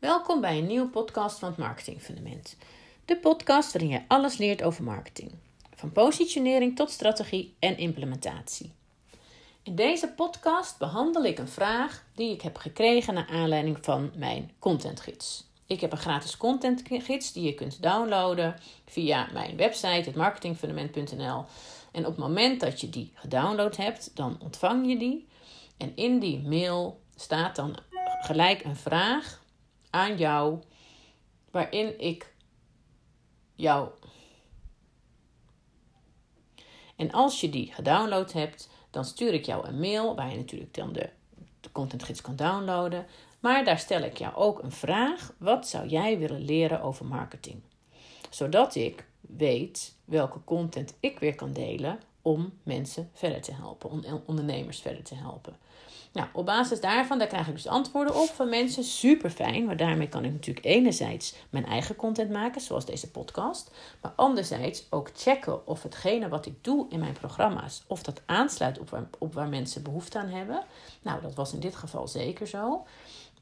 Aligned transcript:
Welkom 0.00 0.40
bij 0.40 0.58
een 0.58 0.66
nieuwe 0.66 0.88
podcast 0.88 1.38
van 1.38 1.48
het 1.48 1.58
Marketing 1.58 2.02
Fundament. 2.02 2.56
De 3.04 3.16
podcast 3.16 3.72
waarin 3.72 3.90
je 3.90 4.02
alles 4.08 4.36
leert 4.36 4.62
over 4.62 4.84
marketing. 4.84 5.30
Van 5.74 5.92
positionering 5.92 6.76
tot 6.76 6.90
strategie 6.90 7.54
en 7.58 7.78
implementatie. 7.78 8.72
In 9.62 9.74
deze 9.74 10.08
podcast 10.08 10.78
behandel 10.78 11.24
ik 11.24 11.38
een 11.38 11.48
vraag 11.48 12.04
die 12.14 12.32
ik 12.32 12.40
heb 12.42 12.56
gekregen 12.56 13.14
naar 13.14 13.28
aanleiding 13.28 13.78
van 13.80 14.10
mijn 14.16 14.50
contentgids. 14.58 15.44
Ik 15.66 15.80
heb 15.80 15.92
een 15.92 15.98
gratis 15.98 16.36
contentgids 16.36 17.32
die 17.32 17.44
je 17.44 17.54
kunt 17.54 17.82
downloaden 17.82 18.56
via 18.86 19.28
mijn 19.32 19.56
website, 19.56 20.08
hetmarketingfundament.nl. 20.08 21.44
En 21.92 22.06
op 22.06 22.06
het 22.06 22.16
moment 22.16 22.60
dat 22.60 22.80
je 22.80 22.90
die 22.90 23.12
gedownload 23.14 23.76
hebt, 23.76 24.10
dan 24.14 24.38
ontvang 24.42 24.88
je 24.88 24.98
die. 24.98 25.26
En 25.76 25.92
in 25.94 26.18
die 26.18 26.38
mail 26.38 27.00
staat 27.16 27.56
dan 27.56 27.76
gelijk 28.20 28.64
een 28.64 28.76
vraag 28.76 29.40
aan 29.90 30.16
jou, 30.16 30.58
waarin 31.50 32.00
ik 32.00 32.34
jou. 33.54 33.88
En 36.96 37.10
als 37.10 37.40
je 37.40 37.50
die 37.50 37.72
gedownload 37.72 38.32
hebt, 38.32 38.68
dan 38.90 39.04
stuur 39.04 39.34
ik 39.34 39.44
jou 39.44 39.66
een 39.66 39.80
mail 39.80 40.14
waar 40.14 40.30
je 40.30 40.36
natuurlijk 40.36 40.74
dan 40.74 40.92
de, 40.92 41.08
de 41.60 41.72
contentgids 41.72 42.20
kan 42.20 42.36
downloaden. 42.36 43.06
Maar 43.40 43.64
daar 43.64 43.78
stel 43.78 44.02
ik 44.02 44.18
jou 44.18 44.34
ook 44.34 44.62
een 44.62 44.72
vraag: 44.72 45.32
wat 45.38 45.68
zou 45.68 45.86
jij 45.86 46.18
willen 46.18 46.44
leren 46.44 46.82
over 46.82 47.06
marketing? 47.06 47.62
Zodat 48.30 48.74
ik 48.74 49.04
weet 49.20 49.94
welke 50.04 50.44
content 50.44 50.94
ik 51.00 51.18
weer 51.18 51.34
kan 51.34 51.52
delen 51.52 52.00
om 52.22 52.52
mensen 52.62 53.10
verder 53.12 53.40
te 53.40 53.54
helpen, 53.54 53.90
om 53.90 54.22
ondernemers 54.26 54.80
verder 54.80 55.02
te 55.02 55.14
helpen. 55.14 55.56
Nou, 56.12 56.28
op 56.32 56.46
basis 56.46 56.80
daarvan, 56.80 57.18
daar 57.18 57.26
krijg 57.26 57.48
ik 57.48 57.54
dus 57.54 57.66
antwoorden 57.66 58.14
op 58.14 58.28
van 58.28 58.48
mensen. 58.48 58.84
Super 58.84 59.30
fijn, 59.30 59.64
maar 59.64 59.76
daarmee 59.76 60.08
kan 60.08 60.24
ik 60.24 60.32
natuurlijk 60.32 60.66
enerzijds 60.66 61.34
mijn 61.50 61.66
eigen 61.66 61.96
content 61.96 62.30
maken, 62.30 62.60
zoals 62.60 62.84
deze 62.84 63.10
podcast. 63.10 63.70
Maar 64.02 64.12
anderzijds 64.16 64.86
ook 64.90 65.10
checken 65.14 65.66
of 65.66 65.82
hetgene 65.82 66.28
wat 66.28 66.46
ik 66.46 66.64
doe 66.64 66.86
in 66.88 66.98
mijn 66.98 67.12
programma's, 67.12 67.82
of 67.86 68.02
dat 68.02 68.22
aansluit 68.26 68.78
op 68.78 68.90
waar, 68.90 69.08
op 69.18 69.34
waar 69.34 69.48
mensen 69.48 69.82
behoefte 69.82 70.18
aan 70.18 70.28
hebben. 70.28 70.64
Nou, 71.02 71.20
dat 71.20 71.34
was 71.34 71.52
in 71.52 71.60
dit 71.60 71.76
geval 71.76 72.08
zeker 72.08 72.46
zo. 72.46 72.86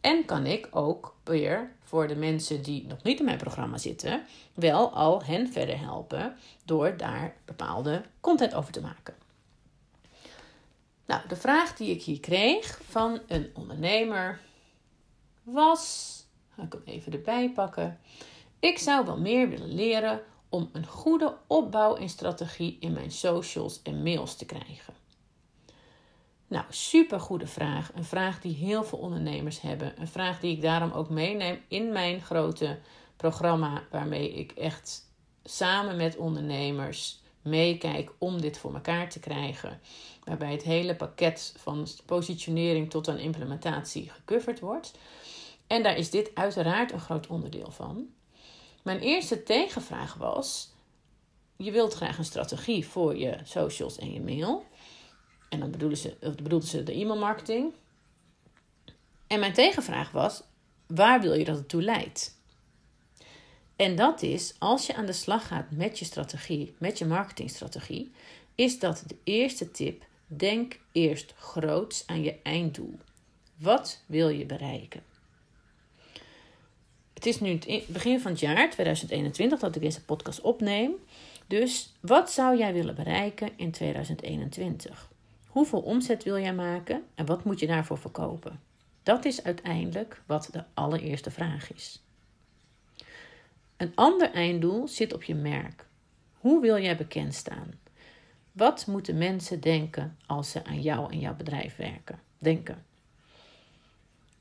En 0.00 0.25
kan 0.25 0.47
ik 0.47 0.69
ook 0.70 1.14
weer 1.25 1.72
voor 1.82 2.08
de 2.08 2.16
mensen 2.16 2.62
die 2.62 2.86
nog 2.86 3.03
niet 3.03 3.19
in 3.19 3.25
mijn 3.25 3.38
programma 3.38 3.78
zitten, 3.78 4.22
wel 4.55 4.91
al 4.91 5.22
hen 5.22 5.53
verder 5.53 5.78
helpen 5.78 6.36
door 6.64 6.97
daar 6.97 7.34
bepaalde 7.44 8.03
content 8.20 8.55
over 8.55 8.72
te 8.72 8.80
maken. 8.80 9.28
Nou, 11.09 11.28
de 11.28 11.37
vraag 11.37 11.77
die 11.77 11.91
ik 11.91 12.03
hier 12.03 12.20
kreeg 12.20 12.81
van 12.89 13.20
een 13.27 13.51
ondernemer 13.55 14.41
was, 15.42 16.15
ga 16.55 16.62
ik 16.62 16.73
hem 16.73 16.83
even 16.84 17.12
erbij 17.12 17.50
pakken. 17.50 18.00
Ik 18.59 18.78
zou 18.78 19.06
wel 19.06 19.19
meer 19.19 19.48
willen 19.48 19.75
leren 19.75 20.23
om 20.48 20.70
een 20.73 20.87
goede 20.87 21.37
opbouw 21.47 21.97
en 21.97 22.09
strategie 22.09 22.77
in 22.81 22.92
mijn 22.92 23.11
socials 23.11 23.83
en 23.83 24.03
mails 24.03 24.37
te 24.37 24.45
krijgen. 24.45 24.95
Nou, 26.47 26.65
super 26.69 27.20
goede 27.20 27.47
vraag. 27.47 27.91
Een 27.95 28.05
vraag 28.05 28.41
die 28.41 28.55
heel 28.55 28.84
veel 28.84 28.98
ondernemers 28.98 29.61
hebben. 29.61 30.00
Een 30.00 30.09
vraag 30.09 30.41
die 30.41 30.56
ik 30.56 30.62
daarom 30.62 30.91
ook 30.91 31.09
meeneem 31.09 31.61
in 31.69 31.93
mijn 31.93 32.20
grote 32.20 32.78
programma, 33.17 33.83
waarmee 33.91 34.33
ik 34.33 34.53
echt 34.53 35.12
samen 35.45 35.97
met 35.97 36.17
ondernemers 36.17 37.20
meekijk 37.43 38.12
om 38.19 38.41
dit 38.41 38.59
voor 38.59 38.75
elkaar 38.75 39.09
te 39.09 39.20
krijgen. 39.20 39.81
Waarbij 40.29 40.53
het 40.53 40.62
hele 40.62 40.97
pakket 40.97 41.55
van 41.57 41.87
positionering 42.07 42.91
tot 42.91 43.09
aan 43.09 43.19
implementatie 43.19 44.11
gecoverd 44.11 44.61
wordt. 44.61 44.93
En 45.67 45.83
daar 45.83 45.97
is 45.97 46.11
dit 46.11 46.31
uiteraard 46.34 46.93
een 46.93 47.01
groot 47.01 47.27
onderdeel 47.27 47.71
van. 47.71 48.07
Mijn 48.83 49.01
eerste 49.01 49.43
tegenvraag 49.43 50.15
was: 50.15 50.73
je 51.56 51.71
wilt 51.71 51.95
graag 51.95 52.19
een 52.19 52.25
strategie 52.25 52.87
voor 52.87 53.17
je 53.17 53.38
socials 53.44 53.99
en 53.99 54.12
je 54.12 54.21
mail. 54.21 54.67
En 55.49 55.61
dan 55.61 55.71
bedoelden 55.71 55.99
ze, 55.99 56.17
bedoelden 56.43 56.69
ze 56.69 56.83
de 56.83 56.93
e-mailmarketing. 56.93 57.72
En 59.27 59.41
mijn 59.41 59.53
tegenvraag 59.53 60.11
was: 60.11 60.43
waar 60.87 61.21
wil 61.21 61.34
je 61.34 61.44
dat 61.44 61.56
het 61.56 61.69
toe 61.69 61.83
leidt? 61.83 62.37
En 63.77 63.97
dat 63.97 64.22
is, 64.22 64.55
als 64.59 64.87
je 64.87 64.94
aan 64.94 65.06
de 65.06 65.12
slag 65.12 65.47
gaat 65.47 65.71
met 65.71 65.99
je 65.99 66.05
strategie, 66.05 66.75
met 66.78 66.99
je 66.99 67.06
marketingstrategie, 67.06 68.12
is 68.55 68.78
dat 68.78 69.05
de 69.06 69.17
eerste 69.25 69.71
tip. 69.71 70.06
Denk 70.31 70.81
eerst 70.93 71.34
groots 71.37 72.06
aan 72.06 72.22
je 72.22 72.37
einddoel. 72.43 72.99
Wat 73.56 74.03
wil 74.06 74.28
je 74.28 74.47
bereiken? 74.47 75.03
Het 77.15 77.27
is 77.27 77.41
nu 77.41 77.50
het 77.50 77.87
begin 77.87 78.21
van 78.21 78.31
het 78.31 78.41
jaar 78.41 78.71
2021 78.71 79.59
dat 79.59 79.77
ik 79.77 79.83
deze 79.83 80.05
podcast 80.05 80.41
opneem. 80.41 80.93
Dus 81.47 81.94
wat 82.00 82.31
zou 82.31 82.59
jij 82.59 82.72
willen 82.72 82.94
bereiken 82.94 83.50
in 83.56 83.71
2021? 83.71 85.11
Hoeveel 85.47 85.81
omzet 85.81 86.25
wil 86.25 86.38
jij 86.38 86.55
maken 86.55 87.05
en 87.15 87.27
wat 87.27 87.44
moet 87.44 87.61
je 87.61 87.67
daarvoor 87.67 87.99
verkopen? 87.99 88.61
Dat 89.03 89.25
is 89.25 89.43
uiteindelijk 89.43 90.22
wat 90.27 90.49
de 90.53 90.65
allereerste 90.75 91.31
vraag 91.31 91.72
is. 91.75 92.03
Een 93.77 93.93
ander 93.94 94.31
einddoel 94.31 94.88
zit 94.88 95.15
op 95.15 95.22
je 95.22 95.34
merk. 95.34 95.87
Hoe 96.33 96.61
wil 96.61 96.78
jij 96.78 96.97
bekend 96.97 97.34
staan? 97.34 97.75
Wat 98.58 98.86
moeten 98.86 99.19
mensen 99.19 99.60
denken 99.60 100.16
als 100.26 100.50
ze 100.50 100.64
aan 100.64 100.80
jou 100.80 101.12
en 101.12 101.19
jouw 101.19 101.34
bedrijf 101.34 101.76
werken? 101.76 102.20
Denken. 102.38 102.84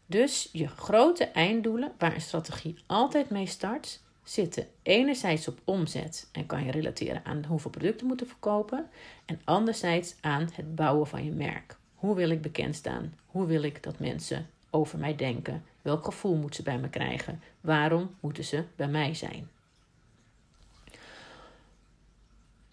Dus 0.05 0.49
je 0.51 0.67
grote 0.67 1.25
einddoelen, 1.25 1.91
waar 1.97 2.13
een 2.13 2.21
strategie 2.21 2.75
altijd 2.85 3.29
mee 3.29 3.45
start, 3.45 4.01
zitten 4.23 4.67
enerzijds 4.81 5.47
op 5.47 5.59
omzet 5.63 6.29
en 6.31 6.45
kan 6.45 6.65
je 6.65 6.71
relateren 6.71 7.25
aan 7.25 7.45
hoeveel 7.45 7.71
producten 7.71 8.07
moeten 8.07 8.27
verkopen, 8.27 8.89
en 9.25 9.41
anderzijds 9.43 10.15
aan 10.21 10.49
het 10.53 10.75
bouwen 10.75 11.07
van 11.07 11.23
je 11.23 11.31
merk. 11.31 11.77
Hoe 11.95 12.15
wil 12.15 12.29
ik 12.29 12.41
bekend 12.41 12.75
staan? 12.75 13.13
Hoe 13.25 13.45
wil 13.45 13.63
ik 13.63 13.83
dat 13.83 13.99
mensen 13.99 14.49
over 14.69 14.99
mij 14.99 15.15
denken? 15.15 15.63
Welk 15.81 16.05
gevoel 16.05 16.35
moeten 16.35 16.55
ze 16.55 16.63
bij 16.63 16.79
me 16.79 16.89
krijgen? 16.89 17.41
Waarom 17.61 18.15
moeten 18.19 18.43
ze 18.43 18.63
bij 18.75 18.87
mij 18.87 19.13
zijn? 19.13 19.49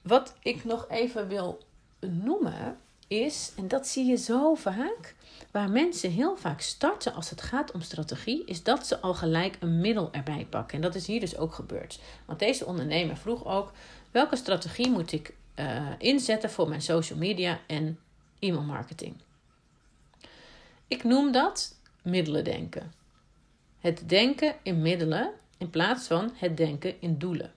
Wat 0.05 0.37
ik 0.43 0.65
nog 0.65 0.87
even 0.89 1.29
wil 1.29 1.59
noemen 2.01 2.77
is, 3.09 3.53
en 3.57 3.69
dat 3.69 3.87
zie 3.87 4.05
je 4.05 4.17
zo 4.17 4.55
vaak, 4.55 5.15
waar 5.51 5.71
mensen 5.71 6.11
heel 6.11 6.37
vaak 6.37 6.61
starten 6.61 7.15
als 7.15 7.31
het 7.31 7.43
gaat 7.43 7.73
om 7.73 7.81
strategie, 7.81 8.45
is 8.45 8.63
dat 8.63 8.87
ze 8.87 9.01
al 9.01 9.15
gelijk 9.15 9.57
een 9.61 9.81
middel 9.81 10.13
erbij 10.13 10.47
pakken. 10.51 10.77
En 10.77 10.83
dat 10.83 10.95
is 10.95 11.07
hier 11.07 11.21
dus 11.21 11.37
ook 11.37 11.55
gebeurd. 11.55 12.01
Want 12.25 12.39
deze 12.39 12.67
ondernemer 12.67 13.17
vroeg 13.17 13.45
ook: 13.45 13.73
welke 14.11 14.37
strategie 14.37 14.91
moet 14.91 15.13
ik 15.13 15.35
uh, 15.59 15.89
inzetten 15.99 16.51
voor 16.51 16.69
mijn 16.69 16.83
social 16.83 17.19
media 17.19 17.61
en 17.67 17.99
e-mail 18.39 18.63
marketing? 18.63 19.15
Ik 20.87 21.05
noem 21.05 21.33
dat 21.33 21.79
middelen 22.03 22.45
denken. 22.45 22.93
Het 23.81 24.09
denken 24.09 24.55
in 24.63 24.83
middelen 24.83 25.33
in 25.59 25.71
plaats 25.71 26.07
van 26.07 26.33
het 26.35 26.57
denken 26.57 27.01
in 27.01 27.19
doelen. 27.19 27.53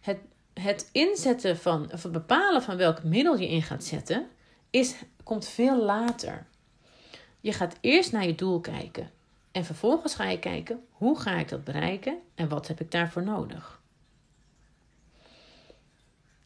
Het, 0.00 0.18
het 0.60 0.88
inzetten 0.92 1.56
van, 1.56 1.92
of 1.92 2.02
het 2.02 2.12
bepalen 2.12 2.62
van 2.62 2.76
welk 2.76 3.02
middel 3.02 3.36
je 3.36 3.48
in 3.48 3.62
gaat 3.62 3.84
zetten, 3.84 4.28
is, 4.70 4.94
komt 5.22 5.48
veel 5.48 5.82
later. 5.82 6.46
Je 7.40 7.52
gaat 7.52 7.76
eerst 7.80 8.12
naar 8.12 8.26
je 8.26 8.34
doel 8.34 8.60
kijken. 8.60 9.10
En 9.52 9.64
vervolgens 9.64 10.14
ga 10.14 10.24
je 10.24 10.38
kijken 10.38 10.84
hoe 10.90 11.18
ga 11.18 11.36
ik 11.36 11.48
dat 11.48 11.64
bereiken 11.64 12.18
en 12.34 12.48
wat 12.48 12.68
heb 12.68 12.80
ik 12.80 12.90
daarvoor 12.90 13.22
nodig. 13.22 13.80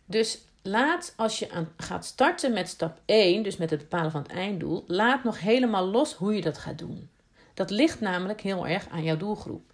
Dus 0.05 0.39
laat 0.63 1.13
als 1.17 1.39
je 1.39 1.51
aan 1.51 1.73
gaat 1.77 2.05
starten 2.05 2.53
met 2.53 2.69
stap 2.69 3.01
1, 3.05 3.43
dus 3.43 3.57
met 3.57 3.71
het 3.71 3.79
bepalen 3.79 4.11
van 4.11 4.23
het 4.23 4.33
einddoel, 4.33 4.85
laat 4.87 5.25
nog 5.25 5.41
helemaal 5.41 5.87
los 5.87 6.15
hoe 6.15 6.35
je 6.35 6.41
dat 6.41 6.59
gaat 6.59 6.79
doen. 6.79 7.11
Dat 7.55 7.71
ligt 7.71 8.01
namelijk 8.01 8.41
heel 8.41 8.67
erg 8.67 8.89
aan 8.89 9.03
jouw 9.03 9.17
doelgroep. 9.17 9.70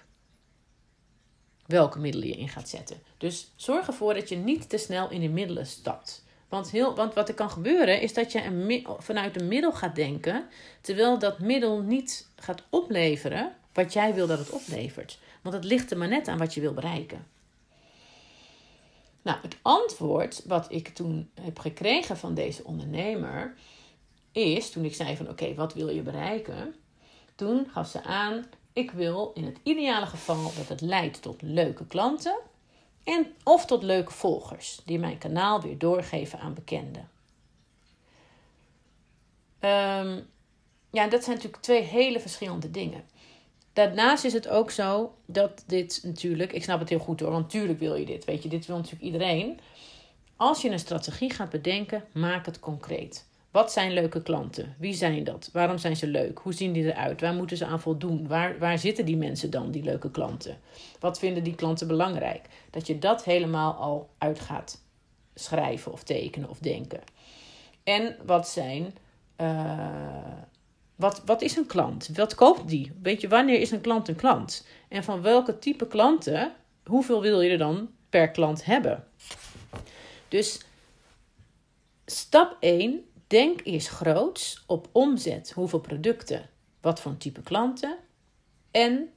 Welke 1.66 1.98
middelen 1.98 2.28
je 2.28 2.36
in 2.36 2.48
gaat 2.48 2.68
zetten. 2.68 3.02
Dus 3.18 3.52
zorg 3.56 3.86
ervoor 3.86 4.14
dat 4.14 4.28
je 4.28 4.36
niet 4.36 4.68
te 4.68 4.78
snel 4.78 5.10
in 5.10 5.20
de 5.20 5.28
middelen 5.28 5.66
stapt. 5.66 6.24
Want, 6.48 6.70
heel, 6.70 6.94
want 6.94 7.14
wat 7.14 7.28
er 7.28 7.34
kan 7.34 7.50
gebeuren 7.50 8.00
is 8.00 8.14
dat 8.14 8.32
je 8.32 8.44
een, 8.44 8.86
vanuit 8.98 9.40
een 9.40 9.48
middel 9.48 9.72
gaat 9.72 9.94
denken, 9.94 10.48
terwijl 10.80 11.18
dat 11.18 11.38
middel 11.38 11.80
niet 11.80 12.28
gaat 12.36 12.62
opleveren 12.70 13.52
wat 13.72 13.92
jij 13.92 14.14
wil 14.14 14.26
dat 14.26 14.38
het 14.38 14.50
oplevert. 14.50 15.18
Want 15.42 15.54
het 15.54 15.64
ligt 15.64 15.90
er 15.90 15.98
maar 15.98 16.08
net 16.08 16.28
aan 16.28 16.38
wat 16.38 16.54
je 16.54 16.60
wil 16.60 16.74
bereiken. 16.74 17.26
Nou, 19.22 19.38
het 19.42 19.56
antwoord 19.62 20.42
wat 20.46 20.66
ik 20.72 20.88
toen 20.88 21.30
heb 21.40 21.58
gekregen 21.58 22.16
van 22.16 22.34
deze 22.34 22.64
ondernemer 22.64 23.54
is, 24.32 24.70
toen 24.70 24.84
ik 24.84 24.94
zei 24.94 25.16
van 25.16 25.28
oké, 25.28 25.54
wat 25.54 25.74
wil 25.74 25.88
je 25.88 26.02
bereiken? 26.02 26.74
Toen 27.34 27.68
gaf 27.70 27.88
ze 27.88 28.02
aan, 28.02 28.44
ik 28.76 28.90
wil 28.90 29.31
in 29.34 29.44
het 29.44 29.58
ideale 29.62 30.06
geval 30.06 30.43
dat 30.56 30.69
het 30.69 30.81
leidt 30.81 31.23
tot 31.23 31.43
leuke 31.43 31.87
klanten 31.87 32.38
en 33.05 33.26
of 33.44 33.67
tot 33.67 33.82
leuke 33.82 34.12
volgers 34.12 34.81
die 34.84 34.99
mijn 34.99 35.19
kanaal 35.19 35.61
weer 35.61 35.78
doorgeven 35.78 36.38
aan 36.38 36.55
bekenden. 36.55 37.11
Um, 39.61 40.26
ja, 40.90 41.08
dat 41.08 41.25
zijn 41.25 41.37
natuurlijk 41.37 41.62
twee 41.62 41.82
hele 41.82 42.20
verschillende 42.20 42.70
dingen. 42.70 43.05
Daarnaast 43.73 44.25
is 44.25 44.32
het 44.32 44.49
ook 44.49 44.70
zo 44.70 45.14
dat 45.26 45.64
dit 45.67 46.00
natuurlijk, 46.02 46.52
ik 46.52 46.62
snap 46.62 46.78
het 46.78 46.88
heel 46.88 46.99
goed 46.99 47.20
hoor, 47.20 47.31
want 47.31 47.43
natuurlijk 47.43 47.78
wil 47.78 47.94
je 47.94 48.06
dit, 48.06 48.25
weet 48.25 48.43
je, 48.43 48.49
dit 48.49 48.67
wil 48.67 48.76
natuurlijk 48.76 49.05
iedereen. 49.05 49.61
Als 50.37 50.62
je 50.62 50.70
een 50.70 50.78
strategie 50.78 51.31
gaat 51.31 51.50
bedenken, 51.50 52.05
maak 52.12 52.46
het 52.46 52.61
concreet. 52.61 53.25
Wat 53.56 53.73
zijn 53.73 53.93
leuke 53.93 54.23
klanten? 54.23 54.75
Wie 54.79 54.94
zijn 54.94 55.25
dat? 55.25 55.49
Waarom 55.53 55.79
zijn 55.79 55.97
ze 55.97 56.06
leuk? 56.06 56.38
Hoe 56.38 56.53
zien 56.53 56.73
die 56.73 56.85
eruit? 56.85 57.20
Waar 57.20 57.35
moeten 57.35 57.56
ze 57.56 57.67
aan 57.67 57.81
voldoen? 57.81 58.29
Waar, 58.29 58.58
waar 58.58 58.79
zitten 58.79 59.05
die 59.05 59.17
mensen 59.17 59.50
dan, 59.50 59.70
die 59.70 59.82
leuke 59.82 60.11
klanten? 60.11 60.58
Wat 61.00 61.19
vinden 61.19 61.44
die 61.44 61.55
klanten 61.55 61.87
belangrijk? 61.87 62.47
Dat 62.70 62.87
je 62.87 62.99
dat 62.99 63.25
helemaal 63.25 63.75
al 63.75 64.11
uit 64.19 64.41
gaat 64.41 64.82
schrijven 65.35 65.93
of 65.93 66.03
tekenen 66.03 66.49
of 66.49 66.58
denken. 66.58 67.00
En 67.85 68.17
wat 68.26 68.49
zijn. 68.49 68.94
Uh, 69.41 70.43
wat, 70.97 71.23
wat 71.25 71.43
is 71.43 71.56
een 71.56 71.67
klant? 71.67 72.09
Wat 72.14 72.35
koopt 72.35 72.69
die? 72.69 72.93
Weet 73.02 73.20
je, 73.20 73.29
wanneer 73.29 73.61
is 73.61 73.70
een 73.70 73.81
klant 73.81 74.09
een 74.09 74.17
klant? 74.17 74.67
En 74.88 75.05
van 75.05 75.23
welke 75.23 75.59
type 75.59 75.87
klanten, 75.87 76.52
hoeveel 76.85 77.20
wil 77.20 77.41
je 77.41 77.50
er 77.50 77.59
dan 77.59 77.91
per 78.11 78.31
klant 78.31 78.64
hebben? 78.64 79.05
Dus 80.29 80.61
stap 82.06 82.56
1, 82.61 83.05
denk 83.26 83.61
eerst 83.64 83.88
groots 83.88 84.64
op 84.67 84.88
omzet. 84.93 85.52
Hoeveel 85.52 85.81
producten? 85.81 86.49
Wat 86.81 87.00
voor 87.00 87.17
type 87.17 87.43
klanten? 87.43 87.96
En 88.70 89.11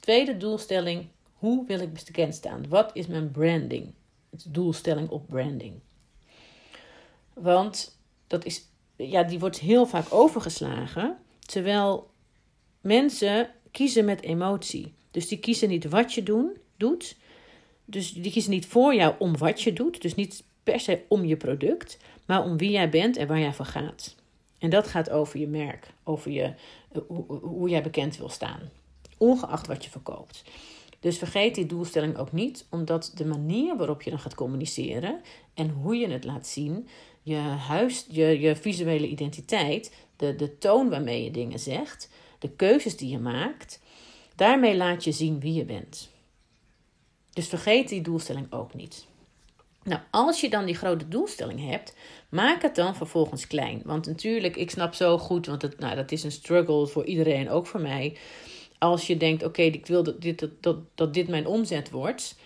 tweede 0.00 0.36
doelstelling, 0.36 1.06
hoe 1.32 1.66
wil 1.66 1.80
ik 1.80 1.92
bekend 1.92 2.34
staan? 2.34 2.68
Wat 2.68 2.90
is 2.94 3.06
mijn 3.06 3.30
branding? 3.30 3.92
Het 4.30 4.46
doelstelling 4.48 5.08
op 5.08 5.26
branding. 5.26 5.74
Want 7.32 7.98
dat 8.26 8.44
is, 8.44 8.66
ja, 8.96 9.22
die 9.22 9.38
wordt 9.38 9.58
heel 9.58 9.86
vaak 9.86 10.06
overgeslagen. 10.12 11.18
Terwijl 11.38 12.10
mensen 12.80 13.50
kiezen 13.70 14.04
met 14.04 14.22
emotie. 14.22 14.94
Dus 15.10 15.28
die 15.28 15.38
kiezen 15.38 15.68
niet 15.68 15.88
wat 15.88 16.12
je 16.12 16.22
doen, 16.22 16.56
doet. 16.76 17.16
Dus 17.84 18.12
die 18.12 18.32
kiezen 18.32 18.50
niet 18.50 18.66
voor 18.66 18.94
jou 18.94 19.14
om 19.18 19.36
wat 19.36 19.62
je 19.62 19.72
doet. 19.72 20.02
Dus 20.02 20.14
niet 20.14 20.44
per 20.64 20.80
se 20.80 21.02
om 21.08 21.24
je 21.24 21.36
product, 21.36 21.98
maar 22.26 22.44
om 22.44 22.56
wie 22.56 22.70
jij 22.70 22.88
bent 22.88 23.16
en 23.16 23.26
waar 23.26 23.40
jij 23.40 23.52
voor 23.52 23.64
gaat. 23.64 24.14
En 24.58 24.70
dat 24.70 24.86
gaat 24.86 25.10
over 25.10 25.38
je 25.38 25.46
merk, 25.46 25.86
over 26.04 26.30
je, 26.30 26.42
eh, 26.42 27.00
hoe, 27.06 27.24
hoe 27.40 27.68
jij 27.68 27.82
bekend 27.82 28.16
wil 28.16 28.28
staan, 28.28 28.60
ongeacht 29.18 29.66
wat 29.66 29.84
je 29.84 29.90
verkoopt. 29.90 30.44
Dus 31.00 31.18
vergeet 31.18 31.54
die 31.54 31.66
doelstelling 31.66 32.16
ook 32.16 32.32
niet, 32.32 32.66
omdat 32.70 33.12
de 33.14 33.24
manier 33.24 33.76
waarop 33.76 34.02
je 34.02 34.10
dan 34.10 34.18
gaat 34.18 34.34
communiceren 34.34 35.20
en 35.54 35.70
hoe 35.70 35.96
je 35.96 36.08
het 36.08 36.24
laat 36.24 36.46
zien, 36.46 36.88
je, 37.22 37.36
huis, 37.36 38.06
je, 38.10 38.40
je 38.40 38.56
visuele 38.56 39.08
identiteit, 39.08 39.92
de, 40.16 40.36
de 40.36 40.58
toon 40.58 40.88
waarmee 40.90 41.24
je 41.24 41.30
dingen 41.30 41.58
zegt, 41.58 42.10
de 42.38 42.50
keuzes 42.50 42.96
die 42.96 43.10
je 43.10 43.18
maakt, 43.18 43.80
daarmee 44.36 44.76
laat 44.76 45.04
je 45.04 45.12
zien 45.12 45.40
wie 45.40 45.54
je 45.54 45.64
bent. 45.64 46.10
Dus 47.32 47.48
vergeet 47.48 47.88
die 47.88 48.00
doelstelling 48.00 48.52
ook 48.52 48.74
niet. 48.74 49.06
Nou, 49.84 50.00
als 50.10 50.40
je 50.40 50.50
dan 50.50 50.64
die 50.64 50.74
grote 50.74 51.08
doelstelling 51.08 51.68
hebt, 51.68 51.96
maak 52.28 52.62
het 52.62 52.74
dan 52.74 52.96
vervolgens 52.96 53.46
klein. 53.46 53.82
Want 53.84 54.06
natuurlijk, 54.06 54.56
ik 54.56 54.70
snap 54.70 54.94
zo 54.94 55.18
goed, 55.18 55.46
want 55.46 55.62
het, 55.62 55.78
nou, 55.78 55.94
dat 55.94 56.12
is 56.12 56.22
een 56.22 56.32
struggle 56.32 56.86
voor 56.86 57.04
iedereen, 57.04 57.50
ook 57.50 57.66
voor 57.66 57.80
mij. 57.80 58.16
Als 58.78 59.06
je 59.06 59.16
denkt, 59.16 59.44
oké, 59.44 59.62
ik 59.62 59.86
wil 59.86 60.02
dat 60.02 60.20
dit, 60.20 60.48
dat, 60.60 60.76
dat 60.94 61.14
dit 61.14 61.28
mijn 61.28 61.46
omzet 61.46 61.90
wordt. 61.90 62.36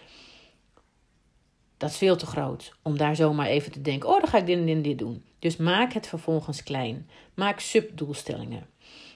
Dat 1.76 1.90
is 1.90 1.96
veel 1.96 2.17
te 2.17 2.26
groot 2.26 2.73
om 2.82 2.96
daar 2.96 3.17
zomaar 3.17 3.46
even 3.46 3.73
te 3.73 3.81
denken: 3.81 4.08
oh, 4.08 4.20
dan 4.20 4.29
ga 4.29 4.38
ik 4.38 4.46
dit 4.46 4.69
en 4.69 4.82
dit 4.82 4.99
doen. 4.99 5.25
Dus 5.38 5.56
maak 5.56 5.93
het 5.93 6.06
vervolgens 6.06 6.62
klein. 6.62 7.11
Maak 7.34 7.61
subdoelstellingen. 7.61 8.67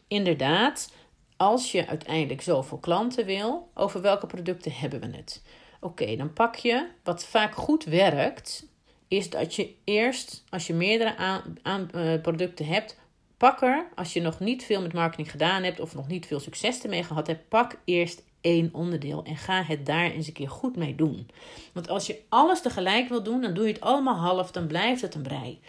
Inderdaad, 0.08 0.92
als 1.36 1.72
je 1.72 1.86
uiteindelijk 1.86 2.42
zoveel 2.42 2.78
klanten 2.78 3.26
wil, 3.26 3.70
over 3.74 4.00
welke 4.00 4.26
producten 4.26 4.72
hebben 4.72 5.00
we 5.00 5.16
het? 5.16 5.42
Oké, 5.84 6.16
dan 6.16 6.32
pak 6.32 6.56
je 6.56 6.88
wat 7.02 7.24
vaak 7.24 7.54
goed 7.54 7.84
werkt, 7.84 8.66
is 9.08 9.30
dat 9.30 9.54
je 9.54 9.74
eerst, 9.84 10.44
als 10.50 10.66
je 10.66 10.74
meerdere 10.74 11.16
aan, 11.62 11.90
uh, 11.94 12.20
producten 12.20 12.66
hebt, 12.66 12.98
pak 13.36 13.62
er, 13.62 13.88
als 13.94 14.12
je 14.12 14.20
nog 14.20 14.40
niet 14.40 14.64
veel 14.64 14.82
met 14.82 14.92
marketing 14.92 15.30
gedaan 15.30 15.62
hebt 15.62 15.80
of 15.80 15.94
nog 15.94 16.08
niet 16.08 16.26
veel 16.26 16.40
succes 16.40 16.82
ermee 16.82 17.04
gehad 17.04 17.26
hebt, 17.26 17.48
pak 17.48 17.78
eerst 17.84 18.22
één 18.40 18.70
onderdeel 18.72 19.24
en 19.24 19.36
ga 19.36 19.62
het 19.62 19.86
daar 19.86 20.10
eens 20.10 20.26
een 20.26 20.32
keer 20.32 20.48
goed 20.48 20.76
mee 20.76 20.94
doen. 20.94 21.30
Want 21.72 21.88
als 21.88 22.06
je 22.06 22.20
alles 22.28 22.60
tegelijk 22.60 23.08
wil 23.08 23.22
doen, 23.22 23.40
dan 23.40 23.54
doe 23.54 23.66
je 23.66 23.72
het 23.72 23.82
allemaal 23.82 24.16
half, 24.16 24.50
dan 24.50 24.66
blijft 24.66 25.02
het 25.02 25.14
een 25.14 25.22
brei. 25.22 25.60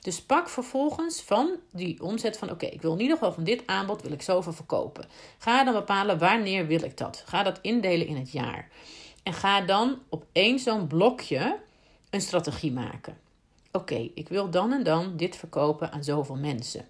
Dus 0.00 0.22
pak 0.22 0.48
vervolgens 0.48 1.22
van 1.22 1.50
die 1.70 2.02
omzet 2.02 2.38
van 2.38 2.50
oké, 2.50 2.66
ik 2.66 2.82
wil 2.82 2.92
in 2.92 3.00
ieder 3.00 3.16
geval 3.16 3.32
van 3.32 3.44
dit 3.44 3.62
aanbod 3.66 4.02
wil 4.02 4.12
ik 4.12 4.22
zoveel 4.22 4.52
verkopen. 4.52 5.06
Ga 5.38 5.64
dan 5.64 5.74
bepalen 5.74 6.18
wanneer 6.18 6.66
wil 6.66 6.82
ik 6.82 6.96
dat. 6.96 7.22
Ga 7.26 7.42
dat 7.42 7.58
indelen 7.62 8.06
in 8.06 8.16
het 8.16 8.32
jaar. 8.32 8.68
En 9.22 9.32
ga 9.32 9.60
dan 9.60 9.98
op 10.08 10.26
één 10.32 10.58
zo'n 10.58 10.86
blokje 10.86 11.58
een 12.10 12.20
strategie 12.20 12.72
maken. 12.72 13.16
Oké, 13.72 14.10
ik 14.14 14.28
wil 14.28 14.50
dan 14.50 14.72
en 14.72 14.82
dan 14.82 15.16
dit 15.16 15.36
verkopen 15.36 15.92
aan 15.92 16.04
zoveel 16.04 16.36
mensen. 16.36 16.86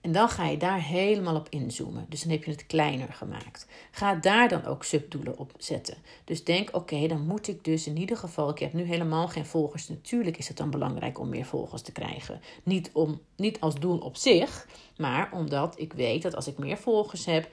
En 0.00 0.12
dan 0.12 0.28
ga 0.28 0.46
je 0.46 0.56
daar 0.56 0.82
helemaal 0.82 1.36
op 1.36 1.48
inzoomen. 1.48 2.06
Dus 2.08 2.22
dan 2.22 2.30
heb 2.30 2.44
je 2.44 2.50
het 2.50 2.66
kleiner 2.66 3.12
gemaakt. 3.12 3.66
Ga 3.90 4.14
daar 4.14 4.48
dan 4.48 4.64
ook 4.64 4.84
subdoelen 4.84 5.38
op 5.38 5.52
zetten. 5.58 5.96
Dus 6.24 6.44
denk, 6.44 6.68
oké, 6.76 7.06
dan 7.06 7.26
moet 7.26 7.48
ik 7.48 7.64
dus 7.64 7.86
in 7.86 7.96
ieder 7.96 8.16
geval, 8.16 8.50
ik 8.50 8.58
heb 8.58 8.72
nu 8.72 8.82
helemaal 8.82 9.28
geen 9.28 9.46
volgers. 9.46 9.88
Natuurlijk 9.88 10.38
is 10.38 10.48
het 10.48 10.56
dan 10.56 10.70
belangrijk 10.70 11.18
om 11.18 11.28
meer 11.28 11.44
volgers 11.44 11.82
te 11.82 11.92
krijgen. 11.92 12.40
Niet, 12.62 12.90
om, 12.92 13.20
niet 13.36 13.60
als 13.60 13.74
doel 13.74 13.98
op 13.98 14.16
zich, 14.16 14.66
maar 14.96 15.32
omdat 15.32 15.80
ik 15.80 15.92
weet 15.92 16.22
dat 16.22 16.34
als 16.34 16.46
ik 16.46 16.58
meer 16.58 16.78
volgers 16.78 17.24
heb 17.24 17.48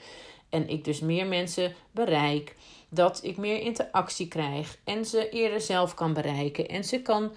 en 0.49 0.69
ik 0.69 0.83
dus 0.83 0.99
meer 0.99 1.27
mensen 1.27 1.73
bereik, 1.91 2.55
dat 2.95 3.19
ik 3.23 3.37
meer 3.37 3.59
interactie 3.59 4.27
krijg 4.27 4.77
en 4.83 5.05
ze 5.05 5.29
eerder 5.29 5.61
zelf 5.61 5.93
kan 5.93 6.13
bereiken 6.13 6.67
en 6.67 6.83
ze 6.83 7.01
kan 7.01 7.31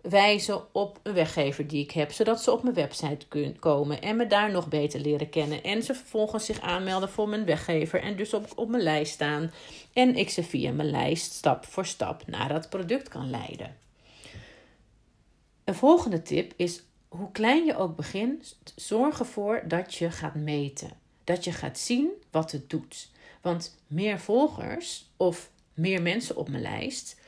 wijzen 0.00 0.74
op 0.74 1.00
een 1.02 1.12
weggever 1.12 1.66
die 1.66 1.82
ik 1.82 1.90
heb, 1.90 2.12
zodat 2.12 2.42
ze 2.42 2.52
op 2.52 2.62
mijn 2.62 2.74
website 2.74 3.26
kunnen 3.28 3.58
komen 3.58 4.02
en 4.02 4.16
me 4.16 4.26
daar 4.26 4.50
nog 4.50 4.68
beter 4.68 5.00
leren 5.00 5.30
kennen. 5.30 5.62
En 5.62 5.82
ze 5.82 5.94
vervolgens 5.94 6.44
zich 6.44 6.60
aanmelden 6.60 7.08
voor 7.08 7.28
mijn 7.28 7.44
weggever 7.44 8.02
en 8.02 8.16
dus 8.16 8.34
op, 8.34 8.52
op 8.54 8.68
mijn 8.68 8.82
lijst 8.82 9.12
staan. 9.12 9.52
En 9.92 10.16
ik 10.16 10.30
ze 10.30 10.42
via 10.42 10.72
mijn 10.72 10.90
lijst 10.90 11.32
stap 11.32 11.64
voor 11.64 11.86
stap 11.86 12.26
naar 12.26 12.48
dat 12.48 12.68
product 12.68 13.08
kan 13.08 13.30
leiden. 13.30 13.76
Een 15.64 15.74
volgende 15.74 16.22
tip 16.22 16.52
is: 16.56 16.82
hoe 17.08 17.32
klein 17.32 17.64
je 17.64 17.76
ook 17.76 17.96
begint, 17.96 18.58
zorg 18.76 19.18
ervoor 19.18 19.62
dat 19.64 19.94
je 19.94 20.10
gaat 20.10 20.34
meten. 20.34 20.90
Dat 21.24 21.44
je 21.44 21.52
gaat 21.52 21.78
zien 21.78 22.08
wat 22.30 22.52
het 22.52 22.70
doet. 22.70 23.09
Want 23.40 23.82
meer 23.86 24.20
volgers 24.20 25.10
of 25.16 25.50
meer 25.74 26.02
mensen 26.02 26.36
op 26.36 26.48
mijn 26.48 26.62
lijst, 26.62 27.20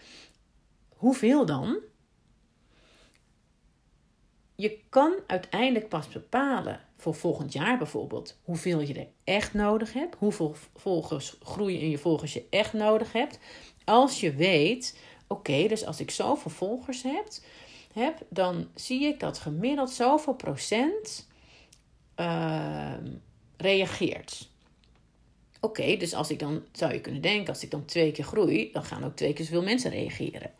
hoeveel 0.88 1.46
dan? 1.46 1.82
je 4.62 4.78
kan 4.88 5.14
uiteindelijk 5.26 5.88
pas 5.88 6.08
bepalen 6.08 6.80
voor 6.96 7.14
volgend 7.14 7.52
jaar 7.52 7.78
bijvoorbeeld 7.78 8.38
hoeveel 8.44 8.80
je 8.80 8.94
er 8.94 9.08
echt 9.24 9.54
nodig 9.54 9.92
hebt, 9.92 10.16
hoeveel 10.18 10.56
volgers 10.74 11.36
groeien 11.42 11.80
in 11.80 11.90
je 11.90 11.98
volgers 11.98 12.32
je 12.32 12.46
echt 12.50 12.72
nodig 12.72 13.12
hebt. 13.12 13.38
Als 13.84 14.20
je 14.20 14.34
weet, 14.34 14.98
oké, 15.26 15.68
dus 15.68 15.86
als 15.86 16.00
ik 16.00 16.10
zoveel 16.10 16.50
volgers 16.50 17.02
heb, 17.02 17.26
heb, 17.92 18.18
dan 18.28 18.68
zie 18.74 19.04
ik 19.04 19.20
dat 19.20 19.38
gemiddeld 19.38 19.90
zoveel 19.90 20.34
procent 20.34 21.28
uh, 22.16 22.94
reageert. 23.56 24.50
Oké, 25.64 25.96
dus 25.96 26.14
als 26.14 26.30
ik 26.30 26.38
dan 26.38 26.62
zou 26.72 26.92
je 26.92 27.00
kunnen 27.00 27.22
denken, 27.22 27.48
als 27.48 27.62
ik 27.62 27.70
dan 27.70 27.84
twee 27.84 28.12
keer 28.12 28.24
groei, 28.24 28.72
dan 28.72 28.84
gaan 28.84 29.04
ook 29.04 29.16
twee 29.16 29.32
keer 29.32 29.44
zoveel 29.44 29.62
mensen 29.62 29.90
reageren 29.90 30.50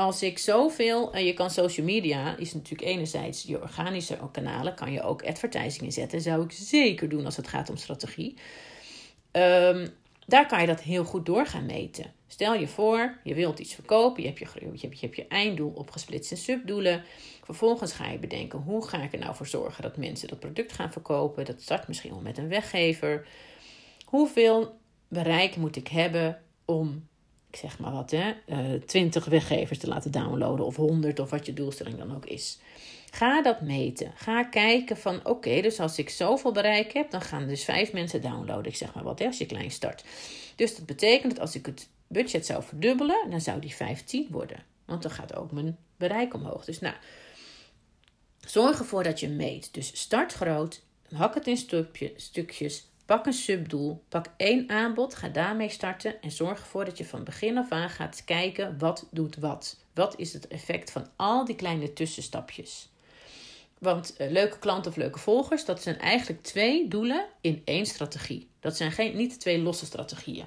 als 0.00 0.22
ik 0.22 0.38
zoveel, 0.38 1.12
en 1.12 1.24
je 1.24 1.34
kan 1.34 1.50
social 1.50 1.86
media, 1.86 2.36
is 2.36 2.54
natuurlijk 2.54 2.88
enerzijds 2.88 3.42
je 3.42 3.62
organische 3.62 4.18
kanalen, 4.32 4.74
kan 4.74 4.92
je 4.92 5.02
ook 5.02 5.24
advertising 5.24 5.82
inzetten. 5.82 6.20
Zou 6.20 6.44
ik 6.44 6.52
zeker 6.52 7.08
doen 7.08 7.24
als 7.24 7.36
het 7.36 7.48
gaat 7.48 7.70
om 7.70 7.76
strategie. 7.76 8.34
Um, 9.32 9.88
daar 10.26 10.46
kan 10.46 10.60
je 10.60 10.66
dat 10.66 10.80
heel 10.80 11.04
goed 11.04 11.26
door 11.26 11.46
gaan 11.46 11.66
meten. 11.66 12.12
Stel 12.26 12.54
je 12.54 12.68
voor, 12.68 13.18
je 13.24 13.34
wilt 13.34 13.58
iets 13.58 13.74
verkopen, 13.74 14.22
je 14.22 14.28
hebt 14.28 14.38
je, 14.38 14.70
je, 14.72 14.96
hebt 15.00 15.16
je 15.16 15.26
einddoel 15.28 15.72
opgesplitst 15.74 16.30
in 16.30 16.36
subdoelen. 16.36 17.02
Vervolgens 17.44 17.92
ga 17.92 18.10
je 18.10 18.18
bedenken, 18.18 18.58
hoe 18.58 18.88
ga 18.88 19.02
ik 19.02 19.12
er 19.12 19.18
nou 19.18 19.34
voor 19.34 19.46
zorgen 19.46 19.82
dat 19.82 19.96
mensen 19.96 20.28
dat 20.28 20.40
product 20.40 20.72
gaan 20.72 20.92
verkopen? 20.92 21.44
Dat 21.44 21.62
start 21.62 21.88
misschien 21.88 22.10
wel 22.10 22.20
met 22.20 22.38
een 22.38 22.48
weggever. 22.48 23.26
Hoeveel 24.10 24.78
bereik 25.08 25.56
moet 25.56 25.76
ik 25.76 25.88
hebben 25.88 26.42
om 26.64 27.08
ik 27.50 27.56
zeg 27.56 27.78
maar 27.78 27.92
wat, 27.92 28.10
hè, 28.10 28.32
uh, 28.46 28.74
eh, 28.74 28.82
20 28.82 29.24
weggevers 29.24 29.78
te 29.78 29.88
laten 29.88 30.10
downloaden 30.10 30.66
of 30.66 30.76
100 30.76 31.18
of 31.18 31.30
wat 31.30 31.46
je 31.46 31.52
doelstelling 31.52 31.98
dan 31.98 32.14
ook 32.14 32.26
is. 32.26 32.58
Ga 33.10 33.42
dat 33.42 33.60
meten. 33.60 34.12
Ga 34.14 34.44
kijken 34.44 34.96
van 34.96 35.26
oké, 35.26 35.60
dus 35.60 35.80
als 35.80 35.98
ik 35.98 36.10
zoveel 36.10 36.52
bereik 36.52 36.92
heb, 36.92 37.10
dan 37.10 37.20
gaan 37.20 37.46
dus 37.46 37.64
vijf 37.64 37.92
mensen 37.92 38.22
downloaden. 38.22 38.72
Ik 38.72 38.76
zeg 38.76 38.94
maar 38.94 39.04
wat, 39.04 39.18
hè, 39.18 39.26
als 39.26 39.38
je 39.38 39.46
klein 39.46 39.70
start. 39.70 40.04
Dus 40.56 40.76
dat 40.76 40.86
betekent 40.86 41.32
dat 41.32 41.40
als 41.40 41.54
ik 41.54 41.66
het 41.66 41.88
budget 42.06 42.46
zou 42.46 42.62
verdubbelen, 42.62 43.30
dan 43.30 43.40
zou 43.40 43.60
die 43.60 43.74
15 43.74 44.26
worden. 44.30 44.64
Want 44.84 45.02
dan 45.02 45.10
gaat 45.10 45.34
ook 45.34 45.52
mijn 45.52 45.78
bereik 45.96 46.34
omhoog. 46.34 46.64
Dus 46.64 46.80
nou, 46.80 46.94
zorg 48.40 48.78
ervoor 48.78 49.02
dat 49.02 49.20
je 49.20 49.28
meet. 49.28 49.74
Dus 49.74 50.00
start 50.00 50.32
groot, 50.32 50.82
hak 51.14 51.34
het 51.34 51.46
in 51.46 51.56
stukjes, 52.16 52.89
Pak 53.10 53.26
een 53.26 53.32
subdoel, 53.32 54.02
pak 54.08 54.26
één 54.36 54.68
aanbod, 54.68 55.14
ga 55.14 55.28
daarmee 55.28 55.68
starten 55.68 56.22
en 56.22 56.30
zorg 56.30 56.58
ervoor 56.58 56.84
dat 56.84 56.98
je 56.98 57.04
van 57.04 57.24
begin 57.24 57.58
af 57.58 57.70
aan 57.70 57.90
gaat 57.90 58.24
kijken 58.24 58.78
wat 58.78 59.08
doet 59.10 59.36
wat. 59.36 59.84
Wat 59.94 60.18
is 60.18 60.32
het 60.32 60.48
effect 60.48 60.90
van 60.90 61.06
al 61.16 61.44
die 61.44 61.54
kleine 61.54 61.92
tussenstapjes? 61.92 62.88
Want 63.78 64.14
uh, 64.18 64.30
leuke 64.30 64.58
klanten 64.58 64.90
of 64.90 64.96
leuke 64.96 65.18
volgers, 65.18 65.64
dat 65.64 65.82
zijn 65.82 65.98
eigenlijk 65.98 66.42
twee 66.42 66.88
doelen 66.88 67.26
in 67.40 67.62
één 67.64 67.86
strategie. 67.86 68.48
Dat 68.60 68.76
zijn 68.76 68.92
geen, 68.92 69.16
niet 69.16 69.40
twee 69.40 69.58
losse 69.58 69.86
strategieën. 69.86 70.46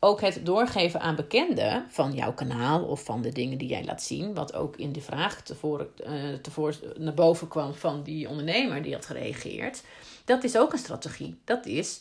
Ook 0.00 0.20
het 0.20 0.46
doorgeven 0.46 1.00
aan 1.00 1.16
bekenden 1.16 1.86
van 1.88 2.12
jouw 2.12 2.34
kanaal 2.34 2.84
of 2.84 3.04
van 3.04 3.22
de 3.22 3.32
dingen 3.32 3.58
die 3.58 3.68
jij 3.68 3.84
laat 3.84 4.02
zien, 4.02 4.34
wat 4.34 4.54
ook 4.54 4.76
in 4.76 4.92
de 4.92 5.00
vraag 5.00 5.42
tevoren, 5.42 5.88
uh, 6.06 6.34
tevoren 6.34 6.76
naar 6.98 7.14
boven 7.14 7.48
kwam 7.48 7.74
van 7.74 8.02
die 8.02 8.28
ondernemer 8.28 8.82
die 8.82 8.94
had 8.94 9.06
gereageerd, 9.06 9.82
dat 10.24 10.44
is 10.44 10.56
ook 10.56 10.72
een 10.72 10.78
strategie. 10.78 11.38
Dat 11.44 11.66
is, 11.66 12.00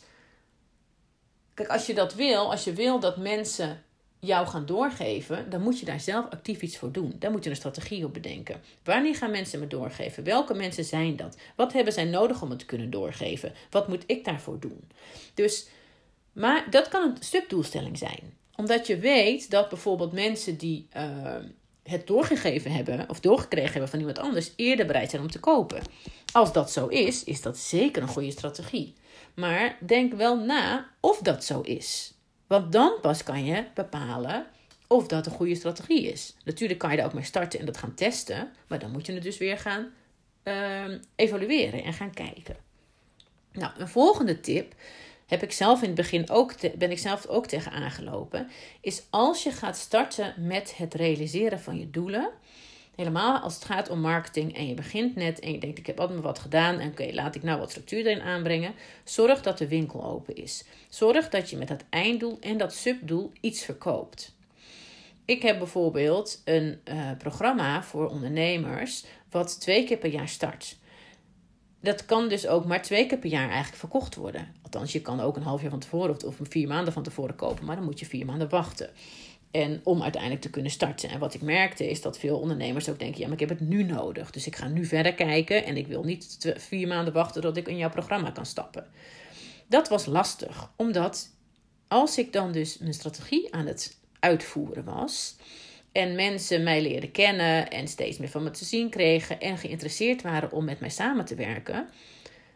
kijk, 1.53 1.69
als 1.69 1.85
je 1.85 1.93
dat 1.93 2.13
wil, 2.13 2.51
als 2.51 2.63
je 2.63 2.73
wil 2.73 2.99
dat 2.99 3.17
mensen 3.17 3.83
jou 4.21 4.47
gaan 4.47 4.65
doorgeven, 4.65 5.49
dan 5.49 5.61
moet 5.61 5.79
je 5.79 5.85
daar 5.85 5.99
zelf 5.99 6.25
actief 6.29 6.61
iets 6.61 6.77
voor 6.77 6.91
doen. 6.91 7.15
Daar 7.19 7.31
moet 7.31 7.43
je 7.43 7.49
een 7.49 7.55
strategie 7.55 8.05
op 8.05 8.13
bedenken. 8.13 8.61
Wanneer 8.83 9.15
gaan 9.15 9.31
mensen 9.31 9.59
me 9.59 9.67
doorgeven? 9.67 10.23
Welke 10.23 10.53
mensen 10.53 10.83
zijn 10.83 11.15
dat? 11.15 11.37
Wat 11.55 11.73
hebben 11.73 11.93
zij 11.93 12.05
nodig 12.05 12.41
om 12.41 12.49
het 12.49 12.59
te 12.59 12.65
kunnen 12.65 12.89
doorgeven? 12.89 13.53
Wat 13.69 13.87
moet 13.87 14.03
ik 14.05 14.25
daarvoor 14.25 14.59
doen? 14.59 14.83
Dus, 15.33 15.67
maar 16.31 16.67
dat 16.69 16.87
kan 16.87 17.03
een 17.03 17.23
subdoelstelling 17.23 17.97
zijn. 17.97 18.37
Omdat 18.55 18.87
je 18.87 18.97
weet 18.97 19.49
dat 19.49 19.69
bijvoorbeeld 19.69 20.11
mensen 20.11 20.57
die 20.57 20.87
uh, 20.97 21.35
het 21.83 22.07
doorgegeven 22.07 22.71
hebben 22.71 23.09
of 23.09 23.19
doorgekregen 23.19 23.71
hebben 23.71 23.89
van 23.89 23.99
iemand 23.99 24.19
anders 24.19 24.51
eerder 24.55 24.85
bereid 24.85 25.09
zijn 25.09 25.21
om 25.21 25.31
te 25.31 25.39
kopen. 25.39 25.81
Als 26.31 26.53
dat 26.53 26.71
zo 26.71 26.87
is, 26.87 27.23
is 27.23 27.41
dat 27.41 27.57
zeker 27.57 28.01
een 28.01 28.07
goede 28.07 28.31
strategie. 28.31 28.93
Maar 29.35 29.77
denk 29.79 30.13
wel 30.13 30.37
na 30.37 30.89
of 30.99 31.19
dat 31.19 31.43
zo 31.43 31.61
is. 31.61 32.13
Want 32.47 32.71
dan 32.71 32.93
pas 33.01 33.23
kan 33.23 33.45
je 33.45 33.65
bepalen 33.73 34.45
of 34.87 35.07
dat 35.07 35.25
een 35.25 35.31
goede 35.31 35.55
strategie 35.55 36.11
is. 36.11 36.35
Natuurlijk 36.43 36.79
kan 36.79 36.91
je 36.91 36.97
daar 36.97 37.05
ook 37.05 37.13
mee 37.13 37.23
starten 37.23 37.59
en 37.59 37.65
dat 37.65 37.77
gaan 37.77 37.93
testen, 37.93 38.51
maar 38.67 38.79
dan 38.79 38.91
moet 38.91 39.05
je 39.05 39.13
het 39.13 39.23
dus 39.23 39.37
weer 39.37 39.57
gaan 39.57 39.91
uh, 40.43 40.97
evalueren 41.15 41.83
en 41.83 41.93
gaan 41.93 42.13
kijken. 42.13 42.55
Nou, 43.51 43.71
een 43.77 43.87
volgende 43.87 44.39
tip 44.39 44.75
heb 45.25 45.43
ik 45.43 45.51
zelf 45.51 45.81
in 45.81 45.87
het 45.87 45.95
begin 45.95 46.29
ook 46.29 46.77
ben 46.77 46.91
ik 46.91 46.99
zelf 46.99 47.25
ook 47.25 47.47
tegen 47.47 47.71
aangelopen, 47.71 48.49
is 48.81 49.03
als 49.09 49.43
je 49.43 49.51
gaat 49.51 49.77
starten 49.77 50.33
met 50.37 50.77
het 50.77 50.93
realiseren 50.93 51.59
van 51.59 51.79
je 51.79 51.89
doelen, 51.89 52.29
helemaal 52.95 53.39
als 53.39 53.55
het 53.55 53.65
gaat 53.65 53.89
om 53.89 53.99
marketing 53.99 54.55
en 54.57 54.67
je 54.67 54.73
begint 54.73 55.15
net 55.15 55.39
en 55.39 55.51
je 55.51 55.59
denkt 55.59 55.77
ik 55.77 55.87
heb 55.87 55.99
altijd 55.99 56.19
wat 56.19 56.39
gedaan 56.39 56.79
en 56.79 56.89
oké, 56.89 57.09
laat 57.11 57.35
ik 57.35 57.43
nou 57.43 57.59
wat 57.59 57.69
structuur 57.69 58.05
erin 58.05 58.21
aanbrengen, 58.21 58.73
zorg 59.03 59.41
dat 59.41 59.57
de 59.57 59.67
winkel 59.67 60.03
open 60.05 60.35
is. 60.35 60.63
Zorg 60.89 61.29
dat 61.29 61.49
je 61.49 61.57
met 61.57 61.67
dat 61.67 61.83
einddoel 61.89 62.37
en 62.39 62.57
dat 62.57 62.73
subdoel 62.73 63.31
iets 63.41 63.63
verkoopt. 63.63 64.35
Ik 65.25 65.41
heb 65.41 65.57
bijvoorbeeld 65.57 66.41
een 66.45 66.81
uh, 66.85 67.11
programma 67.17 67.83
voor 67.83 68.09
ondernemers 68.09 69.05
wat 69.29 69.59
twee 69.61 69.83
keer 69.83 69.97
per 69.97 70.11
jaar 70.11 70.29
start 70.29 70.79
dat 71.81 72.05
kan 72.05 72.29
dus 72.29 72.47
ook 72.47 72.65
maar 72.65 72.81
twee 72.81 73.05
keer 73.05 73.17
per 73.17 73.29
jaar 73.29 73.47
eigenlijk 73.47 73.77
verkocht 73.77 74.15
worden. 74.15 74.47
Althans, 74.61 74.91
je 74.91 75.01
kan 75.01 75.19
ook 75.19 75.35
een 75.35 75.43
half 75.43 75.61
jaar 75.61 75.69
van 75.69 75.79
tevoren 75.79 76.15
of, 76.15 76.23
of 76.23 76.47
vier 76.49 76.67
maanden 76.67 76.93
van 76.93 77.03
tevoren 77.03 77.35
kopen, 77.35 77.65
maar 77.65 77.75
dan 77.75 77.85
moet 77.85 77.99
je 77.99 78.05
vier 78.05 78.25
maanden 78.25 78.49
wachten. 78.49 78.89
En 79.51 79.81
om 79.83 80.01
uiteindelijk 80.01 80.41
te 80.41 80.49
kunnen 80.49 80.71
starten. 80.71 81.09
En 81.09 81.19
wat 81.19 81.33
ik 81.33 81.41
merkte 81.41 81.89
is 81.89 82.01
dat 82.01 82.19
veel 82.19 82.39
ondernemers 82.39 82.89
ook 82.89 82.99
denken: 82.99 83.19
ja, 83.19 83.25
maar 83.25 83.41
ik 83.41 83.49
heb 83.49 83.59
het 83.59 83.67
nu 83.67 83.83
nodig. 83.83 84.31
Dus 84.31 84.47
ik 84.47 84.55
ga 84.55 84.67
nu 84.67 84.85
verder 84.85 85.13
kijken 85.13 85.65
en 85.65 85.77
ik 85.77 85.87
wil 85.87 86.03
niet 86.03 86.53
vier 86.57 86.87
maanden 86.87 87.13
wachten 87.13 87.41
tot 87.41 87.57
ik 87.57 87.67
in 87.67 87.77
jouw 87.77 87.89
programma 87.89 88.31
kan 88.31 88.45
stappen. 88.45 88.85
Dat 89.67 89.89
was 89.89 90.05
lastig, 90.05 90.71
omdat 90.75 91.29
als 91.87 92.17
ik 92.17 92.33
dan 92.33 92.51
dus 92.51 92.77
mijn 92.77 92.93
strategie 92.93 93.53
aan 93.53 93.65
het 93.65 93.97
uitvoeren 94.19 94.83
was, 94.83 95.35
en 95.91 96.15
mensen 96.15 96.63
mij 96.63 96.81
leren 96.81 97.11
kennen 97.11 97.69
en 97.69 97.87
steeds 97.87 98.17
meer 98.17 98.29
van 98.29 98.43
me 98.43 98.51
te 98.51 98.65
zien 98.65 98.89
kregen 98.89 99.39
en 99.39 99.57
geïnteresseerd 99.57 100.21
waren 100.21 100.51
om 100.51 100.65
met 100.65 100.79
mij 100.79 100.89
samen 100.89 101.25
te 101.25 101.35
werken, 101.35 101.87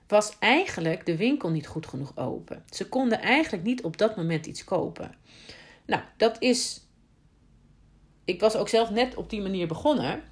was 0.07 0.35
eigenlijk 0.39 1.05
de 1.05 1.17
winkel 1.17 1.49
niet 1.49 1.67
goed 1.67 1.87
genoeg 1.87 2.17
open. 2.17 2.63
Ze 2.69 2.89
konden 2.89 3.21
eigenlijk 3.21 3.63
niet 3.63 3.83
op 3.83 3.97
dat 3.97 4.15
moment 4.15 4.45
iets 4.45 4.63
kopen. 4.63 5.15
Nou, 5.85 6.01
dat 6.17 6.35
is. 6.39 6.83
Ik 8.25 8.39
was 8.39 8.55
ook 8.55 8.69
zelf 8.69 8.89
net 8.89 9.15
op 9.15 9.29
die 9.29 9.41
manier 9.41 9.67
begonnen 9.67 10.23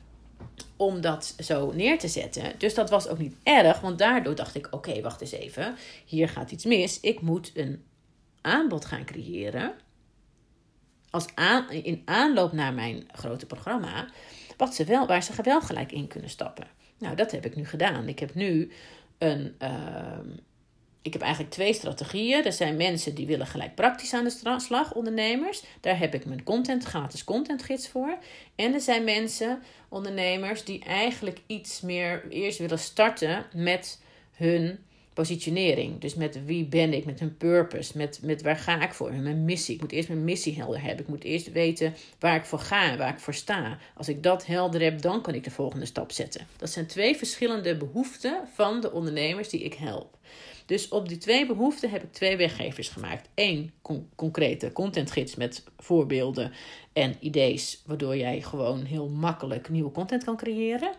om 0.77 1.01
dat 1.01 1.35
zo 1.39 1.71
neer 1.71 2.00
te 2.00 2.07
zetten. 2.07 2.53
Dus 2.57 2.73
dat 2.73 2.89
was 2.89 3.07
ook 3.07 3.17
niet 3.17 3.35
erg, 3.43 3.79
want 3.79 3.97
daardoor 3.97 4.35
dacht 4.35 4.55
ik: 4.55 4.67
oké, 4.71 5.01
wacht 5.01 5.21
eens 5.21 5.31
even. 5.31 5.75
Hier 6.05 6.29
gaat 6.29 6.51
iets 6.51 6.65
mis. 6.65 7.00
Ik 7.00 7.21
moet 7.21 7.51
een 7.53 7.83
aanbod 8.41 8.85
gaan 8.85 9.05
creëren 9.05 9.73
als 11.09 11.27
aan, 11.35 11.69
in 11.69 12.01
aanloop 12.05 12.51
naar 12.51 12.73
mijn 12.73 13.07
grote 13.12 13.45
programma, 13.45 14.07
wat 14.57 14.75
ze 14.75 14.83
wel, 14.83 15.07
waar 15.07 15.23
ze 15.23 15.41
wel 15.43 15.62
gelijk 15.62 15.91
in 15.91 16.07
kunnen 16.07 16.29
stappen. 16.29 16.67
Nou, 16.97 17.15
dat 17.15 17.31
heb 17.31 17.45
ik 17.45 17.55
nu 17.55 17.65
gedaan. 17.65 18.07
Ik 18.07 18.19
heb 18.19 18.33
nu 18.33 18.71
een. 19.17 19.55
Uh, 19.59 20.19
ik 21.03 21.13
heb 21.13 21.22
eigenlijk 21.22 21.53
twee 21.53 21.74
strategieën. 21.74 22.45
Er 22.45 22.53
zijn 22.53 22.75
mensen 22.75 23.15
die 23.15 23.25
willen 23.25 23.48
gelijk 23.48 23.75
praktisch 23.75 24.13
aan 24.13 24.24
de 24.24 24.55
slag, 24.57 24.93
ondernemers. 24.93 25.63
Daar 25.79 26.00
heb 26.00 26.13
ik 26.13 26.25
mijn 26.25 26.43
content, 26.43 26.83
gratis 26.83 27.24
contentgids 27.24 27.88
voor. 27.88 28.17
En 28.55 28.74
er 28.74 28.81
zijn 28.81 29.03
mensen, 29.03 29.62
ondernemers, 29.89 30.63
die 30.63 30.83
eigenlijk 30.83 31.39
iets 31.48 31.81
meer 31.81 32.25
eerst 32.29 32.60
willen 32.60 32.79
starten 32.79 33.45
met 33.53 34.01
hun 34.33 34.79
positionering. 35.13 36.00
Dus 36.00 36.15
met 36.15 36.45
wie 36.45 36.65
ben 36.65 36.93
ik, 36.93 37.05
met 37.05 37.22
een 37.22 37.38
purpose, 37.38 37.98
met, 37.98 38.19
met 38.22 38.41
waar 38.41 38.57
ga 38.57 38.81
ik 38.81 38.93
voor, 38.93 39.13
mijn 39.13 39.45
missie. 39.45 39.75
Ik 39.75 39.81
moet 39.81 39.91
eerst 39.91 40.07
mijn 40.07 40.24
missie 40.24 40.55
helder 40.55 40.81
hebben. 40.81 41.00
Ik 41.00 41.07
moet 41.07 41.24
eerst 41.24 41.51
weten 41.51 41.93
waar 42.19 42.36
ik 42.36 42.45
voor 42.45 42.60
ga 42.60 42.98
waar 42.98 43.13
ik 43.13 43.19
voor 43.19 43.33
sta. 43.33 43.77
Als 43.95 44.07
ik 44.07 44.24
dat 44.24 44.45
helder 44.45 44.81
heb, 44.81 45.01
dan 45.01 45.22
kan 45.22 45.33
ik 45.33 45.43
de 45.43 45.51
volgende 45.51 45.86
stap 45.86 46.12
zetten. 46.12 46.48
Dat 46.57 46.69
zijn 46.69 46.88
twee 46.88 47.15
verschillende 47.15 47.77
behoeften 47.77 48.41
van 48.53 48.81
de 48.81 48.91
ondernemers 48.91 49.50
die 49.50 49.63
ik 49.63 49.74
help. 49.74 50.17
Dus 50.65 50.88
op 50.88 51.10
die 51.10 51.17
twee 51.17 51.46
behoeften 51.46 51.89
heb 51.89 52.03
ik 52.03 52.13
twee 52.13 52.38
weggevers 52.38 52.89
gemaakt. 52.89 53.29
Eén 53.36 53.72
concrete 54.15 54.72
contentgids 54.72 55.36
met 55.36 55.63
voorbeelden 55.77 56.51
en 56.93 57.15
ideeën, 57.20 57.62
waardoor 57.86 58.17
jij 58.17 58.41
gewoon 58.41 58.84
heel 58.84 59.10
makkelijk 59.10 59.70
nieuwe 59.70 59.91
content 59.91 60.24
kan 60.24 60.38
creëren. 60.38 60.93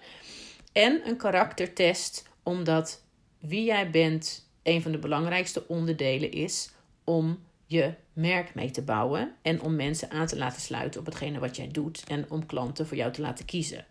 En 0.73 1.01
een 1.09 1.17
karaktertest, 1.17 2.29
omdat 2.43 3.03
wie 3.39 3.65
jij 3.65 3.91
bent 3.91 4.49
een 4.63 4.83
van 4.83 4.93
de 4.93 4.99
belangrijkste 4.99 5.69
onderdelen 5.69 6.31
is 6.31 6.71
om 7.05 7.39
je 7.67 7.95
merk 8.13 8.55
mee 8.55 8.71
te 8.71 8.83
bouwen 8.83 9.35
en 9.43 9.61
om 9.61 9.77
mensen 9.77 10.11
aan 10.11 10.27
te 10.27 10.37
laten 10.37 10.61
sluiten 10.61 11.01
op 11.01 11.07
hetgene 11.07 11.39
wat 11.39 11.57
jij 11.57 11.69
doet 11.69 12.05
en 12.09 12.31
om 12.31 12.47
klanten 12.47 12.87
voor 12.87 12.97
jou 12.97 13.13
te 13.13 13.21
laten 13.21 13.45
kiezen. 13.45 13.87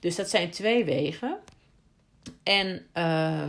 Dus 0.00 0.16
dat 0.16 0.30
zijn 0.30 0.50
twee 0.50 0.84
wegen. 0.84 1.38
En 2.42 2.86
uh, 2.94 3.48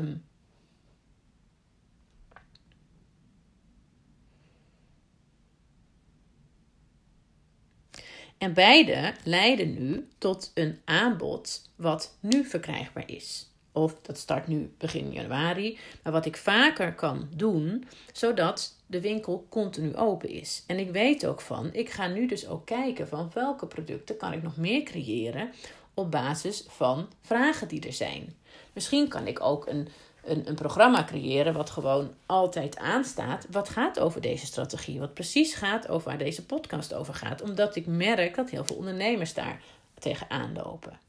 En 8.39 8.53
beide 8.53 9.13
leiden 9.23 9.73
nu 9.73 10.07
tot 10.17 10.51
een 10.53 10.79
aanbod 10.85 11.69
wat 11.75 12.17
nu 12.19 12.45
verkrijgbaar 12.45 13.09
is. 13.09 13.47
Of 13.71 13.95
dat 14.01 14.17
start 14.17 14.47
nu 14.47 14.73
begin 14.77 15.11
januari. 15.11 15.77
Maar 16.03 16.13
wat 16.13 16.25
ik 16.25 16.37
vaker 16.37 16.93
kan 16.93 17.27
doen, 17.35 17.87
zodat 18.13 18.75
de 18.85 19.01
winkel 19.01 19.45
continu 19.49 19.95
open 19.95 20.29
is. 20.29 20.63
En 20.67 20.79
ik 20.79 20.91
weet 20.91 21.25
ook 21.25 21.41
van, 21.41 21.73
ik 21.73 21.89
ga 21.89 22.07
nu 22.07 22.27
dus 22.27 22.47
ook 22.47 22.65
kijken 22.65 23.07
van 23.07 23.31
welke 23.33 23.65
producten 23.65 24.17
kan 24.17 24.33
ik 24.33 24.43
nog 24.43 24.57
meer 24.57 24.83
creëren 24.83 25.51
op 25.93 26.11
basis 26.11 26.65
van 26.67 27.07
vragen 27.21 27.67
die 27.67 27.85
er 27.85 27.93
zijn. 27.93 28.35
Misschien 28.73 29.07
kan 29.07 29.27
ik 29.27 29.41
ook 29.41 29.67
een, 29.67 29.87
een, 30.23 30.47
een 30.47 30.55
programma 30.55 31.03
creëren 31.03 31.53
wat 31.53 31.69
gewoon 31.69 32.13
altijd 32.25 32.77
aanstaat. 32.77 33.45
Wat 33.51 33.69
gaat 33.69 33.99
over 33.99 34.21
deze 34.21 34.45
strategie? 34.45 34.99
Wat 34.99 35.13
precies 35.13 35.53
gaat 35.53 35.87
over 35.87 36.07
waar 36.07 36.17
deze 36.17 36.45
podcast 36.45 36.93
over 36.93 37.13
gaat. 37.13 37.41
Omdat 37.41 37.75
ik 37.75 37.85
merk 37.85 38.35
dat 38.35 38.49
heel 38.49 38.65
veel 38.65 38.75
ondernemers 38.75 39.33
daar 39.33 39.61
tegenaan 39.99 40.53
lopen. 40.53 40.99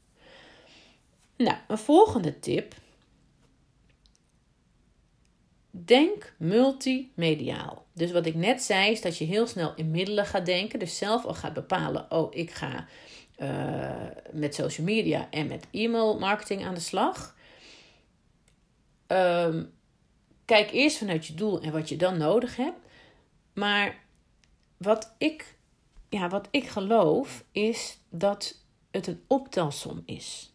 Nou, 1.37 1.57
een 1.67 1.77
volgende 1.77 2.39
tip. 2.39 2.73
Denk 5.71 6.33
multimediaal. 6.37 7.85
Dus 7.93 8.11
wat 8.11 8.25
ik 8.25 8.35
net 8.35 8.61
zei, 8.61 8.91
is 8.91 9.01
dat 9.01 9.17
je 9.17 9.25
heel 9.25 9.47
snel 9.47 9.73
in 9.75 9.91
middelen 9.91 10.25
gaat 10.25 10.45
denken. 10.45 10.79
Dus 10.79 10.97
zelf 10.97 11.25
al 11.25 11.33
gaat 11.33 11.53
bepalen: 11.53 12.11
oh, 12.11 12.35
ik 12.35 12.51
ga 12.51 12.85
uh, 13.37 13.91
met 14.31 14.55
social 14.55 14.85
media 14.85 15.27
en 15.29 15.47
met 15.47 15.67
e-mail 15.71 16.19
marketing 16.19 16.65
aan 16.65 16.73
de 16.73 16.79
slag. 16.79 17.35
Um, 19.11 19.73
kijk 20.45 20.71
eerst 20.71 20.97
vanuit 20.97 21.27
je 21.27 21.33
doel 21.33 21.61
en 21.61 21.71
wat 21.71 21.89
je 21.89 21.95
dan 21.95 22.17
nodig 22.17 22.55
hebt. 22.55 22.79
Maar 23.53 23.99
wat 24.77 25.15
ik, 25.17 25.57
ja, 26.09 26.29
wat 26.29 26.47
ik 26.51 26.67
geloof 26.67 27.43
is 27.51 27.99
dat 28.09 28.63
het 28.91 29.07
een 29.07 29.23
optelsom 29.27 30.01
is. 30.05 30.50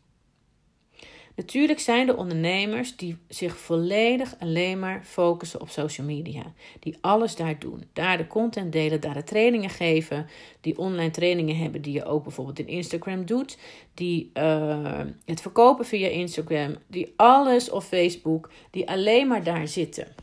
Natuurlijk 1.37 1.81
zijn 1.81 2.09
er 2.09 2.17
ondernemers 2.17 2.97
die 2.97 3.17
zich 3.29 3.57
volledig 3.57 4.35
alleen 4.39 4.79
maar 4.79 5.05
focussen 5.05 5.61
op 5.61 5.69
social 5.69 6.07
media. 6.07 6.43
Die 6.81 6.97
alles 7.01 7.37
daar 7.37 7.59
doen. 7.59 7.85
Daar 7.93 8.17
de 8.17 8.27
content 8.27 8.73
delen, 8.73 9.01
daar 9.01 9.15
de 9.15 9.25
trainingen 9.25 9.71
geven. 9.71 10.27
Die 10.61 10.79
online 10.79 11.11
trainingen 11.11 11.57
hebben 11.57 11.83
die 11.83 11.93
je 11.93 12.05
ook 12.05 12.23
bijvoorbeeld 12.23 12.59
in 12.59 12.69
Instagram 12.69 13.27
doet. 13.27 13.59
Die 13.95 14.31
uh, 14.35 15.01
het 15.25 15.41
verkopen 15.41 15.85
via 15.85 16.09
Instagram. 16.09 16.77
Die 16.87 17.13
alles 17.17 17.71
op 17.71 17.83
Facebook. 17.83 18.51
Die 18.71 18.89
alleen 18.89 19.29
maar 19.29 19.45
daar 19.45 19.69
zitten 19.69 20.15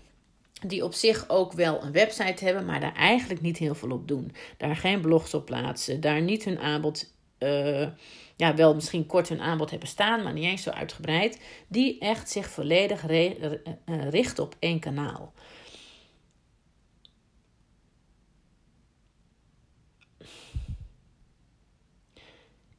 die 0.68 0.84
op 0.84 0.94
zich 0.94 1.30
ook 1.30 1.54
wel 1.54 1.84
een 1.84 1.92
website 1.92 2.46
hebben, 2.46 2.66
maar 2.66 2.80
daar 2.80 2.96
eigenlijk 2.96 3.42
niet 3.42 3.58
heel 3.58 3.76
veel 3.76 3.92
op 3.92 4.08
doen. 4.08 4.32
Daar 4.58 4.76
geen 4.76 5.02
blogs 5.02 5.34
op 5.34 5.46
plaatsen, 5.46 6.02
daar 6.02 6.22
niet 6.22 6.44
hun 6.44 6.60
aanbod, 6.60 7.14
uh, 7.40 7.88
ja, 8.36 8.56
wel 8.56 8.76
misschien 8.76 9.06
kort 9.06 9.30
hun 9.30 9.42
aanbod 9.42 9.70
hebben 9.70 9.88
staan, 9.88 10.24
maar 10.24 10.34
niet 10.34 10.44
eens 10.44 10.64
zo 10.64 10.70
uitgebreid. 10.70 11.40
Die 11.68 12.00
echt 12.00 12.30
zich 12.30 12.50
volledig 12.50 13.10
uh, 13.10 14.10
richten 14.10 14.44
op 14.44 14.56
één 14.60 14.80
kanaal. 14.80 15.34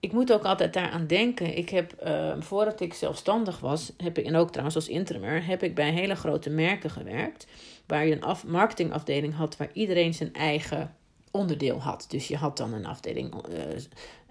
ik 0.05 0.13
moet 0.13 0.33
ook 0.33 0.45
altijd 0.45 0.73
daaraan 0.73 1.07
denken. 1.07 1.57
Ik 1.57 1.69
heb, 1.69 1.95
uh, 2.07 2.35
voordat 2.39 2.81
ik 2.81 2.95
zelfstandig 2.95 3.61
was, 3.61 3.93
heb 3.97 4.19
ik, 4.19 4.27
en 4.27 4.37
ook 4.37 4.49
trouwens 4.49 4.77
als 4.77 4.89
interimer, 4.89 5.47
heb 5.47 5.63
ik 5.63 5.75
bij 5.75 5.91
hele 5.91 6.15
grote 6.15 6.51
merken 6.51 6.91
gewerkt. 6.91 7.47
Waar 7.87 8.07
je 8.07 8.13
een 8.13 8.23
af, 8.23 8.47
marketingafdeling 8.47 9.35
had 9.35 9.57
waar 9.57 9.71
iedereen 9.73 10.15
zijn 10.15 10.33
eigen 10.33 10.97
onderdeel 11.35 11.81
had. 11.81 12.05
Dus 12.09 12.29
je 12.29 12.37
had 12.37 12.57
dan 12.57 12.73
een 12.73 12.87
afdeling 12.87 13.49
uh, 13.49 13.59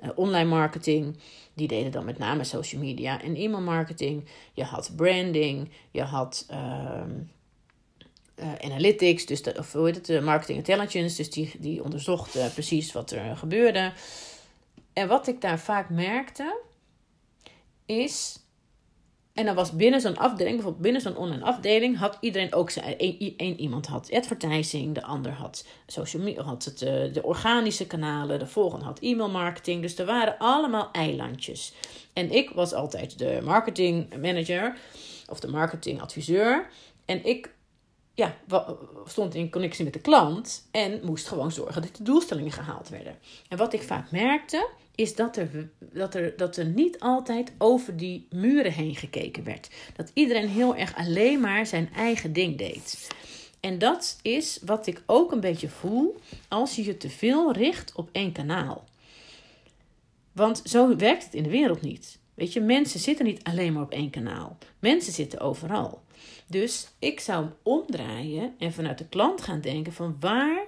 uh, 0.03 0.09
online 0.15 0.49
marketing. 0.49 1.17
Die 1.53 1.67
deden 1.67 1.91
dan 1.91 2.05
met 2.05 2.17
name 2.17 2.43
social 2.43 2.81
media 2.81 3.21
en 3.21 3.35
e-mail 3.35 3.61
marketing. 3.61 4.25
Je 4.53 4.63
had 4.63 4.91
branding. 4.95 5.69
Je 5.91 6.01
had 6.01 6.45
analytics, 8.61 9.25
dus 9.25 9.41
of 9.41 9.73
hoe 9.73 9.85
heet 9.85 10.07
het, 10.07 10.23
marketing 10.23 10.57
intelligence. 10.57 11.17
Dus 11.17 11.31
die, 11.31 11.51
die 11.59 11.83
onderzocht 11.83 12.53
precies 12.53 12.91
wat 12.91 13.11
er 13.11 13.37
gebeurde. 13.37 13.93
En 14.93 15.07
wat 15.07 15.27
ik 15.27 15.41
daar 15.41 15.59
vaak 15.59 15.89
merkte, 15.89 16.61
is. 17.85 18.42
En 19.33 19.45
dan 19.45 19.55
was 19.55 19.71
binnen 19.71 20.01
zo'n 20.01 20.17
afdeling, 20.17 20.53
bijvoorbeeld 20.55 20.83
binnen 20.83 21.01
zo'n 21.01 21.15
online 21.15 21.43
afdeling, 21.43 21.97
had 21.97 22.17
iedereen 22.19 22.53
ook 22.53 22.69
zijn. 22.69 22.97
Één 23.37 23.59
iemand 23.59 23.85
had 23.85 24.11
advertising, 24.11 24.95
de 24.95 25.03
ander 25.03 25.31
had 25.31 25.67
social 25.87 26.23
media, 26.23 26.43
had 26.43 26.65
het, 26.65 26.81
eh, 26.81 27.13
de 27.13 27.23
organische 27.23 27.87
kanalen, 27.87 28.39
de 28.39 28.47
volgende 28.47 28.85
had 28.85 28.99
e-mail 28.99 29.29
marketing. 29.29 29.81
Dus 29.81 29.97
er 29.97 30.05
waren 30.05 30.37
allemaal 30.37 30.89
eilandjes. 30.91 31.73
En 32.13 32.31
ik 32.31 32.49
was 32.49 32.73
altijd 32.73 33.17
de 33.17 33.39
marketing 33.43 34.21
manager 34.21 34.77
of 35.29 35.39
de 35.39 35.47
marketing 35.47 36.01
adviseur. 36.01 36.69
En 37.05 37.25
ik 37.25 37.53
ja, 38.13 38.37
stond 39.05 39.35
in 39.35 39.49
connectie 39.49 39.83
met 39.83 39.93
de 39.93 39.99
klant 39.99 40.67
en 40.71 40.99
moest 41.03 41.27
gewoon 41.27 41.51
zorgen 41.51 41.81
dat 41.81 41.95
de 41.95 42.03
doelstellingen 42.03 42.51
gehaald 42.51 42.89
werden. 42.89 43.17
En 43.49 43.57
wat 43.57 43.73
ik 43.73 43.81
vaak 43.81 44.11
merkte, 44.11 44.69
is 44.95 45.15
dat 45.15 45.37
er, 45.37 45.69
dat, 45.79 46.15
er, 46.15 46.37
dat 46.37 46.57
er 46.57 46.65
niet 46.65 46.99
altijd 46.99 47.53
over 47.57 47.97
die 47.97 48.27
muren 48.29 48.71
heen 48.71 48.95
gekeken 48.95 49.43
werd. 49.43 49.69
Dat 49.95 50.11
iedereen 50.13 50.47
heel 50.47 50.75
erg 50.75 50.95
alleen 50.95 51.39
maar 51.39 51.65
zijn 51.65 51.89
eigen 51.93 52.33
ding 52.33 52.57
deed. 52.57 53.07
En 53.59 53.77
dat 53.77 54.19
is 54.21 54.59
wat 54.65 54.87
ik 54.87 55.03
ook 55.05 55.31
een 55.31 55.39
beetje 55.39 55.69
voel 55.69 56.15
als 56.47 56.75
je 56.75 56.85
je 56.85 56.97
te 56.97 57.09
veel 57.09 57.51
richt 57.53 57.95
op 57.95 58.09
één 58.11 58.31
kanaal. 58.31 58.83
Want 60.31 60.61
zo 60.65 60.95
werkt 60.95 61.23
het 61.23 61.33
in 61.33 61.43
de 61.43 61.49
wereld 61.49 61.81
niet. 61.81 62.19
Weet 62.33 62.53
je, 62.53 62.61
mensen 62.61 62.99
zitten 62.99 63.25
niet 63.25 63.43
alleen 63.43 63.73
maar 63.73 63.83
op 63.83 63.91
één 63.91 64.09
kanaal. 64.09 64.57
Mensen 64.79 65.13
zitten 65.13 65.39
overal. 65.39 66.02
Dus 66.47 66.87
ik 66.99 67.19
zou 67.19 67.43
hem 67.43 67.53
omdraaien 67.63 68.53
en 68.57 68.73
vanuit 68.73 68.97
de 68.97 69.07
klant 69.07 69.41
gaan 69.41 69.61
denken 69.61 69.93
van 69.93 70.17
waar 70.19 70.65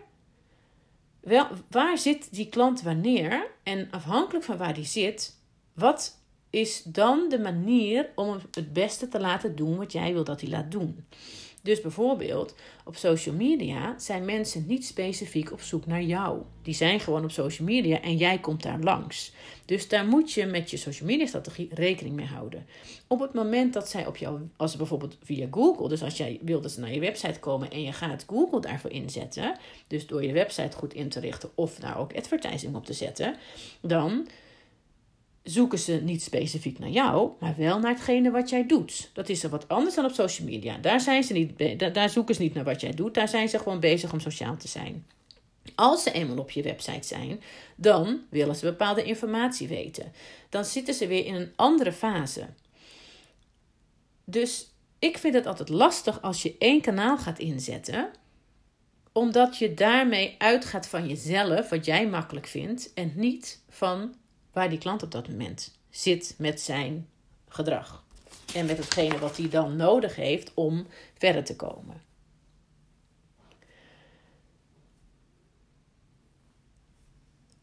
wel, 1.26 1.48
waar 1.70 1.98
zit 1.98 2.28
die 2.32 2.50
klant 2.50 2.82
wanneer? 2.82 3.48
En 3.64 3.88
afhankelijk 3.92 4.46
van 4.46 4.58
waar 4.58 4.74
die 4.74 4.86
zit, 4.86 5.40
wat 5.74 6.20
is 6.50 6.84
dan 6.84 7.30
de 7.30 7.40
manier 7.40 8.10
om 8.16 8.40
het 8.52 8.74
beste 8.74 9.08
te 9.08 9.20
laten 9.20 9.56
doen 9.56 9.78
wat 9.78 9.92
jij 9.92 10.14
wil 10.14 10.24
dat 10.24 10.42
hij 10.42 10.50
laat 10.50 10.72
doen? 10.72 11.06
Dus 11.66 11.82
bijvoorbeeld 11.82 12.56
op 12.84 12.96
social 12.96 13.36
media 13.36 13.96
zijn 13.98 14.26
mensen 14.26 14.66
niet 14.68 14.86
specifiek 14.86 15.52
op 15.52 15.62
zoek 15.62 15.86
naar 15.86 16.02
jou. 16.02 16.42
Die 16.62 16.74
zijn 16.74 17.00
gewoon 17.00 17.24
op 17.24 17.32
social 17.32 17.68
media 17.68 18.02
en 18.02 18.18
jij 18.18 18.40
komt 18.40 18.64
daar 18.64 18.80
langs. 18.80 19.32
Dus 19.66 19.88
daar 19.88 20.06
moet 20.06 20.32
je 20.32 20.46
met 20.46 20.70
je 20.70 20.78
social 20.78 21.10
media 21.10 21.26
strategie 21.26 21.70
rekening 21.74 22.16
mee 22.16 22.26
houden. 22.26 22.66
Op 23.08 23.20
het 23.20 23.34
moment 23.34 23.74
dat 23.74 23.90
zij 23.90 24.06
op 24.06 24.18
jou, 24.18 24.40
als 24.58 24.76
bijvoorbeeld 24.76 25.18
via 25.24 25.48
Google, 25.52 25.90
dus 25.90 26.04
als 26.04 26.18
jij 26.18 26.40
wil 26.42 26.62
dat 26.62 26.72
ze 26.72 26.80
naar 26.80 26.94
je 26.94 27.00
website 27.00 27.40
komen 27.40 27.72
en 27.72 27.82
je 27.82 27.94
gaat 27.94 28.26
Google 28.28 28.62
daarvoor 28.62 28.92
inzetten, 28.92 29.58
dus 29.88 30.08
door 30.08 30.24
je 30.24 30.34
website 30.34 30.78
goed 30.78 30.94
in 30.94 31.10
te 31.10 31.20
richten 31.20 31.50
of 31.56 31.76
daar 31.76 32.00
ook 32.00 32.16
advertising 32.16 32.76
op 32.76 32.86
te 32.86 32.94
zetten, 32.94 33.36
dan 33.82 34.28
zoeken 35.46 35.80
ze 35.80 35.94
niet 36.04 36.24
specifiek 36.24 36.80
naar 36.80 36.90
jou, 36.90 37.32
maar 37.40 37.56
wel 37.58 37.80
naar 37.80 37.92
hetgene 37.92 38.32
wat 38.32 38.50
jij 38.50 38.66
doet. 38.66 39.10
Dat 39.14 39.30
is 39.30 39.44
er 39.44 39.50
wat 39.50 39.68
anders 39.68 39.96
dan 39.96 40.06
op 40.06 40.12
social 40.12 40.48
media. 40.48 40.78
Daar, 40.78 41.02
zijn 41.02 41.24
ze 41.24 41.34
niet, 41.34 41.80
daar 41.94 42.10
zoeken 42.10 42.36
ze 42.36 42.42
niet 42.42 42.54
naar 42.54 42.64
wat 42.64 42.82
jij 42.82 42.92
doet, 42.92 43.14
daar 43.14 43.28
zijn 43.28 43.50
ze 43.50 43.58
gewoon 43.58 43.80
bezig 43.80 44.14
om 44.14 44.20
sociaal 44.20 44.58
te 44.58 44.68
zijn. 44.68 45.06
Als 45.76 46.04
ze 46.04 46.12
eenmaal 46.12 46.38
op 46.38 46.52
je 46.52 46.62
website 46.62 47.08
zijn, 47.08 47.42
dan 47.76 48.22
willen 48.30 48.56
ze 48.56 48.66
bepaalde 48.66 49.04
informatie 49.04 49.68
weten. 49.68 50.12
Dan 50.50 50.66
zitten 50.66 50.94
ze 50.94 51.08
weer 51.08 51.26
in 51.26 51.36
een 51.36 51.54
andere 51.56 51.92
fase. 51.92 52.48
Dus 54.24 54.72
ik 55.00 55.18
vind 55.18 55.34
het 55.34 55.46
altijd 55.46 55.70
lastig 55.70 56.22
als 56.22 56.42
je 56.42 56.56
één 56.60 56.82
kanaal 56.82 57.18
gaat 57.18 57.40
inzetten, 57.40 58.10
omdat 59.12 59.58
je 59.58 59.74
daarmee 59.74 60.36
uitgaat 60.38 60.88
van 60.88 61.08
jezelf, 61.08 61.70
wat 61.70 61.86
jij 61.86 62.08
makkelijk 62.08 62.48
vindt, 62.48 62.94
en 62.94 63.12
niet 63.16 63.64
van 63.70 64.16
waar 64.56 64.70
die 64.70 64.80
klant 64.80 65.04
op 65.04 65.12
dat 65.12 65.30
moment 65.30 65.78
zit 65.90 66.36
met 66.38 66.62
zijn 66.62 67.08
gedrag. 67.48 68.04
En 68.54 68.66
met 68.66 68.78
hetgene 68.78 69.18
wat 69.18 69.38
hij 69.38 69.50
dan 69.50 69.76
nodig 69.76 70.16
heeft 70.16 70.52
om 70.54 70.88
verder 71.18 71.44
te 71.44 71.56
komen. 71.56 72.02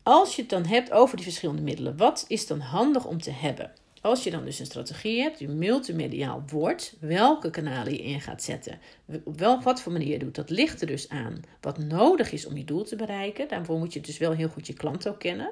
Als 0.02 0.36
je 0.36 0.40
het 0.40 0.50
dan 0.50 0.66
hebt 0.66 0.90
over 0.90 1.16
die 1.16 1.24
verschillende 1.24 1.62
middelen, 1.62 1.96
wat 1.96 2.24
is 2.28 2.46
dan 2.46 2.60
handig 2.60 3.04
om 3.04 3.20
te 3.20 3.30
hebben? 3.30 3.72
Als 4.00 4.24
je 4.24 4.30
dan 4.30 4.44
dus 4.44 4.58
een 4.58 4.66
strategie 4.66 5.20
hebt, 5.20 5.38
die 5.38 5.48
multimediaal 5.48 6.42
wordt, 6.46 6.96
welke 7.00 7.50
kanalen 7.50 7.92
je 7.92 8.02
in 8.02 8.20
gaat 8.20 8.42
zetten, 8.42 8.78
op 9.24 9.38
welk 9.38 9.62
wat 9.62 9.80
voor 9.80 9.92
manier 9.92 10.12
je 10.12 10.18
doet, 10.18 10.34
dat 10.34 10.50
ligt 10.50 10.80
er 10.80 10.86
dus 10.86 11.08
aan 11.08 11.42
wat 11.60 11.78
nodig 11.78 12.32
is 12.32 12.46
om 12.46 12.56
je 12.56 12.64
doel 12.64 12.84
te 12.84 12.96
bereiken. 12.96 13.48
Daarvoor 13.48 13.78
moet 13.78 13.92
je 13.92 14.00
dus 14.00 14.18
wel 14.18 14.32
heel 14.32 14.48
goed 14.48 14.66
je 14.66 14.72
klant 14.72 15.08
ook 15.08 15.18
kennen. 15.18 15.50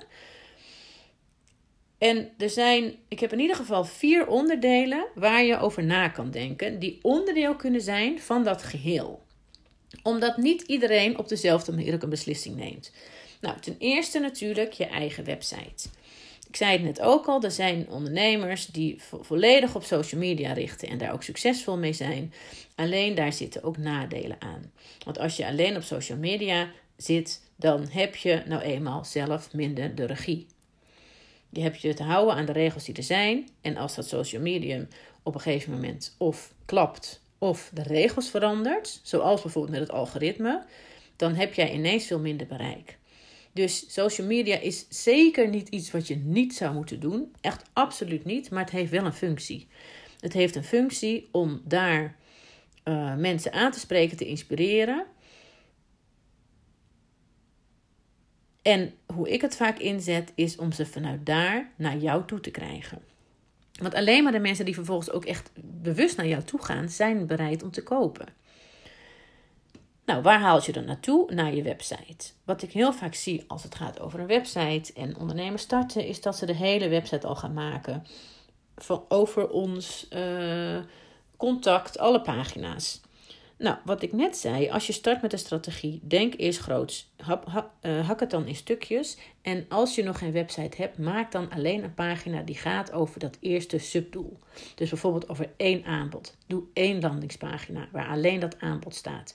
En 2.00 2.30
er 2.38 2.50
zijn, 2.50 2.94
ik 3.08 3.20
heb 3.20 3.32
in 3.32 3.40
ieder 3.40 3.56
geval 3.56 3.84
vier 3.84 4.26
onderdelen 4.26 5.06
waar 5.14 5.44
je 5.44 5.58
over 5.58 5.84
na 5.84 6.08
kan 6.08 6.30
denken, 6.30 6.78
die 6.78 6.98
onderdeel 7.02 7.56
kunnen 7.56 7.80
zijn 7.80 8.20
van 8.20 8.44
dat 8.44 8.62
geheel. 8.62 9.22
Omdat 10.02 10.36
niet 10.36 10.62
iedereen 10.62 11.18
op 11.18 11.28
dezelfde 11.28 11.72
manier 11.72 11.94
ook 11.94 12.02
een 12.02 12.08
beslissing 12.08 12.56
neemt. 12.56 12.92
Nou, 13.40 13.60
ten 13.60 13.76
eerste 13.78 14.18
natuurlijk 14.18 14.72
je 14.72 14.86
eigen 14.86 15.24
website. 15.24 15.88
Ik 16.48 16.56
zei 16.56 16.72
het 16.72 16.82
net 16.82 17.00
ook 17.00 17.26
al, 17.26 17.42
er 17.42 17.50
zijn 17.50 17.88
ondernemers 17.88 18.66
die 18.66 19.00
volledig 19.20 19.74
op 19.74 19.84
social 19.84 20.20
media 20.20 20.52
richten 20.52 20.88
en 20.88 20.98
daar 20.98 21.12
ook 21.12 21.22
succesvol 21.22 21.76
mee 21.76 21.92
zijn. 21.92 22.32
Alleen 22.74 23.14
daar 23.14 23.32
zitten 23.32 23.62
ook 23.62 23.76
nadelen 23.76 24.36
aan. 24.40 24.72
Want 25.04 25.18
als 25.18 25.36
je 25.36 25.46
alleen 25.46 25.76
op 25.76 25.82
social 25.82 26.18
media 26.18 26.70
zit, 26.96 27.42
dan 27.56 27.88
heb 27.90 28.16
je 28.16 28.42
nou 28.46 28.62
eenmaal 28.62 29.04
zelf 29.04 29.52
minder 29.52 29.94
de 29.94 30.06
regie. 30.06 30.46
Je 31.52 31.60
hebt 31.60 31.80
je 31.80 31.94
te 31.94 32.02
houden 32.02 32.34
aan 32.34 32.46
de 32.46 32.52
regels 32.52 32.84
die 32.84 32.94
er 32.94 33.02
zijn. 33.02 33.48
En 33.60 33.76
als 33.76 33.94
dat 33.94 34.08
social 34.08 34.42
medium 34.42 34.88
op 35.22 35.34
een 35.34 35.40
gegeven 35.40 35.72
moment 35.72 36.14
of 36.18 36.54
klapt 36.64 37.20
of 37.38 37.70
de 37.74 37.82
regels 37.82 38.30
verandert, 38.30 39.00
zoals 39.02 39.42
bijvoorbeeld 39.42 39.78
met 39.78 39.88
het 39.88 39.96
algoritme, 39.96 40.62
dan 41.16 41.34
heb 41.34 41.54
jij 41.54 41.72
ineens 41.72 42.06
veel 42.06 42.18
minder 42.18 42.46
bereik. 42.46 42.98
Dus 43.52 43.92
social 43.92 44.26
media 44.26 44.58
is 44.58 44.86
zeker 44.88 45.48
niet 45.48 45.68
iets 45.68 45.90
wat 45.90 46.06
je 46.06 46.16
niet 46.16 46.54
zou 46.54 46.74
moeten 46.74 47.00
doen. 47.00 47.32
Echt 47.40 47.62
absoluut 47.72 48.24
niet, 48.24 48.50
maar 48.50 48.62
het 48.62 48.72
heeft 48.72 48.90
wel 48.90 49.04
een 49.04 49.12
functie. 49.12 49.68
Het 50.20 50.32
heeft 50.32 50.56
een 50.56 50.64
functie 50.64 51.28
om 51.30 51.60
daar 51.64 52.16
uh, 52.84 53.16
mensen 53.16 53.52
aan 53.52 53.70
te 53.70 53.78
spreken, 53.78 54.16
te 54.16 54.26
inspireren. 54.26 55.06
En 58.62 58.94
hoe 59.14 59.30
ik 59.30 59.40
het 59.40 59.56
vaak 59.56 59.78
inzet, 59.78 60.32
is 60.34 60.56
om 60.56 60.72
ze 60.72 60.86
vanuit 60.86 61.26
daar 61.26 61.70
naar 61.76 61.96
jou 61.96 62.24
toe 62.24 62.40
te 62.40 62.50
krijgen. 62.50 63.02
Want 63.80 63.94
alleen 63.94 64.22
maar 64.22 64.32
de 64.32 64.38
mensen 64.38 64.64
die 64.64 64.74
vervolgens 64.74 65.10
ook 65.10 65.24
echt 65.24 65.50
bewust 65.62 66.16
naar 66.16 66.26
jou 66.26 66.42
toe 66.42 66.62
gaan, 66.62 66.88
zijn 66.88 67.26
bereid 67.26 67.62
om 67.62 67.70
te 67.70 67.82
kopen. 67.82 68.26
Nou, 70.04 70.22
waar 70.22 70.40
haal 70.40 70.60
je 70.64 70.72
dan 70.72 70.84
naartoe? 70.84 71.34
Naar 71.34 71.54
je 71.54 71.62
website. 71.62 72.32
Wat 72.44 72.62
ik 72.62 72.72
heel 72.72 72.92
vaak 72.92 73.14
zie 73.14 73.44
als 73.46 73.62
het 73.62 73.74
gaat 73.74 74.00
over 74.00 74.20
een 74.20 74.26
website 74.26 74.92
en 74.92 75.16
ondernemers 75.16 75.62
starten, 75.62 76.06
is 76.06 76.20
dat 76.20 76.36
ze 76.36 76.46
de 76.46 76.54
hele 76.54 76.88
website 76.88 77.26
al 77.26 77.36
gaan 77.36 77.52
maken 77.52 78.06
van, 78.76 79.04
over 79.08 79.48
ons 79.48 80.06
uh, 80.10 80.78
contact, 81.36 81.98
alle 81.98 82.20
pagina's. 82.20 83.00
Nou, 83.60 83.76
wat 83.84 84.02
ik 84.02 84.12
net 84.12 84.36
zei, 84.36 84.70
als 84.70 84.86
je 84.86 84.92
start 84.92 85.22
met 85.22 85.32
een 85.32 85.38
strategie, 85.38 86.00
denk 86.02 86.34
eerst 86.36 86.58
groots. 86.58 87.12
Uh, 87.82 88.06
hak 88.06 88.20
het 88.20 88.30
dan 88.30 88.46
in 88.46 88.54
stukjes. 88.54 89.16
En 89.42 89.66
als 89.68 89.94
je 89.94 90.02
nog 90.02 90.18
geen 90.18 90.32
website 90.32 90.76
hebt, 90.76 90.98
maak 90.98 91.32
dan 91.32 91.50
alleen 91.50 91.84
een 91.84 91.94
pagina 91.94 92.42
die 92.42 92.54
gaat 92.54 92.92
over 92.92 93.20
dat 93.20 93.36
eerste 93.40 93.78
subdoel. 93.78 94.38
Dus 94.74 94.90
bijvoorbeeld 94.90 95.28
over 95.28 95.50
één 95.56 95.84
aanbod. 95.84 96.36
Doe 96.46 96.62
één 96.72 97.00
landingspagina 97.00 97.88
waar 97.92 98.08
alleen 98.08 98.40
dat 98.40 98.60
aanbod 98.60 98.94
staat 98.94 99.34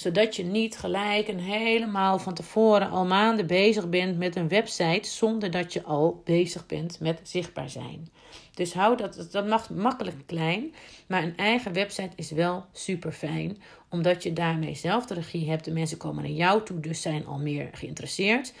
zodat 0.00 0.36
je 0.36 0.44
niet 0.44 0.78
gelijk 0.78 1.28
een 1.28 1.40
helemaal 1.40 2.18
van 2.18 2.34
tevoren 2.34 2.90
al 2.90 3.04
maanden 3.04 3.46
bezig 3.46 3.88
bent 3.88 4.18
met 4.18 4.36
een 4.36 4.48
website 4.48 5.08
zonder 5.08 5.50
dat 5.50 5.72
je 5.72 5.82
al 5.82 6.22
bezig 6.24 6.66
bent 6.66 7.00
met 7.00 7.20
zichtbaar 7.22 7.70
zijn. 7.70 8.08
Dus 8.54 8.72
hou 8.72 8.96
dat, 8.96 9.28
dat 9.30 9.46
mag 9.46 9.70
makkelijk 9.70 10.16
klein, 10.26 10.74
maar 11.08 11.22
een 11.22 11.36
eigen 11.36 11.72
website 11.72 12.10
is 12.16 12.30
wel 12.30 12.64
super 12.72 13.12
fijn, 13.12 13.62
omdat 13.88 14.22
je 14.22 14.32
daarmee 14.32 14.74
zelf 14.74 15.06
de 15.06 15.14
regie 15.14 15.50
hebt. 15.50 15.64
De 15.64 15.72
mensen 15.72 15.98
komen 15.98 16.22
naar 16.22 16.32
jou 16.32 16.64
toe, 16.64 16.80
dus 16.80 17.02
zijn 17.02 17.26
al 17.26 17.38
meer 17.38 17.68
geïnteresseerd. 17.72 18.52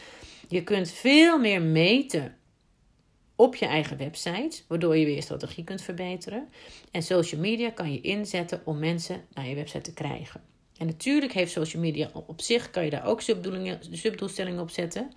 Je 0.48 0.62
kunt 0.62 0.90
veel 0.90 1.38
meer 1.38 1.62
meten 1.62 2.36
op 3.36 3.54
je 3.54 3.66
eigen 3.66 3.96
website, 3.96 4.62
waardoor 4.68 4.96
je 4.96 5.04
weer 5.04 5.14
je 5.14 5.22
strategie 5.22 5.64
kunt 5.64 5.82
verbeteren. 5.82 6.48
En 6.90 7.02
social 7.02 7.40
media 7.40 7.70
kan 7.70 7.92
je 7.92 8.00
inzetten 8.00 8.62
om 8.64 8.78
mensen 8.78 9.24
naar 9.34 9.46
je 9.46 9.54
website 9.54 9.80
te 9.80 9.92
krijgen. 9.92 10.49
En 10.80 10.86
natuurlijk 10.86 11.32
heeft 11.32 11.52
social 11.52 11.82
media 11.82 12.10
op 12.12 12.40
zich, 12.40 12.70
kan 12.70 12.84
je 12.84 12.90
daar 12.90 13.06
ook 13.06 13.20
subdoelstellingen 13.90 14.60
op 14.60 14.70
zetten. 14.70 15.12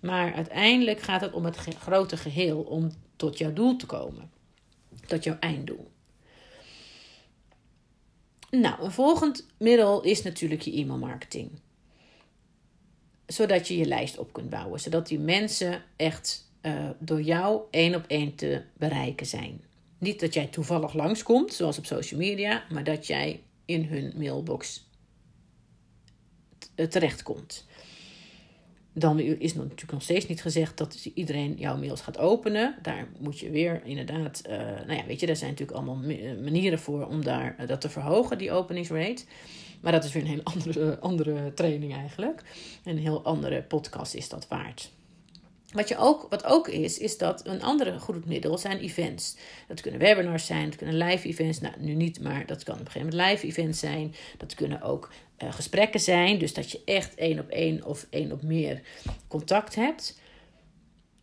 Maar 0.00 0.34
uiteindelijk 0.34 1.00
gaat 1.00 1.20
het 1.20 1.32
om 1.32 1.44
het 1.44 1.56
grote 1.56 2.16
geheel, 2.16 2.60
om 2.60 2.92
tot 3.16 3.38
jouw 3.38 3.52
doel 3.52 3.76
te 3.76 3.86
komen. 3.86 4.30
Tot 5.06 5.24
jouw 5.24 5.36
einddoel. 5.40 5.90
Nou, 8.50 8.82
een 8.82 8.90
volgend 8.90 9.46
middel 9.58 10.02
is 10.02 10.22
natuurlijk 10.22 10.60
je 10.60 10.76
e-mailmarketing. 10.76 11.50
Zodat 13.26 13.68
je 13.68 13.76
je 13.76 13.84
lijst 13.84 14.18
op 14.18 14.32
kunt 14.32 14.50
bouwen. 14.50 14.80
Zodat 14.80 15.06
die 15.06 15.18
mensen 15.18 15.82
echt 15.96 16.50
uh, 16.62 16.90
door 16.98 17.22
jou 17.22 17.62
één 17.70 17.94
op 17.94 18.04
één 18.06 18.34
te 18.34 18.62
bereiken 18.76 19.26
zijn. 19.26 19.64
Niet 19.98 20.20
dat 20.20 20.34
jij 20.34 20.46
toevallig 20.46 20.94
langskomt, 20.94 21.52
zoals 21.52 21.78
op 21.78 21.86
social 21.86 22.20
media, 22.20 22.64
maar 22.70 22.84
dat 22.84 23.06
jij 23.06 23.42
in 23.64 23.84
hun 23.84 24.12
mailbox 24.16 24.92
terechtkomt. 26.74 27.66
Dan 28.92 29.20
is 29.20 29.54
natuurlijk 29.54 29.92
nog 29.92 30.02
steeds 30.02 30.26
niet 30.26 30.42
gezegd 30.42 30.78
dat 30.78 31.08
iedereen 31.14 31.54
jouw 31.54 31.76
mails 31.76 32.00
gaat 32.00 32.18
openen. 32.18 32.76
Daar 32.82 33.08
moet 33.18 33.38
je 33.38 33.50
weer 33.50 33.80
inderdaad, 33.84 34.42
uh, 34.46 34.56
nou 34.56 34.94
ja, 34.94 35.06
weet 35.06 35.20
je, 35.20 35.26
daar 35.26 35.36
zijn 35.36 35.50
natuurlijk 35.50 35.78
allemaal 35.78 35.96
manieren 36.42 36.78
voor 36.78 37.06
om 37.06 37.24
daar, 37.24 37.66
dat 37.66 37.80
te 37.80 37.88
verhogen, 37.88 38.38
die 38.38 38.52
openingsrate. 38.52 39.24
Maar 39.80 39.92
dat 39.92 40.04
is 40.04 40.12
weer 40.12 40.22
een 40.22 40.28
hele 40.28 40.44
andere, 40.54 40.98
andere 40.98 41.54
training 41.54 41.94
eigenlijk. 41.94 42.42
Een 42.84 42.98
heel 42.98 43.24
andere 43.24 43.62
podcast 43.62 44.14
is 44.14 44.28
dat 44.28 44.48
waard. 44.48 44.90
Wat, 45.74 45.88
je 45.88 45.96
ook, 45.96 46.26
wat 46.30 46.44
ook 46.44 46.68
is, 46.68 46.98
is 46.98 47.18
dat 47.18 47.46
een 47.46 47.62
andere 47.62 47.98
goed 47.98 48.26
middel 48.26 48.58
zijn 48.58 48.78
events. 48.78 49.36
Dat 49.68 49.80
kunnen 49.80 50.00
webinars 50.00 50.46
zijn, 50.46 50.64
dat 50.70 50.76
kunnen 50.76 50.96
live 50.96 51.28
events. 51.28 51.60
Nou, 51.60 51.74
nu 51.78 51.94
niet, 51.94 52.20
maar 52.20 52.46
dat 52.46 52.62
kan 52.62 52.74
op 52.74 52.80
een 52.80 52.90
gegeven 52.90 53.08
moment 53.16 53.30
live 53.30 53.46
events 53.46 53.78
zijn. 53.78 54.14
Dat 54.36 54.54
kunnen 54.54 54.82
ook 54.82 55.12
uh, 55.42 55.52
gesprekken 55.52 56.00
zijn. 56.00 56.38
Dus 56.38 56.54
dat 56.54 56.70
je 56.70 56.80
echt 56.84 57.14
één 57.14 57.38
op 57.38 57.48
één 57.48 57.84
of 57.84 58.06
één 58.10 58.32
op 58.32 58.42
meer 58.42 58.80
contact 59.28 59.74
hebt. 59.74 60.18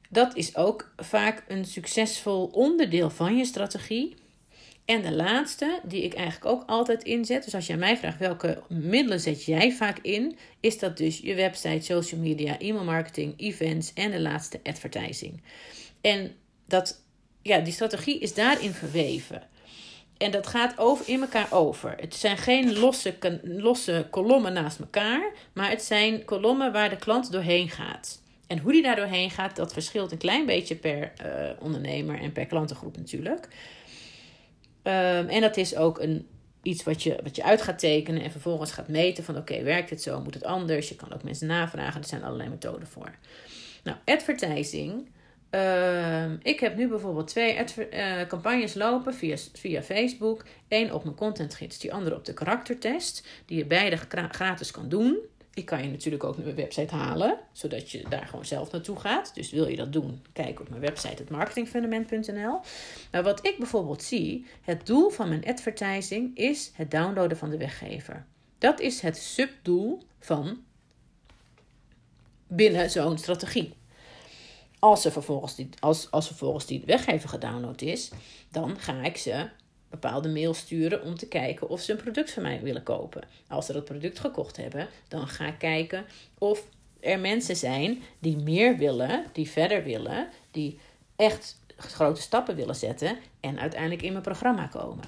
Dat 0.09 0.35
is 0.35 0.55
ook 0.55 0.93
vaak 0.97 1.43
een 1.47 1.65
succesvol 1.65 2.45
onderdeel 2.45 3.09
van 3.09 3.37
je 3.37 3.45
strategie. 3.45 4.15
En 4.86 5.02
de 5.02 5.12
laatste, 5.12 5.80
die 5.84 6.04
ik 6.04 6.13
eigenlijk 6.13 6.46
ook 6.46 6.63
altijd 6.70 7.04
inzet, 7.04 7.44
dus 7.44 7.56
als 7.56 7.67
je 7.67 7.76
mij 7.76 7.98
vraagt 7.98 8.20
welke 8.20 8.63
middelen 8.67 9.20
zet 9.20 9.46
jij 9.46 9.72
vaak 9.72 10.00
in, 10.02 10.38
is 10.60 10.80
dat 10.80 10.98
dus 10.98 11.17
je 11.17 11.36
website, 11.36 11.86
social 11.86 12.22
media, 12.22 12.60
e-mail 12.60 12.84
marketing, 12.84 13.34
events 13.38 13.94
en 13.94 14.12
de 14.12 14.20
laatste 14.20 14.60
advertising. 14.63 15.41
En 16.02 16.36
dat, 16.67 17.04
ja, 17.41 17.60
die 17.60 17.74
strategie 17.74 18.20
is 18.20 18.34
daarin 18.34 18.72
verweven. 18.72 19.50
En 20.17 20.32
dat 20.32 20.48
gaat 20.48 20.78
over, 20.78 21.10
in 21.10 21.22
elkaar 21.22 21.48
over. 21.52 21.96
Het 22.00 22.15
zijn 22.15 22.38
geen 22.38 22.80
losse, 22.80 23.15
losse 23.44 24.08
kolommen 24.10 24.54
naast 24.54 24.80
elkaar, 24.80 25.32
maar 25.54 25.70
het 25.70 25.84
zijn 25.84 26.26
kolommen 26.26 26.72
waar 26.72 26.89
de 26.89 26.96
klant 26.96 27.32
doorheen 27.32 27.70
gaat. 27.70 28.22
En 28.48 28.58
hoe 28.58 28.72
die 28.72 28.82
daar 28.82 28.96
doorheen 28.96 29.30
gaat, 29.30 29.56
dat 29.56 29.74
verschilt 29.74 30.12
een 30.12 30.17
klein 30.17 30.46
beetje 30.46 30.76
per 30.76 31.12
uh, 31.26 31.50
ondernemer 31.60 32.20
en 32.20 32.32
per 32.32 32.46
klantengroep 32.46 32.98
natuurlijk. 32.98 33.48
Um, 34.84 35.28
en 35.28 35.41
dat 35.41 35.58
is 35.58 35.76
ook 35.76 36.00
een, 36.00 36.28
iets 36.62 36.84
wat 36.84 37.04
je, 37.04 37.20
wat 37.24 37.36
je 37.36 37.44
uit 37.44 37.62
gaat 37.62 37.80
tekenen 37.80 38.22
en 38.22 38.32
vervolgens 38.32 38.72
gaat 38.72 38.88
meten 38.88 39.24
van 39.24 39.38
oké, 39.38 39.63
werkt 39.63 39.89
het 39.89 40.02
zo, 40.02 40.22
moet 40.22 40.34
het 40.34 40.44
anders? 40.44 40.89
Je 40.89 40.96
kan 40.96 41.13
ook 41.13 41.24
mensen 41.24 41.48
navragen, 41.48 42.02
er 42.02 42.08
zijn 42.08 42.24
allerlei 42.24 42.50
methoden 42.50 42.88
voor. 42.88 43.15
Nou, 43.84 43.98
advertising. 44.06 45.10
Uh, 45.52 46.32
ik 46.41 46.60
heb 46.60 46.76
nu 46.76 46.88
bijvoorbeeld 46.88 47.28
twee 47.28 47.58
uh, 47.58 48.22
campagnes 48.28 48.74
lopen 48.74 49.13
via, 49.13 49.38
via 49.54 49.82
Facebook. 49.82 50.46
Eén 50.67 50.94
op 50.94 51.04
mijn 51.04 51.15
contentgids, 51.15 51.80
die 51.80 51.94
andere 51.94 52.15
op 52.15 52.26
de 52.26 52.34
karaktertest. 52.34 53.28
Die 53.46 53.58
je 53.58 53.65
beide 53.65 53.98
gratis 54.32 54.72
kan 54.72 54.89
doen. 54.89 55.20
Ik 55.53 55.65
kan 55.65 55.83
je 55.83 55.89
natuurlijk 55.89 56.23
ook 56.23 56.35
naar 56.35 56.45
mijn 56.45 56.55
website 56.55 56.95
halen, 56.95 57.37
zodat 57.51 57.91
je 57.91 58.03
daar 58.09 58.25
gewoon 58.27 58.45
zelf 58.45 58.71
naartoe 58.71 58.99
gaat. 58.99 59.35
Dus 59.35 59.51
wil 59.51 59.67
je 59.67 59.75
dat 59.75 59.93
doen, 59.93 60.21
kijk 60.33 60.59
op 60.59 60.69
mijn 60.69 60.81
website, 60.81 61.21
het 61.21 61.29
marketingfundament.nl. 61.29 62.59
Maar 63.11 63.23
wat 63.23 63.45
ik 63.47 63.57
bijvoorbeeld 63.57 64.03
zie, 64.03 64.45
het 64.61 64.85
doel 64.85 65.09
van 65.09 65.29
mijn 65.29 65.45
advertising 65.45 66.37
is 66.37 66.71
het 66.73 66.91
downloaden 66.91 67.37
van 67.37 67.49
de 67.49 67.57
weggever. 67.57 68.25
Dat 68.57 68.79
is 68.79 69.01
het 69.01 69.17
subdoel 69.17 70.03
van 70.19 70.63
binnen 72.47 72.89
zo'n 72.89 73.17
strategie. 73.17 73.73
Als, 74.79 75.05
er 75.05 75.11
vervolgens 75.11 75.55
die, 75.55 75.69
als, 75.79 76.11
als 76.11 76.27
vervolgens 76.27 76.65
die 76.65 76.83
weggever 76.85 77.29
gedownload 77.29 77.81
is, 77.81 78.11
dan 78.51 78.79
ga 78.79 79.03
ik 79.03 79.17
ze 79.17 79.49
bepaalde 79.91 80.30
mail 80.30 80.54
sturen 80.54 81.04
om 81.04 81.15
te 81.15 81.27
kijken 81.27 81.69
of 81.69 81.82
ze 81.82 81.91
een 81.91 81.97
product 81.97 82.32
van 82.32 82.43
mij 82.43 82.62
willen 82.62 82.84
kopen. 82.84 83.23
Als 83.47 83.65
ze 83.65 83.73
dat 83.73 83.86
product 83.86 84.19
gekocht 84.19 84.58
hebben, 84.58 84.88
dan 85.08 85.27
ga 85.27 85.47
ik 85.47 85.58
kijken 85.58 86.06
of 86.38 86.67
er 86.99 87.19
mensen 87.19 87.56
zijn 87.56 88.01
die 88.19 88.38
meer 88.38 88.77
willen, 88.77 89.25
die 89.34 89.49
verder 89.49 89.84
willen, 89.84 90.30
die 90.51 90.80
echt 91.15 91.60
grote 91.77 92.21
stappen 92.21 92.56
willen 92.56 92.75
zetten 92.75 93.17
en 93.39 93.60
uiteindelijk 93.60 94.01
in 94.01 94.12
mijn 94.12 94.23
programma 94.23 94.67
komen. 94.67 95.06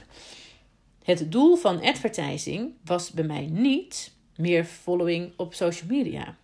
Het 1.04 1.32
doel 1.32 1.56
van 1.56 1.82
advertising 1.82 2.74
was 2.84 3.12
bij 3.12 3.24
mij 3.24 3.48
niet 3.52 4.14
meer 4.36 4.66
following 4.66 5.34
op 5.38 5.54
social 5.54 5.90
media. 5.90 6.38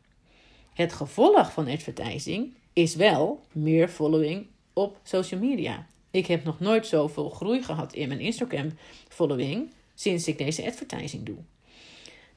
Het 0.74 0.94
gevolg 0.94 1.54
van 1.54 1.68
advertising 1.68 2.54
is 2.74 2.96
wel 2.96 3.42
meer 3.52 3.88
following 3.88 4.48
op 4.74 4.98
social 5.04 5.40
media. 5.40 5.88
Ik 6.12 6.26
heb 6.26 6.44
nog 6.44 6.60
nooit 6.60 6.88
zoveel 6.88 7.30
groei 7.30 7.64
gehad 7.64 7.94
in 7.94 8.08
mijn 8.08 8.20
Instagram 8.20 8.72
following 9.08 9.72
sinds 9.96 10.28
ik 10.28 10.38
deze 10.38 10.66
advertising 10.66 11.26
doe. 11.26 11.38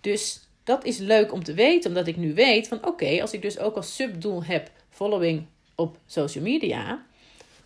Dus 0.00 0.48
dat 0.64 0.84
is 0.84 0.98
leuk 0.98 1.32
om 1.32 1.44
te 1.44 1.54
weten, 1.54 1.90
omdat 1.90 2.06
ik 2.06 2.16
nu 2.16 2.34
weet 2.34 2.68
van 2.68 2.86
oké, 2.86 3.20
als 3.20 3.32
ik 3.32 3.42
dus 3.42 3.58
ook 3.58 3.76
als 3.76 3.94
subdoel 3.94 4.44
heb 4.44 4.70
following 4.90 5.46
op 5.74 5.98
social 6.06 6.44
media, 6.44 7.06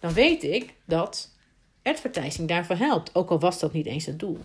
dan 0.00 0.12
weet 0.12 0.42
ik 0.42 0.74
dat 0.84 1.34
advertising 1.82 2.48
daarvoor 2.48 2.76
helpt, 2.76 3.14
ook 3.14 3.30
al 3.30 3.40
was 3.40 3.58
dat 3.58 3.72
niet 3.72 3.86
eens 3.86 4.06
het 4.06 4.18
doel. 4.18 4.38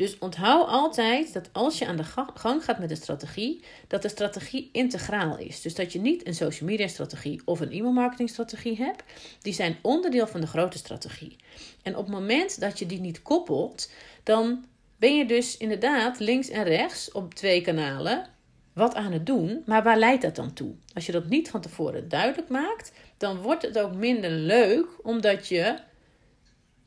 Dus 0.00 0.18
onthoud 0.18 0.66
altijd 0.66 1.32
dat 1.32 1.48
als 1.52 1.78
je 1.78 1.86
aan 1.86 1.96
de 1.96 2.04
gang 2.34 2.64
gaat 2.64 2.78
met 2.78 2.90
een 2.90 2.96
strategie, 2.96 3.64
dat 3.86 4.02
de 4.02 4.08
strategie 4.08 4.68
integraal 4.72 5.38
is. 5.38 5.60
Dus 5.60 5.74
dat 5.74 5.92
je 5.92 6.00
niet 6.00 6.26
een 6.26 6.34
social 6.34 6.68
media 6.68 6.88
strategie 6.88 7.40
of 7.44 7.60
een 7.60 7.70
e-mail 7.70 7.92
marketing 7.92 8.28
strategie 8.28 8.76
hebt. 8.76 9.02
Die 9.42 9.52
zijn 9.52 9.76
onderdeel 9.82 10.26
van 10.26 10.40
de 10.40 10.46
grote 10.46 10.78
strategie. 10.78 11.36
En 11.82 11.96
op 11.96 12.04
het 12.04 12.14
moment 12.14 12.60
dat 12.60 12.78
je 12.78 12.86
die 12.86 13.00
niet 13.00 13.22
koppelt, 13.22 13.90
dan 14.22 14.64
ben 14.96 15.16
je 15.16 15.26
dus 15.26 15.56
inderdaad 15.56 16.18
links 16.18 16.48
en 16.48 16.64
rechts 16.64 17.12
op 17.12 17.34
twee 17.34 17.60
kanalen 17.60 18.26
wat 18.72 18.94
aan 18.94 19.12
het 19.12 19.26
doen, 19.26 19.62
maar 19.66 19.82
waar 19.82 19.98
leidt 19.98 20.22
dat 20.22 20.36
dan 20.36 20.52
toe? 20.52 20.74
Als 20.94 21.06
je 21.06 21.12
dat 21.12 21.28
niet 21.28 21.50
van 21.50 21.60
tevoren 21.60 22.08
duidelijk 22.08 22.48
maakt, 22.48 22.92
dan 23.16 23.36
wordt 23.36 23.62
het 23.62 23.78
ook 23.78 23.94
minder 23.94 24.30
leuk, 24.30 24.86
omdat 25.02 25.48
je 25.48 25.78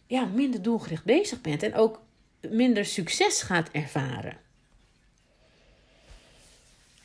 ja, 0.08 0.26
minder 0.26 0.62
doelgericht 0.62 1.04
bezig 1.04 1.42
bent 1.42 1.64
en 1.64 1.76
ook 1.76 2.02
minder 2.50 2.86
succes 2.86 3.42
gaat 3.42 3.70
ervaren. 3.72 4.38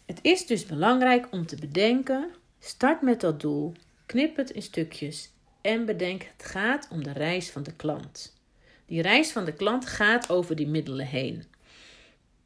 Het 0.07 0.19
is 0.23 0.47
dus 0.47 0.67
belangrijk 0.67 1.27
om 1.31 1.47
te 1.47 1.57
bedenken: 1.57 2.31
start 2.59 3.03
met 3.03 3.21
dat 3.21 3.41
doel, 3.41 3.73
knip 4.07 4.37
het 4.37 4.51
in 4.51 4.63
stukjes 4.63 5.31
en 5.61 5.85
bedenk: 5.85 6.23
het 6.23 6.47
gaat 6.47 6.89
om 6.91 7.03
de 7.03 7.13
reis 7.13 7.51
van 7.51 7.63
de 7.63 7.73
klant. 7.73 8.37
Die 8.87 9.03
reis 9.03 9.33
van 9.33 9.45
de 9.45 9.53
klant 9.53 9.87
gaat 9.87 10.31
over 10.31 10.57
die 10.57 10.69
middelen 10.69 11.07
heen. 11.07 11.45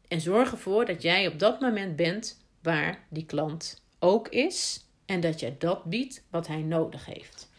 En 0.09 0.20
zorg 0.20 0.52
ervoor 0.52 0.85
dat 0.85 1.02
jij 1.02 1.26
op 1.26 1.38
dat 1.38 1.61
moment 1.61 1.96
bent 1.96 2.44
waar 2.62 3.05
die 3.09 3.26
klant 3.26 3.83
ook 3.98 4.28
is 4.28 4.85
en 5.07 5.20
dat 5.20 5.40
jij 5.40 5.57
dat 5.59 5.85
biedt 5.85 6.22
wat 6.31 6.46
hij 6.46 6.62
nodig 6.62 7.07
heeft. 7.07 7.50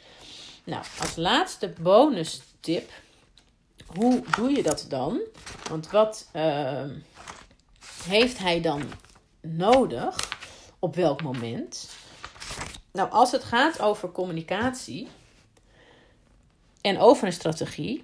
Nou, 0.63 0.83
als 0.99 1.15
laatste 1.15 1.73
bonus 1.81 2.41
tip. 2.59 2.91
Hoe 3.97 4.23
doe 4.35 4.49
je 4.49 4.63
dat 4.63 4.85
dan? 4.89 5.21
Want 5.69 5.89
wat 5.89 6.29
uh, 6.35 6.85
heeft 8.03 8.37
hij 8.37 8.61
dan 8.61 8.83
nodig? 9.41 10.37
Op 10.79 10.95
welk 10.95 11.21
moment? 11.21 11.89
Nou, 12.91 13.11
als 13.11 13.31
het 13.31 13.43
gaat 13.43 13.79
over 13.79 14.11
communicatie 14.11 15.07
en 16.81 16.99
over 16.99 17.27
een 17.27 17.33
strategie, 17.33 18.03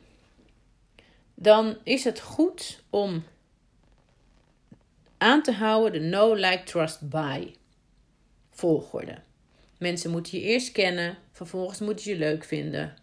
dan 1.35 1.77
is 1.83 2.03
het 2.03 2.19
goed 2.19 2.83
om 2.89 3.23
aan 5.17 5.43
te 5.43 5.51
houden 5.51 6.01
de 6.01 6.07
no, 6.07 6.33
like, 6.33 6.63
trust, 6.63 7.09
buy 7.09 7.55
volgorde. 8.51 9.17
Mensen 9.77 10.11
moeten 10.11 10.39
je 10.39 10.45
eerst 10.45 10.71
kennen, 10.71 11.17
vervolgens 11.31 11.79
moeten 11.79 12.03
ze 12.03 12.09
je 12.09 12.17
leuk 12.17 12.43
vinden. 12.43 12.97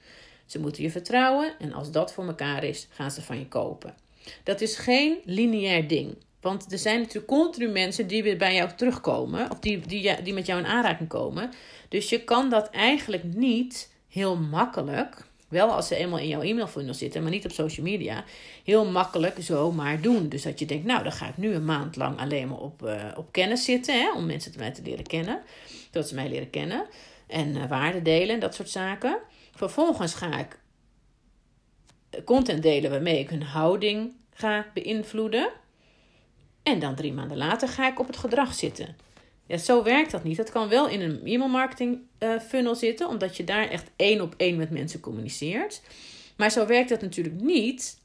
Ze 0.46 0.60
moeten 0.60 0.82
je 0.82 0.90
vertrouwen 0.90 1.54
en 1.58 1.72
als 1.72 1.90
dat 1.90 2.12
voor 2.12 2.26
elkaar 2.26 2.64
is, 2.64 2.88
gaan 2.90 3.10
ze 3.10 3.22
van 3.22 3.38
je 3.38 3.48
kopen. 3.48 3.94
Dat 4.42 4.60
is 4.60 4.76
geen 4.76 5.16
lineair 5.24 5.88
ding. 5.88 6.16
Want 6.40 6.72
er 6.72 6.78
zijn 6.78 6.98
natuurlijk 6.98 7.26
continu 7.26 7.68
mensen 7.68 8.06
die 8.06 8.22
weer 8.22 8.36
bij 8.36 8.54
jou 8.54 8.70
terugkomen, 8.76 9.50
of 9.50 9.58
die, 9.58 9.80
die, 9.80 10.22
die 10.22 10.34
met 10.34 10.46
jou 10.46 10.60
in 10.60 10.66
aanraking 10.66 11.08
komen. 11.08 11.50
Dus 11.88 12.08
je 12.08 12.24
kan 12.24 12.50
dat 12.50 12.70
eigenlijk 12.70 13.24
niet 13.24 13.90
heel 14.08 14.36
makkelijk, 14.36 15.24
wel 15.48 15.68
als 15.68 15.88
ze 15.88 15.96
eenmaal 15.96 16.18
in 16.18 16.28
jouw 16.28 16.40
e-mailfunnel 16.40 16.94
zitten, 16.94 17.22
maar 17.22 17.30
niet 17.30 17.44
op 17.44 17.52
social 17.52 17.86
media, 17.86 18.24
heel 18.64 18.84
makkelijk 18.84 19.36
zomaar 19.38 20.00
doen. 20.00 20.28
Dus 20.28 20.42
dat 20.42 20.58
je 20.58 20.66
denkt, 20.66 20.84
nou, 20.84 21.02
dan 21.02 21.12
ga 21.12 21.28
ik 21.28 21.36
nu 21.36 21.54
een 21.54 21.64
maand 21.64 21.96
lang 21.96 22.18
alleen 22.18 22.48
maar 22.48 22.58
op, 22.58 22.82
uh, 22.84 23.04
op 23.16 23.32
kennis 23.32 23.64
zitten, 23.64 24.00
hè, 24.00 24.12
om 24.12 24.26
mensen 24.26 24.52
te 24.52 24.58
mij 24.58 24.70
te 24.70 24.82
leren 24.82 25.06
kennen, 25.06 25.40
dat 25.90 26.08
ze 26.08 26.14
mij 26.14 26.28
leren 26.28 26.50
kennen 26.50 26.86
en 27.26 27.56
uh, 27.56 27.68
waarde 27.68 28.02
delen 28.02 28.34
en 28.34 28.40
dat 28.40 28.54
soort 28.54 28.70
zaken. 28.70 29.18
Vervolgens 29.56 30.14
ga 30.14 30.38
ik 30.38 30.58
content 32.24 32.62
delen 32.62 32.90
waarmee 32.90 33.18
ik 33.18 33.30
hun 33.30 33.42
houding 33.42 34.12
ga 34.30 34.66
beïnvloeden. 34.74 35.50
En 36.62 36.78
dan 36.78 36.94
drie 36.94 37.12
maanden 37.12 37.36
later 37.36 37.68
ga 37.68 37.88
ik 37.88 37.98
op 37.98 38.06
het 38.06 38.16
gedrag 38.16 38.54
zitten. 38.54 38.96
Ja, 39.46 39.56
zo 39.56 39.82
werkt 39.82 40.10
dat 40.10 40.24
niet. 40.24 40.36
Dat 40.36 40.50
kan 40.50 40.68
wel 40.68 40.88
in 40.88 41.00
een 41.00 41.20
e-mail 41.24 41.50
marketing 41.50 42.00
uh, 42.18 42.40
funnel 42.40 42.74
zitten, 42.74 43.08
omdat 43.08 43.36
je 43.36 43.44
daar 43.44 43.68
echt 43.68 43.90
één 43.96 44.20
op 44.20 44.34
één 44.36 44.56
met 44.56 44.70
mensen 44.70 45.00
communiceert. 45.00 45.82
Maar 46.36 46.50
zo 46.50 46.66
werkt 46.66 46.88
dat 46.88 47.00
natuurlijk 47.00 47.40
niet 47.40 47.98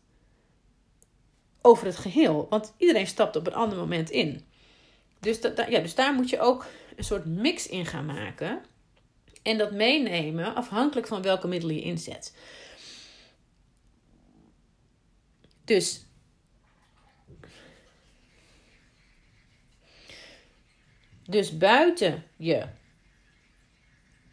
over 1.61 1.85
het 1.85 1.95
geheel, 1.95 2.47
want 2.49 2.73
iedereen 2.77 3.07
stapt 3.07 3.35
op 3.35 3.47
een 3.47 3.53
ander 3.53 3.77
moment 3.77 4.09
in. 4.09 4.45
Dus, 5.19 5.41
dat, 5.41 5.65
ja, 5.69 5.79
dus 5.79 5.95
daar 5.95 6.13
moet 6.13 6.29
je 6.29 6.39
ook 6.39 6.65
een 6.95 7.03
soort 7.03 7.25
mix 7.25 7.67
in 7.67 7.85
gaan 7.85 8.05
maken 8.05 8.61
en 9.41 9.57
dat 9.57 9.71
meenemen 9.71 10.55
afhankelijk 10.55 11.07
van 11.07 11.21
welke 11.21 11.47
middelen 11.47 11.75
je 11.75 11.81
inzet. 11.81 12.35
Dus 15.65 16.05
Dus 21.31 21.57
buiten 21.57 22.23
je 22.35 22.65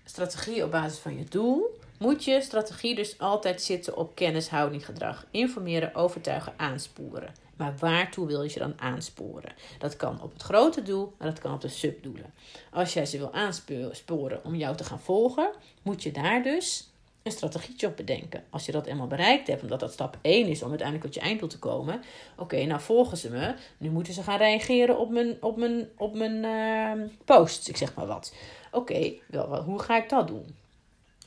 strategie 0.04 0.64
op 0.64 0.70
basis 0.70 0.98
van 0.98 1.18
je 1.18 1.24
doel, 1.24 1.77
moet 1.98 2.24
je 2.24 2.40
strategie 2.40 2.94
dus 2.94 3.18
altijd 3.18 3.62
zitten 3.62 3.96
op 3.96 4.14
kennis, 4.14 4.48
houding, 4.48 4.84
gedrag. 4.84 5.26
Informeren, 5.30 5.94
overtuigen, 5.94 6.52
aansporen. 6.56 7.34
Maar 7.56 7.74
waartoe 7.78 8.26
wil 8.26 8.42
je 8.42 8.48
ze 8.48 8.58
dan 8.58 8.80
aansporen? 8.80 9.52
Dat 9.78 9.96
kan 9.96 10.22
op 10.22 10.32
het 10.32 10.42
grote 10.42 10.82
doel, 10.82 11.12
maar 11.18 11.28
dat 11.28 11.38
kan 11.38 11.52
op 11.52 11.60
de 11.60 11.68
subdoelen. 11.68 12.32
Als 12.72 12.92
jij 12.92 13.06
ze 13.06 13.18
wil 13.18 13.32
aansporen 13.32 14.44
om 14.44 14.54
jou 14.54 14.76
te 14.76 14.84
gaan 14.84 15.00
volgen, 15.00 15.50
moet 15.82 16.02
je 16.02 16.10
daar 16.10 16.42
dus 16.42 16.90
een 17.22 17.32
strategietje 17.32 17.86
op 17.86 17.96
bedenken. 17.96 18.44
Als 18.50 18.66
je 18.66 18.72
dat 18.72 18.86
eenmaal 18.86 19.06
bereikt 19.06 19.46
hebt, 19.46 19.62
omdat 19.62 19.80
dat 19.80 19.92
stap 19.92 20.18
1 20.22 20.46
is 20.46 20.62
om 20.62 20.68
uiteindelijk 20.68 21.06
tot 21.06 21.22
je 21.22 21.28
einddoel 21.28 21.48
te 21.48 21.58
komen. 21.58 22.02
Oké, 22.36 22.64
nou 22.64 22.80
volgen 22.80 23.16
ze 23.16 23.30
me. 23.30 23.54
Nu 23.78 23.90
moeten 23.90 24.12
ze 24.12 24.22
gaan 24.22 24.38
reageren 24.38 24.98
op 24.98 25.10
mijn, 25.10 25.36
op 25.40 25.56
mijn, 25.56 25.88
op 25.96 26.14
mijn 26.14 26.44
uh, 26.44 27.08
posts, 27.24 27.68
ik 27.68 27.76
zeg 27.76 27.94
maar 27.94 28.06
wat. 28.06 28.34
Oké, 28.72 29.12
wel, 29.26 29.62
hoe 29.62 29.78
ga 29.78 29.96
ik 29.96 30.08
dat 30.08 30.26
doen? 30.26 30.56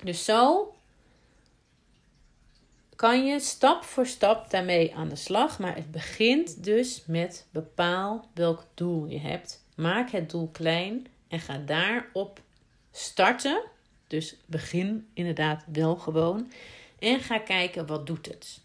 Dus 0.03 0.25
zo 0.25 0.73
kan 2.95 3.25
je 3.25 3.39
stap 3.39 3.83
voor 3.83 4.05
stap 4.05 4.49
daarmee 4.49 4.95
aan 4.95 5.09
de 5.09 5.15
slag. 5.15 5.59
Maar 5.59 5.75
het 5.75 5.91
begint 5.91 6.63
dus 6.63 7.03
met 7.07 7.45
bepaal 7.51 8.29
welk 8.33 8.65
doel 8.73 9.05
je 9.05 9.19
hebt. 9.19 9.63
Maak 9.75 10.09
het 10.09 10.29
doel 10.29 10.49
klein 10.51 11.07
en 11.27 11.39
ga 11.39 11.57
daarop 11.57 12.41
starten 12.91 13.63
dus 14.11 14.35
begin 14.45 15.07
inderdaad 15.13 15.63
wel 15.71 15.95
gewoon. 15.95 16.51
En 16.99 17.19
ga 17.19 17.39
kijken 17.39 17.87
wat 17.87 18.07
doet 18.07 18.25
het. 18.25 18.59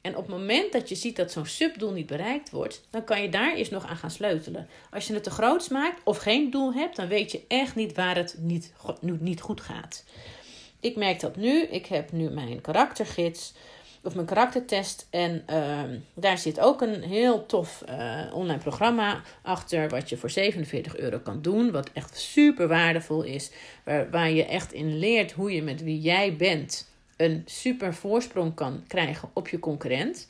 En 0.00 0.16
op 0.16 0.26
het 0.26 0.36
moment 0.36 0.72
dat 0.72 0.88
je 0.88 0.94
ziet 0.94 1.16
dat 1.16 1.32
zo'n 1.32 1.46
subdoel 1.46 1.92
niet 1.92 2.06
bereikt 2.06 2.50
wordt, 2.50 2.86
dan 2.90 3.04
kan 3.04 3.22
je 3.22 3.28
daar 3.28 3.54
eerst 3.54 3.70
nog 3.70 3.86
aan 3.86 3.96
gaan 3.96 4.10
sleutelen. 4.10 4.68
Als 4.90 5.06
je 5.06 5.14
het 5.14 5.22
te 5.22 5.30
groot 5.30 5.70
maakt 5.70 6.00
of 6.04 6.16
geen 6.16 6.50
doel 6.50 6.74
hebt, 6.74 6.96
dan 6.96 7.08
weet 7.08 7.32
je 7.32 7.44
echt 7.48 7.74
niet 7.74 7.94
waar 7.94 8.16
het 8.16 8.36
niet, 8.38 8.72
niet 9.00 9.40
goed 9.40 9.60
gaat. 9.60 10.04
Ik 10.84 10.96
merk 10.96 11.20
dat 11.20 11.36
nu. 11.36 11.62
Ik 11.62 11.86
heb 11.86 12.12
nu 12.12 12.30
mijn 12.30 12.60
karaktergids 12.60 13.52
of 14.02 14.14
mijn 14.14 14.26
karaktertest. 14.26 15.06
En 15.10 15.42
ehm, 15.46 15.98
daar 16.14 16.38
zit 16.38 16.60
ook 16.60 16.80
een 16.80 17.02
heel 17.02 17.46
tof 17.46 17.84
uh, 17.88 18.34
online 18.34 18.58
programma 18.58 19.22
achter. 19.42 19.88
Wat 19.88 20.08
je 20.08 20.16
voor 20.16 20.30
47 20.30 20.96
euro 20.96 21.18
kan 21.18 21.42
doen. 21.42 21.70
Wat 21.70 21.90
echt 21.92 22.18
super 22.18 22.68
waardevol 22.68 23.22
is. 23.22 23.50
Waar, 23.84 24.10
waar 24.10 24.30
je 24.30 24.44
echt 24.44 24.72
in 24.72 24.98
leert 24.98 25.32
hoe 25.32 25.52
je 25.52 25.62
met 25.62 25.82
wie 25.82 26.00
jij 26.00 26.36
bent 26.36 26.88
een 27.16 27.42
super 27.46 27.94
voorsprong 27.94 28.54
kan 28.54 28.84
krijgen 28.86 29.30
op 29.32 29.48
je 29.48 29.58
concurrent. 29.58 30.28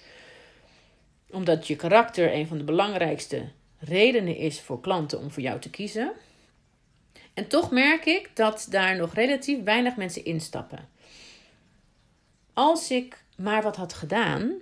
Omdat 1.30 1.66
je 1.66 1.76
karakter 1.76 2.34
een 2.34 2.46
van 2.46 2.58
de 2.58 2.64
belangrijkste 2.64 3.48
redenen 3.78 4.36
is 4.36 4.60
voor 4.60 4.80
klanten 4.80 5.18
om 5.18 5.30
voor 5.30 5.42
jou 5.42 5.60
te 5.60 5.70
kiezen. 5.70 6.12
En 7.34 7.48
toch 7.48 7.70
merk 7.70 8.04
ik 8.04 8.30
dat 8.34 8.66
daar 8.70 8.96
nog 8.96 9.14
relatief 9.14 9.62
weinig 9.62 9.96
mensen 9.96 10.24
instappen. 10.24 10.88
Als 12.52 12.90
ik 12.90 13.24
maar 13.36 13.62
wat 13.62 13.76
had 13.76 13.94
gedaan, 13.94 14.52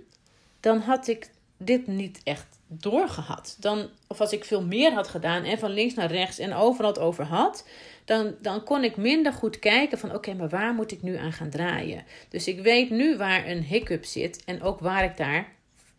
dan 0.59 0.79
had 0.79 1.07
ik 1.07 1.29
dit 1.57 1.87
niet 1.87 2.21
echt 2.23 2.59
doorgehad. 2.67 3.55
Dan, 3.59 3.89
of 4.07 4.21
als 4.21 4.31
ik 4.31 4.45
veel 4.45 4.63
meer 4.63 4.91
had 4.93 5.07
gedaan 5.07 5.43
en 5.43 5.59
van 5.59 5.71
links 5.71 5.93
naar 5.93 6.11
rechts 6.11 6.39
en 6.39 6.53
overal 6.53 6.89
het 6.89 6.99
over 6.99 7.25
had, 7.25 7.67
dan, 8.05 8.35
dan 8.41 8.63
kon 8.63 8.83
ik 8.83 8.97
minder 8.97 9.33
goed 9.33 9.59
kijken 9.59 9.97
van 9.97 10.13
oké, 10.13 10.33
maar 10.33 10.49
waar 10.49 10.73
moet 10.73 10.91
ik 10.91 11.01
nu 11.01 11.17
aan 11.17 11.33
gaan 11.33 11.49
draaien? 11.49 12.03
Dus 12.29 12.47
ik 12.47 12.61
weet 12.61 12.89
nu 12.89 13.17
waar 13.17 13.47
een 13.47 13.63
hiccup 13.63 14.05
zit 14.05 14.43
en 14.43 14.61
ook 14.61 14.79
waar 14.79 15.03
ik 15.03 15.17
daar 15.17 15.51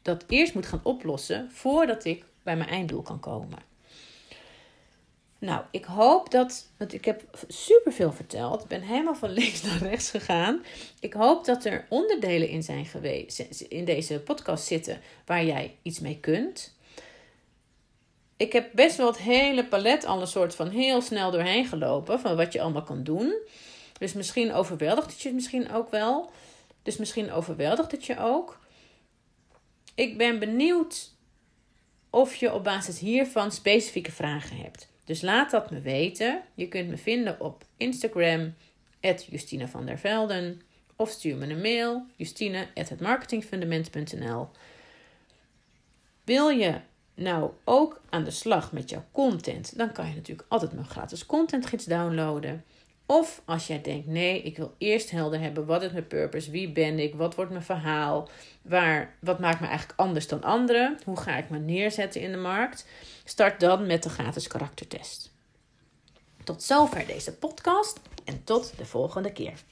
dat 0.03 0.25
eerst 0.29 0.55
moet 0.55 0.67
gaan 0.67 0.81
oplossen 0.83 1.51
voordat 1.53 2.05
ik 2.05 2.25
bij 2.43 2.57
mijn 2.57 2.71
einddoel 2.71 3.03
kan 3.03 3.21
komen. 3.21 3.59
Nou, 5.45 5.65
ik 5.71 5.85
hoop 5.85 6.31
dat, 6.31 6.69
want 6.77 6.93
ik 6.93 7.05
heb 7.05 7.23
superveel 7.49 8.13
verteld. 8.13 8.63
Ik 8.63 8.69
ben 8.69 8.83
helemaal 8.83 9.15
van 9.15 9.31
links 9.31 9.63
naar 9.63 9.79
rechts 9.79 10.11
gegaan. 10.11 10.65
Ik 11.01 11.13
hoop 11.13 11.45
dat 11.45 11.65
er 11.65 11.87
onderdelen 11.89 12.49
in 12.49 12.63
zijn 12.63 12.87
geweest, 12.87 13.39
in 13.69 13.85
deze 13.85 14.21
podcast 14.21 14.65
zitten 14.65 15.01
waar 15.27 15.45
jij 15.45 15.77
iets 15.83 16.01
mee 16.01 16.19
kunt. 16.21 16.77
Ik 18.37 18.53
heb 18.53 18.71
best 18.73 18.97
wel 18.97 19.07
het 19.07 19.19
hele 19.19 19.65
palet 19.65 20.05
al 20.05 20.21
een 20.21 20.27
soort 20.27 20.55
van 20.55 20.69
heel 20.69 21.01
snel 21.01 21.31
doorheen 21.31 21.67
gelopen 21.67 22.21
van 22.21 22.37
wat 22.37 22.53
je 22.53 22.61
allemaal 22.61 22.83
kan 22.83 23.03
doen. 23.03 23.35
Dus 23.99 24.13
misschien 24.13 24.53
overweldigt 24.53 25.11
het 25.11 25.21
je 25.21 25.33
misschien 25.33 25.73
ook 25.73 25.91
wel. 25.91 26.31
Dus 26.83 26.97
misschien 26.97 27.33
overweldigt 27.33 27.93
het 27.93 28.05
je 28.05 28.19
ook. 28.19 28.61
Ik 29.95 30.19
ben 30.19 30.39
benieuwd 30.39 31.11
of 32.11 32.35
je 32.35 32.53
op 32.53 32.65
basis 32.65 32.99
hiervan 32.99 33.53
specifieke 33.53 34.13
vragen 34.13 34.57
hebt. 34.57 34.93
Dus 35.05 35.21
laat 35.21 35.51
dat 35.51 35.71
me 35.71 35.81
weten. 35.81 36.43
Je 36.55 36.69
kunt 36.69 36.89
me 36.89 36.97
vinden 36.97 37.41
op 37.41 37.65
Instagram, 37.77 38.55
Justina 39.31 39.69
van 39.69 39.87
der 39.87 39.99
Velden. 39.99 40.61
Of 40.97 41.11
stuur 41.11 41.37
me 41.37 41.47
een 41.47 41.61
mail, 41.61 42.07
justine.hetmarketingfundament.nl 42.17 44.49
Wil 46.25 46.49
je 46.49 46.75
nou 47.15 47.51
ook 47.65 48.01
aan 48.11 48.25
de 48.25 48.31
slag 48.31 48.73
met 48.73 48.91
jouw 48.91 49.05
content? 49.13 49.79
Dan 49.79 49.93
kan 49.93 50.09
je 50.09 50.15
natuurlijk 50.15 50.49
altijd 50.49 50.73
mijn 50.73 50.87
gratis 50.87 51.27
contentgids 51.27 51.85
downloaden. 51.85 52.65
Of 53.07 53.43
als 53.45 53.67
jij 53.67 53.81
denkt, 53.81 54.07
nee, 54.07 54.43
ik 54.43 54.57
wil 54.57 54.75
eerst 54.79 55.11
helder 55.11 55.41
hebben, 55.41 55.67
wat 55.67 55.83
is 55.83 55.93
mijn 55.93 56.07
purpose, 56.07 56.51
wie 56.51 56.73
ben 56.73 56.99
ik, 56.99 57.15
wat 57.15 57.35
wordt 57.35 57.51
mijn 57.51 57.63
verhaal, 57.63 58.29
waar, 58.63 59.15
wat 59.19 59.39
maakt 59.39 59.61
me 59.61 59.67
eigenlijk 59.67 59.99
anders 59.99 60.29
dan 60.29 60.43
anderen, 60.43 60.99
hoe 61.05 61.21
ga 61.21 61.37
ik 61.37 61.51
me 61.51 61.59
neerzetten 61.59 62.21
in 62.21 62.33
de 62.33 62.39
markt, 62.39 62.87
start 63.25 63.61
dan 63.61 63.87
met 63.87 64.03
de 64.03 64.09
gratis 64.09 64.47
karaktertest. 64.47 65.33
Tot 66.45 66.63
zover 66.63 67.07
deze 67.07 67.33
podcast 67.33 68.01
en 68.25 68.45
tot 68.45 68.77
de 68.77 68.87
volgende 68.87 69.33
keer. 69.33 69.63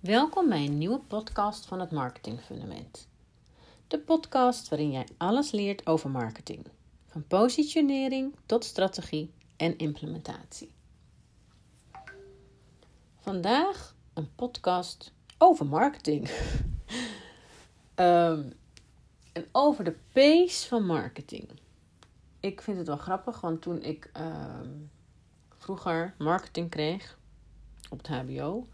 Welkom 0.00 0.48
bij 0.48 0.64
een 0.64 0.78
nieuwe 0.78 0.98
podcast 0.98 1.66
van 1.66 1.80
het 1.80 1.90
Marketing 1.90 2.40
Fundament. 2.40 3.08
De 3.88 3.98
podcast 3.98 4.68
waarin 4.68 4.90
jij 4.90 5.06
alles 5.16 5.50
leert 5.50 5.86
over 5.86 6.10
marketing 6.10 6.66
van 7.06 7.26
positionering 7.26 8.34
tot 8.46 8.64
strategie 8.64 9.32
en 9.56 9.78
implementatie. 9.78 10.72
Vandaag 13.18 13.94
een 14.14 14.34
podcast 14.34 15.12
over 15.38 15.66
marketing. 15.66 16.30
um, 17.96 18.52
en 19.38 19.48
over 19.52 19.84
de 19.84 19.96
pace 20.12 20.68
van 20.68 20.86
marketing. 20.86 21.48
Ik 22.40 22.60
vind 22.60 22.78
het 22.78 22.86
wel 22.86 22.96
grappig, 22.96 23.40
want 23.40 23.62
toen 23.62 23.82
ik 23.82 24.10
um, 24.16 24.90
vroeger 25.56 26.14
marketing 26.18 26.70
kreeg 26.70 27.18
op 27.90 27.98
het 27.98 28.08
HBO, 28.08 28.66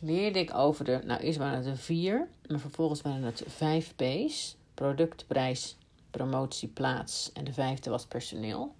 leerde 0.00 0.38
ik 0.38 0.54
over 0.54 0.84
de. 0.84 1.00
Nou, 1.04 1.20
eerst 1.20 1.38
waren 1.38 1.56
het 1.58 1.66
er 1.66 1.76
vier, 1.76 2.28
maar 2.48 2.58
vervolgens 2.58 3.02
waren 3.02 3.22
het 3.22 3.42
vijf 3.46 3.94
P's: 3.96 4.56
product, 4.74 5.26
prijs, 5.26 5.76
promotie, 6.10 6.68
plaats. 6.68 7.32
En 7.32 7.44
de 7.44 7.52
vijfde 7.52 7.90
was 7.90 8.06
personeel. 8.06 8.74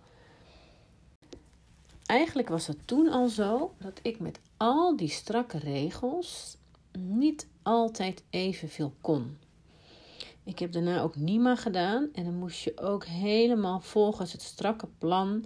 Eigenlijk 2.06 2.48
was 2.48 2.66
het 2.66 2.86
toen 2.86 3.08
al 3.08 3.28
zo 3.28 3.74
dat 3.78 4.00
ik 4.02 4.20
met 4.20 4.40
al 4.56 4.96
die 4.96 5.08
strakke 5.08 5.58
regels 5.58 6.56
niet 6.98 7.46
altijd 7.62 8.22
evenveel 8.30 8.94
kon. 9.00 9.38
Ik 10.44 10.58
heb 10.58 10.72
daarna 10.72 11.00
ook 11.00 11.16
NIMA 11.16 11.56
gedaan 11.56 12.08
en 12.12 12.24
dan 12.24 12.34
moest 12.34 12.62
je 12.62 12.80
ook 12.80 13.04
helemaal 13.04 13.80
volgens 13.80 14.32
het 14.32 14.42
strakke 14.42 14.86
plan 14.98 15.44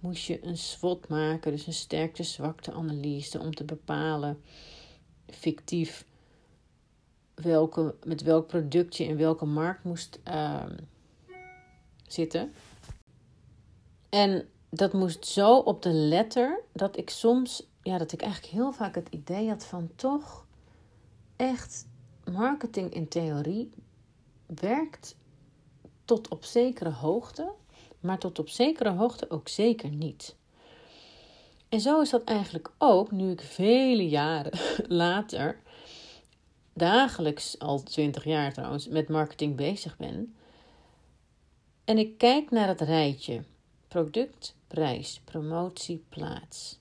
moest 0.00 0.24
je 0.24 0.44
een 0.44 0.58
SWOT 0.58 1.08
maken, 1.08 1.52
dus 1.52 1.66
een 1.66 1.72
sterkte-zwakte 1.72 2.72
analyse 2.72 3.38
om 3.38 3.54
te 3.54 3.64
bepalen 3.64 4.42
fictief 5.26 6.06
welke, 7.34 7.94
met 8.04 8.22
welk 8.22 8.46
product 8.46 8.96
je 8.96 9.04
in 9.04 9.16
welke 9.16 9.44
markt 9.44 9.84
moest 9.84 10.18
uh, 10.28 10.64
zitten. 12.06 12.52
En 14.08 14.48
dat 14.70 14.92
moest 14.92 15.26
zo 15.26 15.56
op 15.56 15.82
de 15.82 15.92
letter 15.92 16.60
dat 16.72 16.96
ik 16.96 17.10
soms, 17.10 17.66
ja, 17.82 17.98
dat 17.98 18.12
ik 18.12 18.22
eigenlijk 18.22 18.52
heel 18.52 18.72
vaak 18.72 18.94
het 18.94 19.08
idee 19.10 19.48
had 19.48 19.64
van 19.64 19.90
toch 19.96 20.46
echt 21.36 21.86
marketing 22.24 22.94
in 22.94 23.08
theorie 23.08 23.72
werkt 24.54 25.16
tot 26.04 26.28
op 26.28 26.44
zekere 26.44 26.90
hoogte, 26.90 27.52
maar 28.00 28.18
tot 28.18 28.38
op 28.38 28.48
zekere 28.48 28.90
hoogte 28.90 29.30
ook 29.30 29.48
zeker 29.48 29.90
niet. 29.90 30.36
En 31.68 31.80
zo 31.80 32.00
is 32.00 32.10
dat 32.10 32.24
eigenlijk 32.24 32.70
ook 32.78 33.10
nu 33.10 33.30
ik 33.30 33.40
vele 33.40 34.08
jaren 34.08 34.58
later, 35.04 35.60
dagelijks 36.72 37.58
al 37.58 37.82
twintig 37.82 38.24
jaar 38.24 38.52
trouwens, 38.52 38.88
met 38.88 39.08
marketing 39.08 39.56
bezig 39.56 39.96
ben. 39.96 40.34
En 41.84 41.98
ik 41.98 42.18
kijk 42.18 42.50
naar 42.50 42.68
het 42.68 42.80
rijtje 42.80 43.42
product, 43.88 44.54
prijs, 44.66 45.20
promotie, 45.24 46.04
plaats. 46.08 46.78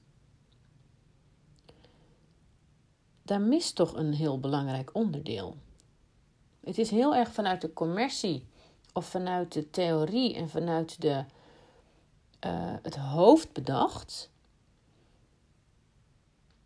Daar 3.23 3.41
mist 3.41 3.75
toch 3.75 3.93
een 3.93 4.13
heel 4.13 4.39
belangrijk 4.39 4.95
onderdeel. 4.95 5.57
Het 6.67 6.77
is 6.77 6.91
heel 6.91 7.15
erg 7.15 7.31
vanuit 7.31 7.61
de 7.61 7.73
commercie 7.73 8.45
of 8.93 9.05
vanuit 9.05 9.53
de 9.53 9.69
theorie 9.69 10.35
en 10.35 10.49
vanuit 10.49 11.01
de, 11.01 11.23
uh, 12.45 12.73
het 12.81 12.95
hoofd 12.95 13.53
bedacht. 13.53 14.29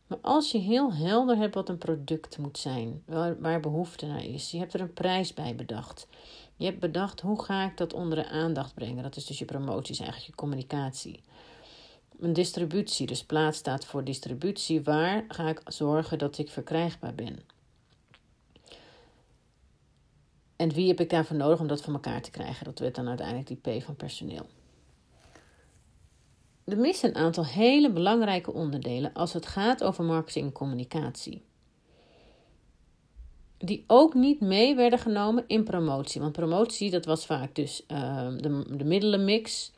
Maar 0.07 0.17
als 0.21 0.51
je 0.51 0.57
heel 0.57 0.93
helder 0.93 1.37
hebt 1.37 1.55
wat 1.55 1.69
een 1.69 1.77
product 1.77 2.37
moet 2.37 2.57
zijn, 2.57 3.03
waar, 3.39 3.59
behoefte 3.59 4.05
naar 4.05 4.23
is, 4.23 4.51
je 4.51 4.57
hebt 4.57 4.73
er 4.73 4.81
een 4.81 4.93
prijs 4.93 5.33
bij 5.33 5.55
bedacht. 5.55 6.07
Je 6.55 6.65
hebt 6.65 6.79
bedacht 6.79 7.21
hoe 7.21 7.43
ga 7.43 7.65
ik 7.65 7.77
dat 7.77 7.93
onder 7.93 8.17
de 8.17 8.29
aandacht 8.29 8.73
brengen. 8.73 9.03
Dat 9.03 9.15
is 9.15 9.25
dus 9.25 9.39
je 9.39 9.45
promotie, 9.45 9.97
eigenlijk 9.97 10.27
je 10.27 10.35
communicatie. 10.35 11.21
Een 12.19 12.33
distributie, 12.33 13.07
dus 13.07 13.23
plaats 13.23 13.57
staat 13.57 13.85
voor 13.85 14.03
distributie. 14.03 14.83
Waar 14.83 15.25
ga 15.27 15.47
ik 15.47 15.61
zorgen 15.65 16.17
dat 16.17 16.37
ik 16.37 16.49
verkrijgbaar 16.49 17.15
ben? 17.15 17.50
En 20.61 20.69
wie 20.69 20.87
heb 20.87 20.99
ik 20.99 21.09
daarvoor 21.09 21.37
nodig 21.37 21.59
om 21.59 21.67
dat 21.67 21.81
voor 21.81 21.93
elkaar 21.93 22.21
te 22.21 22.31
krijgen? 22.31 22.65
Dat 22.65 22.79
werd 22.79 22.95
dan 22.95 23.07
uiteindelijk 23.07 23.47
die 23.47 23.79
P 23.79 23.83
van 23.83 23.95
personeel. 23.95 24.45
Er 26.63 26.77
missen 26.77 27.09
een 27.09 27.15
aantal 27.15 27.45
hele 27.45 27.91
belangrijke 27.91 28.53
onderdelen 28.53 29.13
als 29.13 29.33
het 29.33 29.45
gaat 29.45 29.83
over 29.83 30.03
marketing 30.03 30.45
en 30.45 30.51
communicatie. 30.51 31.41
Die 33.57 33.83
ook 33.87 34.13
niet 34.13 34.41
mee 34.41 34.75
werden 34.75 34.99
genomen 34.99 35.43
in 35.47 35.63
promotie. 35.63 36.21
Want 36.21 36.33
promotie, 36.33 36.89
dat 36.89 37.05
was 37.05 37.25
vaak 37.25 37.55
dus 37.55 37.83
uh, 37.87 38.27
de, 38.37 38.75
de 38.77 38.83
middelenmix. 38.83 39.71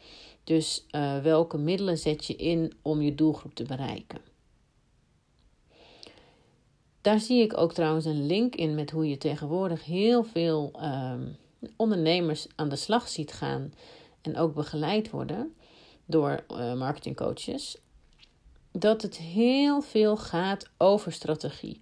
Dus 0.43 0.85
uh, 0.91 1.21
welke 1.21 1.57
middelen 1.57 1.97
zet 1.97 2.25
je 2.25 2.35
in 2.35 2.73
om 2.81 3.01
je 3.01 3.15
doelgroep 3.15 3.53
te 3.53 3.63
bereiken. 3.63 4.32
Daar 7.03 7.19
zie 7.19 7.41
ik 7.41 7.57
ook 7.57 7.73
trouwens 7.73 8.05
een 8.05 8.25
link 8.25 8.55
in 8.55 8.75
met 8.75 8.91
hoe 8.91 9.09
je 9.09 9.17
tegenwoordig 9.17 9.85
heel 9.85 10.23
veel 10.23 10.71
um, 10.83 11.37
ondernemers 11.75 12.47
aan 12.55 12.69
de 12.69 12.75
slag 12.75 13.07
ziet 13.07 13.33
gaan 13.33 13.73
en 14.21 14.37
ook 14.37 14.53
begeleid 14.53 15.09
worden 15.09 15.53
door 16.05 16.43
uh, 16.51 16.73
marketingcoaches. 16.73 17.77
Dat 18.71 19.01
het 19.01 19.17
heel 19.17 19.81
veel 19.81 20.17
gaat 20.17 20.69
over 20.77 21.11
strategie. 21.11 21.79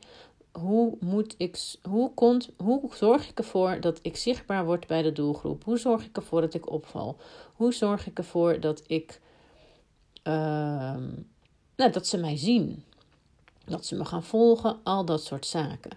Hoe, 0.51 0.97
moet 0.99 1.35
ik, 1.37 1.75
hoe, 1.89 2.13
komt, 2.13 2.49
hoe 2.57 2.81
zorg 2.93 3.29
ik 3.29 3.37
ervoor 3.37 3.79
dat 3.79 3.99
ik 4.01 4.17
zichtbaar 4.17 4.65
word 4.65 4.87
bij 4.87 5.01
de 5.01 5.11
doelgroep? 5.11 5.63
Hoe 5.63 5.77
zorg 5.77 6.05
ik 6.05 6.17
ervoor 6.17 6.41
dat 6.41 6.53
ik 6.53 6.71
opval? 6.71 7.17
Hoe 7.53 7.73
zorg 7.73 8.07
ik 8.07 8.17
ervoor 8.17 8.59
dat 8.59 8.83
ik 8.87 9.21
uh, 10.23 10.33
nou, 11.75 11.91
dat 11.91 12.07
ze 12.07 12.17
mij 12.17 12.37
zien? 12.37 12.83
Dat 13.65 13.85
ze 13.85 13.95
me 13.95 14.05
gaan 14.05 14.23
volgen, 14.23 14.79
al 14.83 15.05
dat 15.05 15.23
soort 15.23 15.45
zaken. 15.45 15.91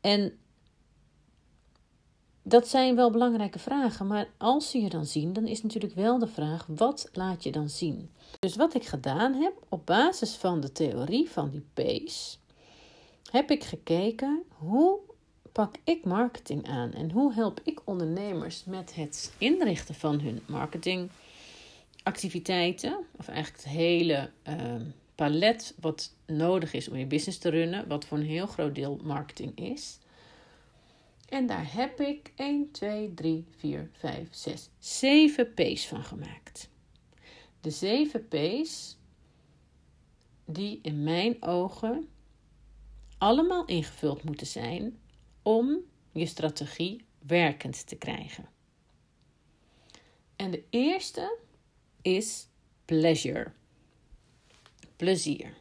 En 0.00 0.38
dat 2.48 2.68
zijn 2.68 2.96
wel 2.96 3.10
belangrijke 3.10 3.58
vragen, 3.58 4.06
maar 4.06 4.28
als 4.36 4.70
ze 4.70 4.80
je 4.80 4.88
dan 4.88 5.06
zien, 5.06 5.32
dan 5.32 5.46
is 5.46 5.62
natuurlijk 5.62 5.94
wel 5.94 6.18
de 6.18 6.26
vraag: 6.26 6.66
wat 6.66 7.08
laat 7.12 7.42
je 7.42 7.52
dan 7.52 7.68
zien? 7.68 8.10
Dus 8.38 8.56
wat 8.56 8.74
ik 8.74 8.84
gedaan 8.84 9.34
heb 9.34 9.52
op 9.68 9.86
basis 9.86 10.34
van 10.34 10.60
de 10.60 10.72
theorie 10.72 11.30
van 11.30 11.50
die 11.50 11.66
PACE, 11.74 12.36
heb 13.30 13.50
ik 13.50 13.64
gekeken 13.64 14.42
hoe 14.48 14.98
pak 15.52 15.74
ik 15.84 16.04
marketing 16.04 16.68
aan 16.68 16.92
en 16.92 17.10
hoe 17.10 17.32
help 17.32 17.60
ik 17.64 17.80
ondernemers 17.84 18.64
met 18.64 18.94
het 18.94 19.34
inrichten 19.38 19.94
van 19.94 20.20
hun 20.20 20.42
marketingactiviteiten, 20.46 22.98
of 23.18 23.28
eigenlijk 23.28 23.62
het 23.62 23.72
hele. 23.72 24.30
Uh, 24.48 24.74
palet 25.18 25.74
wat 25.80 26.14
nodig 26.26 26.72
is 26.72 26.88
om 26.88 26.96
je 26.96 27.06
business 27.06 27.38
te 27.38 27.48
runnen, 27.48 27.88
wat 27.88 28.04
voor 28.04 28.18
een 28.18 28.24
heel 28.24 28.46
groot 28.46 28.74
deel 28.74 29.00
marketing 29.02 29.58
is. 29.58 29.98
En 31.28 31.46
daar 31.46 31.72
heb 31.72 32.00
ik 32.00 32.32
1, 32.36 32.70
2, 32.70 33.14
3, 33.14 33.46
4, 33.56 33.90
5, 33.92 34.28
6, 34.30 34.68
7 34.78 35.54
P's 35.54 35.86
van 35.86 36.04
gemaakt. 36.04 36.70
De 37.60 37.70
7 37.70 38.28
P's 38.28 38.96
die 40.44 40.78
in 40.82 41.02
mijn 41.02 41.42
ogen 41.42 42.08
allemaal 43.18 43.64
ingevuld 43.64 44.22
moeten 44.22 44.46
zijn 44.46 44.98
om 45.42 45.78
je 46.12 46.26
strategie 46.26 47.04
werkend 47.26 47.86
te 47.86 47.96
krijgen. 47.96 48.48
En 50.36 50.50
de 50.50 50.64
eerste 50.70 51.38
is 52.02 52.46
pleasure 52.84 53.52
plezier. 54.98 55.54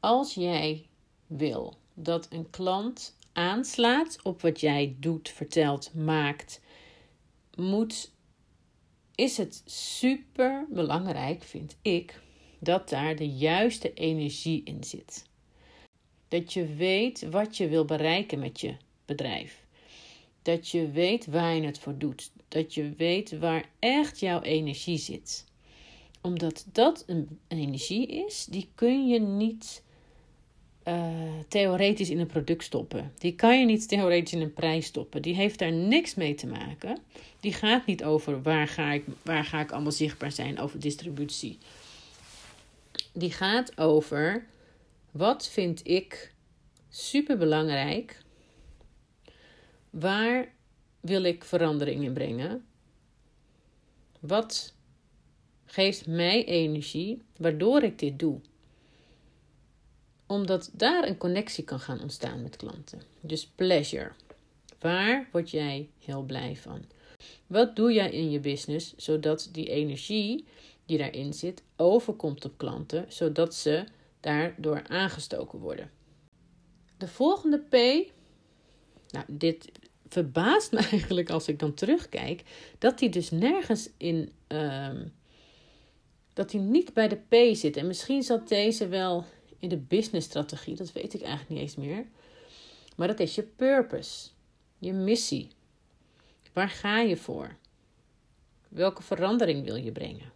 Als 0.00 0.34
jij 0.34 0.86
wil 1.26 1.74
dat 1.94 2.26
een 2.30 2.50
klant 2.50 3.16
aanslaat 3.32 4.18
op 4.22 4.40
wat 4.40 4.60
jij 4.60 4.96
doet, 4.98 5.28
vertelt, 5.28 5.94
maakt, 5.94 6.60
moet, 7.56 8.12
is 9.14 9.36
het 9.36 9.62
super 9.64 10.66
belangrijk, 10.70 11.42
vind 11.42 11.76
ik, 11.82 12.20
dat 12.58 12.88
daar 12.88 13.16
de 13.16 13.28
juiste 13.28 13.94
energie 13.94 14.62
in 14.64 14.84
zit. 14.84 15.24
Dat 16.28 16.52
je 16.52 16.74
weet 16.74 17.28
wat 17.28 17.56
je 17.56 17.68
wil 17.68 17.84
bereiken 17.84 18.38
met 18.38 18.60
je 18.60 18.76
bedrijf. 19.04 19.64
Dat 20.42 20.68
je 20.68 20.90
weet 20.90 21.26
waar 21.26 21.54
je 21.54 21.62
het 21.62 21.78
voor 21.78 21.98
doet. 21.98 22.30
Dat 22.48 22.74
je 22.74 22.94
weet 22.96 23.38
waar 23.38 23.70
echt 23.78 24.20
jouw 24.20 24.40
energie 24.40 24.98
zit 24.98 25.52
omdat 26.24 26.66
dat 26.72 27.04
een, 27.06 27.38
energie 27.48 28.06
is, 28.06 28.46
die 28.50 28.68
kun 28.74 29.08
je 29.08 29.20
niet 29.20 29.82
uh, 30.88 31.14
theoretisch 31.48 32.10
in 32.10 32.18
een 32.18 32.26
product 32.26 32.64
stoppen. 32.64 33.12
Die 33.18 33.34
kan 33.34 33.58
je 33.60 33.66
niet 33.66 33.88
theoretisch 33.88 34.32
in 34.32 34.40
een 34.40 34.52
prijs 34.52 34.86
stoppen. 34.86 35.22
Die 35.22 35.34
heeft 35.34 35.58
daar 35.58 35.72
niks 35.72 36.14
mee 36.14 36.34
te 36.34 36.46
maken. 36.46 36.98
Die 37.40 37.52
gaat 37.52 37.86
niet 37.86 38.04
over 38.04 38.42
waar 38.42 38.68
ga 38.68 38.92
ik, 38.92 39.04
waar 39.22 39.44
ga 39.44 39.60
ik 39.60 39.72
allemaal 39.72 39.92
zichtbaar 39.92 40.32
zijn, 40.32 40.58
over 40.58 40.80
distributie. 40.80 41.58
Die 43.12 43.32
gaat 43.32 43.78
over 43.78 44.46
wat 45.10 45.48
vind 45.48 45.86
ik 45.86 46.34
super 46.88 47.38
belangrijk. 47.38 48.22
Waar 49.90 50.48
wil 51.00 51.22
ik 51.22 51.44
verandering 51.44 52.04
in 52.04 52.12
brengen? 52.12 52.64
Wat 54.20 54.74
geeft 55.74 56.06
mij 56.06 56.44
energie 56.44 57.22
waardoor 57.36 57.82
ik 57.82 57.98
dit 57.98 58.18
doe? 58.18 58.40
Omdat 60.26 60.70
daar 60.72 61.08
een 61.08 61.16
connectie 61.16 61.64
kan 61.64 61.80
gaan 61.80 62.00
ontstaan 62.00 62.42
met 62.42 62.56
klanten. 62.56 63.02
Dus 63.20 63.46
pleasure. 63.46 64.12
Waar 64.80 65.28
word 65.32 65.50
jij 65.50 65.88
heel 65.98 66.22
blij 66.22 66.56
van? 66.56 66.84
Wat 67.46 67.76
doe 67.76 67.92
jij 67.92 68.10
in 68.10 68.30
je 68.30 68.40
business 68.40 68.94
zodat 68.96 69.48
die 69.52 69.68
energie 69.68 70.44
die 70.86 70.98
daarin 70.98 71.32
zit 71.32 71.62
overkomt 71.76 72.44
op 72.44 72.58
klanten, 72.58 73.04
zodat 73.08 73.54
ze 73.54 73.84
daardoor 74.20 74.82
aangestoken 74.88 75.58
worden? 75.58 75.90
De 76.98 77.08
volgende 77.08 77.58
P. 77.58 77.72
Nou, 79.10 79.24
dit 79.28 79.72
verbaast 80.08 80.72
me 80.72 80.78
eigenlijk 80.90 81.30
als 81.30 81.48
ik 81.48 81.58
dan 81.58 81.74
terugkijk, 81.74 82.42
dat 82.78 83.00
hij 83.00 83.08
dus 83.08 83.30
nergens 83.30 83.90
in. 83.96 84.32
Um, 84.48 85.12
dat 86.34 86.52
hij 86.52 86.60
niet 86.60 86.92
bij 86.92 87.08
de 87.08 87.16
P 87.16 87.56
zit. 87.56 87.76
En 87.76 87.86
misschien 87.86 88.22
zat 88.22 88.48
deze 88.48 88.88
wel 88.88 89.24
in 89.58 89.68
de 89.68 89.76
businessstrategie, 89.76 90.76
dat 90.76 90.92
weet 90.92 91.14
ik 91.14 91.20
eigenlijk 91.20 91.50
niet 91.50 91.60
eens 91.60 91.76
meer. 91.76 92.06
Maar 92.96 93.08
dat 93.08 93.20
is 93.20 93.34
je 93.34 93.42
purpose, 93.42 94.30
je 94.78 94.92
missie. 94.92 95.48
Waar 96.52 96.68
ga 96.68 97.00
je 97.00 97.16
voor? 97.16 97.56
Welke 98.68 99.02
verandering 99.02 99.64
wil 99.64 99.76
je 99.76 99.92
brengen? 99.92 100.32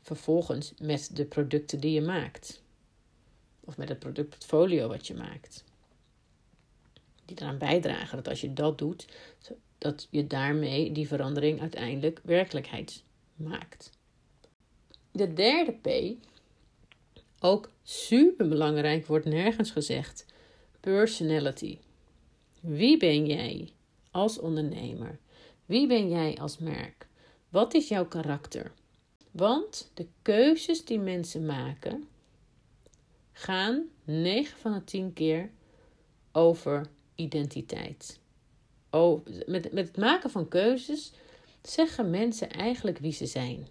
Vervolgens 0.00 0.72
met 0.78 1.16
de 1.16 1.24
producten 1.24 1.80
die 1.80 1.92
je 1.92 2.00
maakt. 2.02 2.62
Of 3.60 3.76
met 3.76 3.88
het 3.88 3.98
productportfolio 3.98 4.88
wat 4.88 5.06
je 5.06 5.14
maakt. 5.14 5.64
Die 7.24 7.40
eraan 7.40 7.58
bijdragen 7.58 8.16
dat 8.16 8.28
als 8.28 8.40
je 8.40 8.52
dat 8.52 8.78
doet, 8.78 9.06
dat 9.86 10.06
je 10.10 10.26
daarmee 10.26 10.92
die 10.92 11.06
verandering 11.06 11.60
uiteindelijk 11.60 12.20
werkelijkheid 12.22 13.02
maakt. 13.34 13.90
De 15.10 15.32
derde 15.32 15.72
P, 15.72 16.16
ook 17.40 17.70
super 17.82 18.48
belangrijk, 18.48 19.06
wordt 19.06 19.24
nergens 19.24 19.70
gezegd: 19.70 20.26
personality. 20.80 21.78
Wie 22.60 22.96
ben 22.96 23.26
jij 23.26 23.70
als 24.10 24.38
ondernemer? 24.38 25.18
Wie 25.66 25.86
ben 25.86 26.08
jij 26.08 26.36
als 26.36 26.58
merk? 26.58 27.06
Wat 27.48 27.74
is 27.74 27.88
jouw 27.88 28.06
karakter? 28.06 28.72
Want 29.30 29.90
de 29.94 30.06
keuzes 30.22 30.84
die 30.84 30.98
mensen 30.98 31.46
maken 31.46 32.08
gaan 33.32 33.88
9 34.04 34.58
van 34.58 34.72
de 34.72 34.84
10 34.84 35.12
keer 35.12 35.50
over 36.32 36.86
identiteit. 37.14 38.20
Oh, 38.90 39.26
met, 39.46 39.72
met 39.72 39.86
het 39.86 39.96
maken 39.96 40.30
van 40.30 40.48
keuzes 40.48 41.12
zeggen 41.62 42.10
mensen 42.10 42.50
eigenlijk 42.50 42.98
wie 42.98 43.12
ze 43.12 43.26
zijn. 43.26 43.68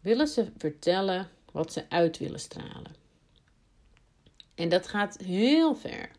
Willen 0.00 0.28
ze 0.28 0.50
vertellen 0.56 1.28
wat 1.52 1.72
ze 1.72 1.90
uit 1.90 2.18
willen 2.18 2.40
stralen. 2.40 2.94
En 4.54 4.68
dat 4.68 4.88
gaat 4.88 5.18
heel 5.18 5.74
ver. 5.74 6.10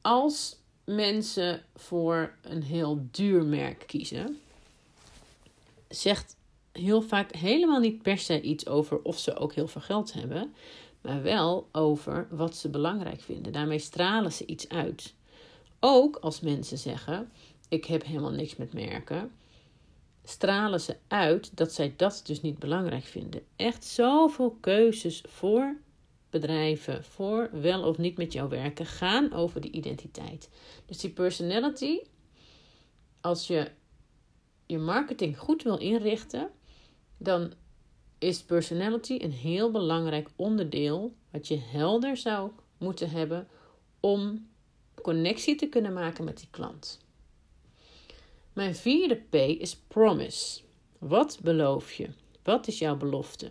Als 0.00 0.56
mensen 0.84 1.64
voor 1.74 2.34
een 2.42 2.62
heel 2.62 3.06
duur 3.10 3.44
merk 3.44 3.84
kiezen, 3.86 4.40
zegt 5.88 6.36
heel 6.72 7.02
vaak 7.02 7.34
helemaal 7.34 7.80
niet 7.80 8.02
per 8.02 8.18
se 8.18 8.40
iets 8.40 8.66
over 8.66 9.02
of 9.02 9.18
ze 9.18 9.36
ook 9.36 9.54
heel 9.54 9.68
veel 9.68 9.80
geld 9.80 10.12
hebben, 10.12 10.54
maar 11.00 11.22
wel 11.22 11.68
over 11.72 12.26
wat 12.30 12.56
ze 12.56 12.68
belangrijk 12.68 13.20
vinden. 13.20 13.52
Daarmee 13.52 13.78
stralen 13.78 14.32
ze 14.32 14.46
iets 14.46 14.68
uit. 14.68 15.14
Ook 15.80 16.16
als 16.16 16.40
mensen 16.40 16.78
zeggen: 16.78 17.30
Ik 17.68 17.84
heb 17.84 18.04
helemaal 18.04 18.30
niks 18.30 18.56
met 18.56 18.72
merken, 18.72 19.30
stralen 20.24 20.80
ze 20.80 20.96
uit 21.08 21.56
dat 21.56 21.72
zij 21.72 21.94
dat 21.96 22.20
dus 22.24 22.40
niet 22.40 22.58
belangrijk 22.58 23.04
vinden. 23.04 23.42
Echt 23.56 23.84
zoveel 23.84 24.56
keuzes 24.60 25.24
voor 25.28 25.76
bedrijven, 26.30 27.04
voor 27.04 27.50
wel 27.52 27.82
of 27.82 27.98
niet 27.98 28.16
met 28.16 28.32
jou 28.32 28.48
werken, 28.48 28.86
gaan 28.86 29.32
over 29.32 29.60
die 29.60 29.70
identiteit. 29.70 30.48
Dus 30.86 30.98
die 30.98 31.10
personality, 31.10 31.98
als 33.20 33.46
je 33.46 33.70
je 34.66 34.78
marketing 34.78 35.38
goed 35.38 35.62
wil 35.62 35.78
inrichten, 35.78 36.50
dan 37.16 37.52
is 38.20 38.42
personality 38.42 39.18
een 39.20 39.32
heel 39.32 39.70
belangrijk 39.70 40.28
onderdeel 40.36 41.14
wat 41.30 41.48
je 41.48 41.58
helder 41.58 42.16
zou 42.16 42.50
moeten 42.78 43.10
hebben 43.10 43.48
om 44.00 44.48
connectie 45.02 45.54
te 45.54 45.68
kunnen 45.68 45.92
maken 45.92 46.24
met 46.24 46.38
die 46.38 46.48
klant. 46.50 47.00
Mijn 48.52 48.74
vierde 48.74 49.14
P 49.14 49.34
is 49.34 49.76
promise. 49.76 50.60
Wat 50.98 51.38
beloof 51.42 51.92
je? 51.92 52.08
Wat 52.42 52.66
is 52.66 52.78
jouw 52.78 52.96
belofte? 52.96 53.50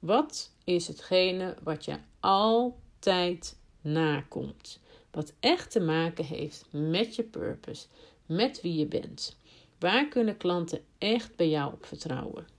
Wat 0.00 0.52
is 0.64 0.86
hetgene 0.86 1.56
wat 1.62 1.84
je 1.84 1.96
altijd 2.20 3.56
nakomt? 3.80 4.80
Wat 5.10 5.32
echt 5.40 5.70
te 5.70 5.80
maken 5.80 6.24
heeft 6.24 6.66
met 6.70 7.16
je 7.16 7.22
purpose, 7.22 7.86
met 8.26 8.60
wie 8.60 8.74
je 8.74 8.86
bent. 8.86 9.36
Waar 9.78 10.08
kunnen 10.08 10.36
klanten 10.36 10.80
echt 10.98 11.36
bij 11.36 11.48
jou 11.48 11.72
op 11.72 11.86
vertrouwen? 11.86 12.55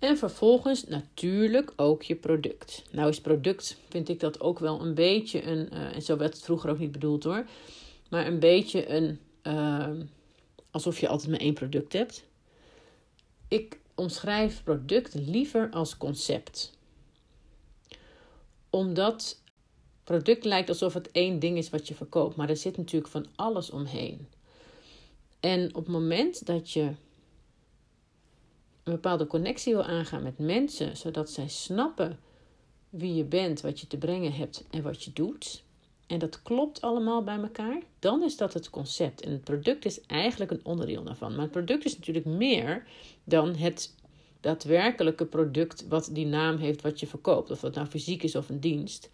En 0.00 0.18
vervolgens 0.18 0.84
natuurlijk 0.84 1.72
ook 1.76 2.02
je 2.02 2.16
product. 2.16 2.82
Nou 2.90 3.08
is 3.08 3.20
product, 3.20 3.76
vind 3.88 4.08
ik 4.08 4.20
dat 4.20 4.40
ook 4.40 4.58
wel 4.58 4.80
een 4.80 4.94
beetje 4.94 5.42
een, 5.42 5.68
uh, 5.72 5.94
en 5.94 6.02
zo 6.02 6.16
werd 6.16 6.34
het 6.34 6.42
vroeger 6.42 6.70
ook 6.70 6.78
niet 6.78 6.92
bedoeld 6.92 7.24
hoor, 7.24 7.46
maar 8.10 8.26
een 8.26 8.38
beetje 8.38 8.88
een, 8.88 9.18
uh, 9.42 9.88
alsof 10.70 11.00
je 11.00 11.08
altijd 11.08 11.30
maar 11.30 11.40
één 11.40 11.54
product 11.54 11.92
hebt. 11.92 12.24
Ik 13.48 13.78
omschrijf 13.94 14.62
product 14.64 15.14
liever 15.14 15.70
als 15.70 15.96
concept. 15.96 16.72
Omdat 18.70 19.42
product 20.04 20.44
lijkt 20.44 20.68
alsof 20.68 20.94
het 20.94 21.10
één 21.10 21.38
ding 21.38 21.58
is 21.58 21.70
wat 21.70 21.88
je 21.88 21.94
verkoopt, 21.94 22.36
maar 22.36 22.48
er 22.48 22.56
zit 22.56 22.76
natuurlijk 22.76 23.12
van 23.12 23.26
alles 23.34 23.70
omheen. 23.70 24.28
En 25.40 25.68
op 25.68 25.84
het 25.84 25.92
moment 25.92 26.46
dat 26.46 26.70
je 26.70 26.90
een 28.90 28.96
bepaalde 28.96 29.26
connectie 29.26 29.74
wil 29.74 29.84
aangaan 29.84 30.22
met 30.22 30.38
mensen, 30.38 30.96
zodat 30.96 31.30
zij 31.30 31.48
snappen 31.48 32.18
wie 32.90 33.14
je 33.14 33.24
bent, 33.24 33.60
wat 33.60 33.80
je 33.80 33.86
te 33.86 33.98
brengen 33.98 34.32
hebt 34.32 34.64
en 34.70 34.82
wat 34.82 35.04
je 35.04 35.12
doet, 35.12 35.62
en 36.10 36.18
dat 36.18 36.42
klopt 36.42 36.80
allemaal 36.80 37.22
bij 37.22 37.38
elkaar, 37.38 37.82
dan 37.98 38.22
is 38.22 38.36
dat 38.36 38.54
het 38.54 38.70
concept. 38.70 39.20
En 39.20 39.30
het 39.30 39.44
product 39.44 39.84
is 39.84 40.00
eigenlijk 40.00 40.50
een 40.50 40.64
onderdeel 40.64 41.04
daarvan. 41.04 41.30
Maar 41.30 41.42
het 41.42 41.50
product 41.50 41.84
is 41.84 41.96
natuurlijk 41.96 42.26
meer 42.26 42.86
dan 43.24 43.54
het 43.54 43.94
daadwerkelijke 44.40 45.26
product 45.26 45.88
wat 45.88 46.08
die 46.12 46.26
naam 46.26 46.56
heeft 46.56 46.82
wat 46.82 47.00
je 47.00 47.06
verkoopt. 47.06 47.50
Of 47.50 47.60
dat 47.60 47.74
nou 47.74 47.86
fysiek 47.86 48.22
is 48.22 48.36
of 48.36 48.48
een 48.48 48.60
dienst. 48.60 49.10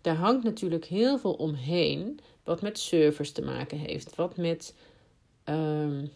Daar 0.00 0.16
hangt 0.16 0.44
natuurlijk 0.44 0.84
heel 0.84 1.18
veel 1.18 1.32
omheen 1.32 2.20
wat 2.44 2.62
met 2.62 2.78
servers 2.78 3.32
te 3.32 3.42
maken 3.42 3.78
heeft. 3.78 4.14
Wat 4.14 4.36
met 4.36 4.74
ehm, 5.44 6.06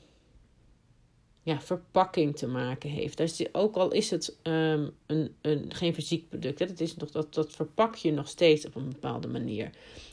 ja, 1.43 1.61
verpakking 1.61 2.36
te 2.36 2.47
maken 2.47 2.90
heeft. 2.90 3.49
Ook 3.53 3.76
al 3.76 3.93
is 3.93 4.11
het 4.11 4.36
um, 4.43 4.90
een, 5.07 5.34
een, 5.40 5.74
geen 5.74 5.95
fysiek 5.95 6.28
product, 6.28 6.59
hè, 6.59 6.66
dat, 6.66 6.80
is 6.80 6.97
nog, 6.97 7.11
dat, 7.11 7.34
dat 7.34 7.53
verpak 7.53 7.95
je 7.95 8.12
nog 8.12 8.28
steeds 8.28 8.66
op 8.66 8.74
een 8.74 8.88
bepaalde 8.88 9.28
manier. 9.28 9.70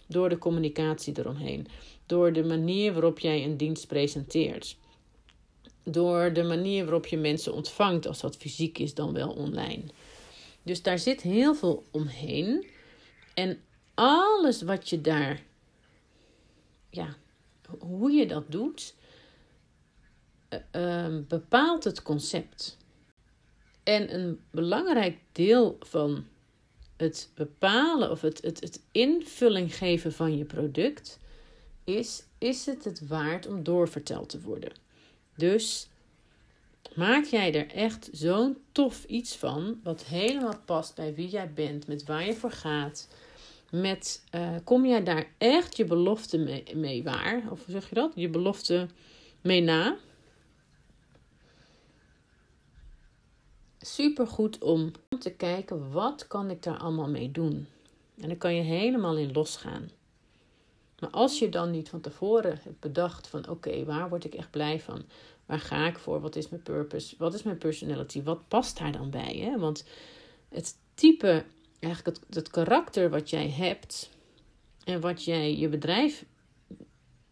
Door 0.08 0.30
de 0.30 0.38
communicatie 0.38 1.20
eromheen. 1.20 1.68
Door 2.06 2.34
de 2.34 2.44
manier 2.44 2.94
waarop 2.94 3.20
jij 3.20 3.44
een 3.44 3.58
dienst 3.58 3.88
presenteert. 3.88 4.78
Door 5.84 6.34
de 6.34 6.44
manier 6.44 6.84
waarop 6.84 7.06
je 7.06 7.18
mensen 7.18 7.54
ontvangt, 7.54 8.08
als 8.08 8.20
dat 8.20 8.38
fysiek 8.38 8.78
is 8.78 8.94
dan 8.94 9.14
wel 9.14 9.30
online. 9.30 9.84
Dus 10.64 10.82
daar 10.82 11.00
zit 11.00 11.22
heel 11.22 11.56
veel 11.56 11.84
omheen. 11.92 12.66
En 13.34 13.60
alles 13.94 14.62
wat 14.62 14.90
je 14.90 15.02
daar, 15.02 15.44
ja, 16.90 17.16
hoe 17.80 18.12
je 18.12 18.26
dat 18.26 18.44
doet, 18.52 18.96
uh, 20.76 21.18
bepaalt 21.28 21.84
het 21.84 22.02
concept. 22.02 22.78
En 23.84 24.14
een 24.16 24.40
belangrijk 24.52 25.18
deel 25.32 25.78
van 25.80 26.26
het 26.98 27.30
bepalen 27.36 28.12
of 28.12 28.22
het, 28.22 28.42
het, 28.42 28.60
het 28.60 28.82
invulling 28.92 29.76
geven 29.76 30.14
van 30.14 30.38
je 30.38 30.46
product 30.46 31.20
is: 31.84 32.24
is 32.38 32.66
het 32.66 32.84
het 32.84 33.08
waard 33.08 33.48
om 33.48 33.64
doorverteld 33.64 34.30
te 34.30 34.42
worden? 34.42 34.72
Dus 35.36 35.88
maak 36.96 37.26
jij 37.26 37.54
er 37.54 37.68
echt 37.68 38.10
zo'n 38.12 38.58
tof 38.72 39.04
iets 39.04 39.36
van, 39.36 39.80
wat 39.84 40.04
helemaal 40.04 40.60
past 40.66 40.96
bij 40.96 41.14
wie 41.14 41.30
jij 41.30 41.54
bent, 41.54 41.88
met 41.88 42.06
waar 42.06 42.26
je 42.26 42.34
voor 42.34 42.52
gaat. 42.52 43.08
Met, 43.72 44.24
uh, 44.36 44.56
kom 44.64 44.86
jij 44.86 45.04
daar 45.04 45.28
echt 45.38 45.78
je 45.78 45.86
belofte 45.86 46.38
mee, 46.38 46.64
mee 46.76 47.04
waar? 47.04 47.44
Of 47.52 47.64
zeg 47.68 47.90
je 47.90 47.96
dat? 47.96 48.12
Je 48.16 48.30
belofte 48.30 48.88
mee 49.42 49.62
na? 49.62 49.98
Super 53.80 54.28
goed 54.28 54.58
om 54.58 54.92
te 55.20 55.32
kijken 55.32 55.92
wat 55.92 56.28
kan 56.28 56.50
ik 56.50 56.64
daar 56.64 56.78
allemaal 56.78 57.10
mee 57.10 57.32
doen. 57.32 57.68
En 58.22 58.28
dan 58.28 58.38
kan 58.38 58.56
je 58.56 58.62
helemaal 58.62 59.18
in 59.18 59.32
losgaan. 59.32 59.90
Maar 61.00 61.10
als 61.10 61.40
je 61.40 61.50
dan 61.50 61.72
niet 61.72 61.90
van 61.90 62.02
tevoren 62.02 62.60
hebt 62.64 62.80
bedacht 62.80 63.28
van 63.28 63.50
oké, 63.50 63.84
waar 63.86 64.10
word 64.10 64.26
ik 64.26 64.34
echt 64.34 64.52
blij 64.52 64.80
van? 64.80 65.04
Waar 65.46 65.60
ga 65.60 65.88
ik 65.88 65.98
voor? 65.98 66.22
Wat 66.22 66.36
is 66.36 66.50
mijn 66.50 66.62
purpose? 66.62 67.16
Wat 67.18 67.34
is 67.34 67.44
mijn 67.44 67.58
personality? 67.58 68.24
Wat 68.24 68.48
past 68.48 68.78
daar 68.78 68.92
dan 68.92 69.10
bij? 69.10 69.36
Hè? 69.36 69.58
Want 69.58 69.86
het 70.50 70.78
type, 70.94 71.46
eigenlijk 71.80 72.18
het, 72.18 72.36
het 72.36 72.50
karakter 72.50 73.10
wat 73.10 73.30
jij 73.30 73.50
hebt 73.50 74.10
en 74.84 75.02
wat 75.02 75.24
jij 75.24 75.58
je 75.58 75.70
bedrijf, 75.70 76.26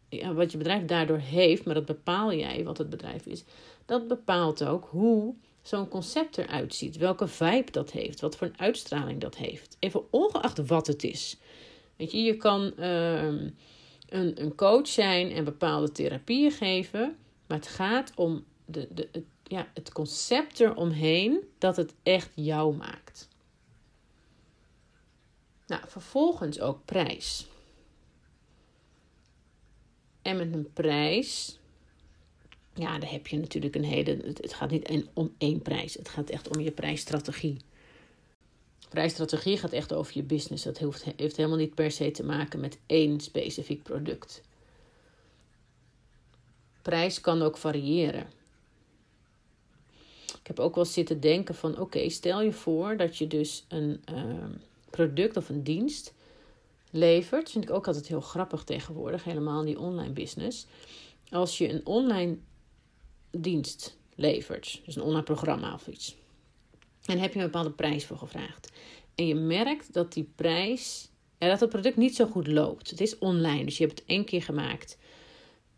ja, 0.10 0.34
wat 0.34 0.52
je 0.52 0.58
bedrijf 0.58 0.86
daardoor 0.86 1.18
heeft, 1.18 1.66
maar 1.66 1.74
dat 1.74 1.86
bepaal 1.86 2.34
jij 2.34 2.64
wat 2.64 2.78
het 2.78 2.90
bedrijf 2.90 3.26
is. 3.26 3.44
Dat 3.86 4.08
bepaalt 4.08 4.64
ook 4.64 4.88
hoe 4.92 5.36
zo'n 5.68 5.88
concept 5.88 6.38
eruit 6.38 6.76
ziet. 6.76 6.98
Welke 6.98 7.28
vibe 7.28 7.72
dat 7.72 7.92
heeft. 7.92 8.20
Wat 8.20 8.36
voor 8.36 8.48
een 8.48 8.60
uitstraling 8.60 9.22
dat 9.22 9.36
heeft. 9.36 9.78
Even 9.80 10.12
ongeacht 10.12 10.68
wat 10.68 10.88
het 10.88 11.04
is. 11.04 11.38
Weet 11.96 12.12
je, 12.12 12.24
je 12.24 12.38
kan 12.38 12.78
ehm, 12.78 13.50
een, 14.10 14.42
een 14.42 14.56
coach 14.56 14.88
zijn 14.88 15.32
en 15.32 15.44
bepaalde 15.44 15.92
therapieën 15.92 16.52
geven. 16.52 17.18
Maar 17.48 17.58
het 17.58 17.68
gaat 17.68 18.12
om 18.16 18.46
de, 18.66 18.88
de, 18.92 19.10
het, 19.12 19.26
ja, 19.44 19.68
het 19.74 19.92
concept 19.92 20.60
eromheen 20.60 21.44
dat 21.58 21.76
het 21.76 21.94
echt 22.04 22.32
jou 22.36 22.76
maakt. 22.76 23.28
Nou, 25.68 25.82
vervolgens 25.88 26.60
ook 26.60 26.86
prijs. 26.86 27.48
En 30.22 30.38
met 30.38 30.54
een 30.54 30.74
prijs, 30.74 31.60
ja, 32.78 33.00
daar 33.00 33.12
heb 33.12 33.28
je 33.28 33.38
natuurlijk 33.38 33.76
een 33.76 33.84
hele. 33.84 34.20
Het 34.24 34.54
gaat 34.54 34.70
niet 34.70 35.06
om 35.14 35.34
één 35.38 35.62
prijs, 35.62 35.94
het 35.94 36.10
gaat 36.10 36.30
echt 36.30 36.56
om 36.56 36.62
je 36.62 36.72
prijsstrategie. 36.72 37.58
Prijsstrategie 38.90 39.58
gaat 39.58 39.72
echt 39.72 39.94
over 39.94 40.12
je 40.16 40.24
business. 40.24 40.64
Dat 40.64 40.78
heeft, 40.78 41.36
helemaal 41.36 41.58
niet 41.58 41.76
per 41.76 41.92
se 41.92 42.12
te 42.12 42.24
maken 42.24 42.60
met 42.60 42.80
één 42.86 43.20
specifiek 43.20 43.84
product. 43.84 44.42
Prijs 46.82 47.22
kan 47.22 47.42
ook 47.42 47.58
variëren. 47.58 48.28
Ik 50.26 50.56
heb 50.56 50.60
ook 50.60 50.76
wel 50.76 50.86
zitten 50.86 51.20
denken 51.20 51.56
van 51.56 51.80
oké, 51.80 52.10
stel 52.10 52.42
je 52.42 52.52
voor 52.52 52.98
dat 52.98 53.18
je 53.18 53.28
dus 53.28 53.66
een 53.68 54.02
ehm, 54.06 54.52
product 54.90 55.38
of 55.38 55.50
een 55.50 55.64
dienst 55.64 56.14
levert. 56.92 57.52
Vind 57.52 57.64
ik 57.64 57.72
ook 57.72 57.88
altijd 57.88 58.08
heel 58.08 58.22
grappig 58.22 58.64
tegenwoordig, 58.64 59.24
helemaal 59.24 59.60
in 59.60 59.66
die 59.66 59.80
online 59.80 60.14
business. 60.14 60.66
Als 61.30 61.58
je 61.58 61.70
een 61.70 61.86
online 61.86 62.38
dienst 63.32 63.98
levert, 64.16 64.82
dus 64.86 64.96
een 64.96 65.02
online 65.02 65.24
programma 65.24 65.74
of 65.74 65.88
iets. 65.88 66.16
En 67.06 67.20
heb 67.20 67.34
je 67.34 67.40
een 67.40 67.46
bepaalde 67.46 67.72
prijs 67.72 68.06
voor 68.06 68.18
gevraagd. 68.18 68.72
En 69.16 69.28
je 69.28 69.36
merkt 69.36 69.94
dat 69.94 70.14
die 70.14 70.30
prijs, 70.36 71.10
en 71.38 71.50
dat 71.50 71.60
het 71.60 71.70
product 71.70 71.98
niet 71.98 72.16
zo 72.16 72.26
goed 72.26 72.48
loopt. 72.48 72.90
Het 72.90 73.02
is 73.02 73.18
online, 73.18 73.66
dus 73.66 73.78
je 73.78 73.86
hebt 73.86 74.00
het 74.00 74.08
één 74.08 74.26
keer 74.26 74.42
gemaakt. 74.42 74.98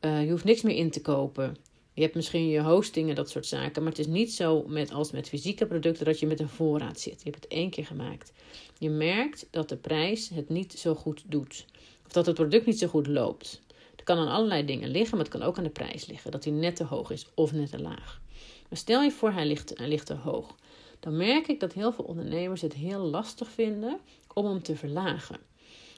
Uh, 0.02 0.24
je 0.24 0.32
hoeft 0.32 0.44
niks 0.44 0.62
meer 0.62 0.76
in 0.76 0.92
te 0.92 1.02
kopen. 1.02 1.58
Je 1.94 2.02
hebt 2.02 2.16
misschien 2.16 2.50
je 2.50 2.62
hosting 2.62 3.10
en 3.10 3.16
dat 3.16 3.30
soort 3.30 3.46
zaken. 3.46 3.84
Maar 3.84 3.92
het 3.92 4.02
is 4.02 4.08
niet 4.08 4.34
zo 4.34 4.64
met, 4.68 4.92
als 4.92 5.12
met 5.12 5.30
fysieke 5.30 5.66
producten 5.66 6.06
dat 6.06 6.20
je 6.20 6.28
met 6.28 6.40
een 6.40 6.50
voorraad 6.50 7.00
zit. 7.00 7.22
Je 7.24 7.30
hebt 7.30 7.44
het 7.44 7.54
één 7.54 7.70
keer 7.70 7.86
gemaakt. 7.86 8.32
Je 8.78 8.90
merkt 8.90 9.48
dat 9.52 9.70
de 9.70 9.78
prijs 9.78 10.30
het 10.30 10.50
niet 10.50 10.74
zo 10.74 10.96
goed 10.96 11.24
doet. 11.26 11.66
Of 12.06 12.12
dat 12.12 12.26
het 12.26 12.36
product 12.36 12.66
niet 12.66 12.80
zo 12.80 12.88
goed 12.88 13.08
loopt. 13.08 13.62
Kan 14.10 14.18
aan 14.18 14.28
allerlei 14.28 14.66
dingen 14.66 14.90
liggen, 14.90 15.18
maar 15.18 15.26
het 15.26 15.36
kan 15.38 15.44
ook 15.44 15.58
aan 15.58 15.64
de 15.64 15.70
prijs 15.70 16.06
liggen. 16.06 16.32
Dat 16.32 16.44
hij 16.44 16.54
net 16.54 16.76
te 16.76 16.84
hoog 16.84 17.12
is 17.12 17.28
of 17.34 17.52
net 17.52 17.70
te 17.70 17.82
laag. 17.82 18.22
Maar 18.70 18.78
stel 18.78 19.02
je 19.02 19.12
voor, 19.12 19.32
hij 19.32 19.46
ligt, 19.46 19.74
ligt 19.78 20.06
te 20.06 20.14
hoog. 20.14 20.56
Dan 21.00 21.18
merk 21.18 21.48
ik 21.48 21.60
dat 21.60 21.74
heel 21.74 21.92
veel 21.92 22.06
ondernemers 22.06 22.62
het 22.62 22.74
heel 22.74 23.00
lastig 23.00 23.50
vinden 23.50 24.00
om 24.34 24.46
hem 24.46 24.64
te 24.64 24.76
verlagen. 24.76 25.40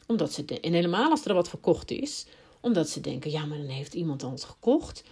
Omdat 0.08 0.34
ze, 0.34 0.46
en 0.62 0.74
helemaal 0.74 1.10
als 1.10 1.26
er 1.26 1.34
wat 1.34 1.50
verkocht 1.50 1.92
is, 1.92 2.26
omdat 2.62 2.90
ze 2.90 3.02
denken, 3.02 3.32
ja, 3.32 3.46
maar 3.46 3.58
dan 3.58 3.68
heeft 3.68 3.94
iemand 3.94 4.24
al 4.24 4.38
gekocht. 4.38 5.04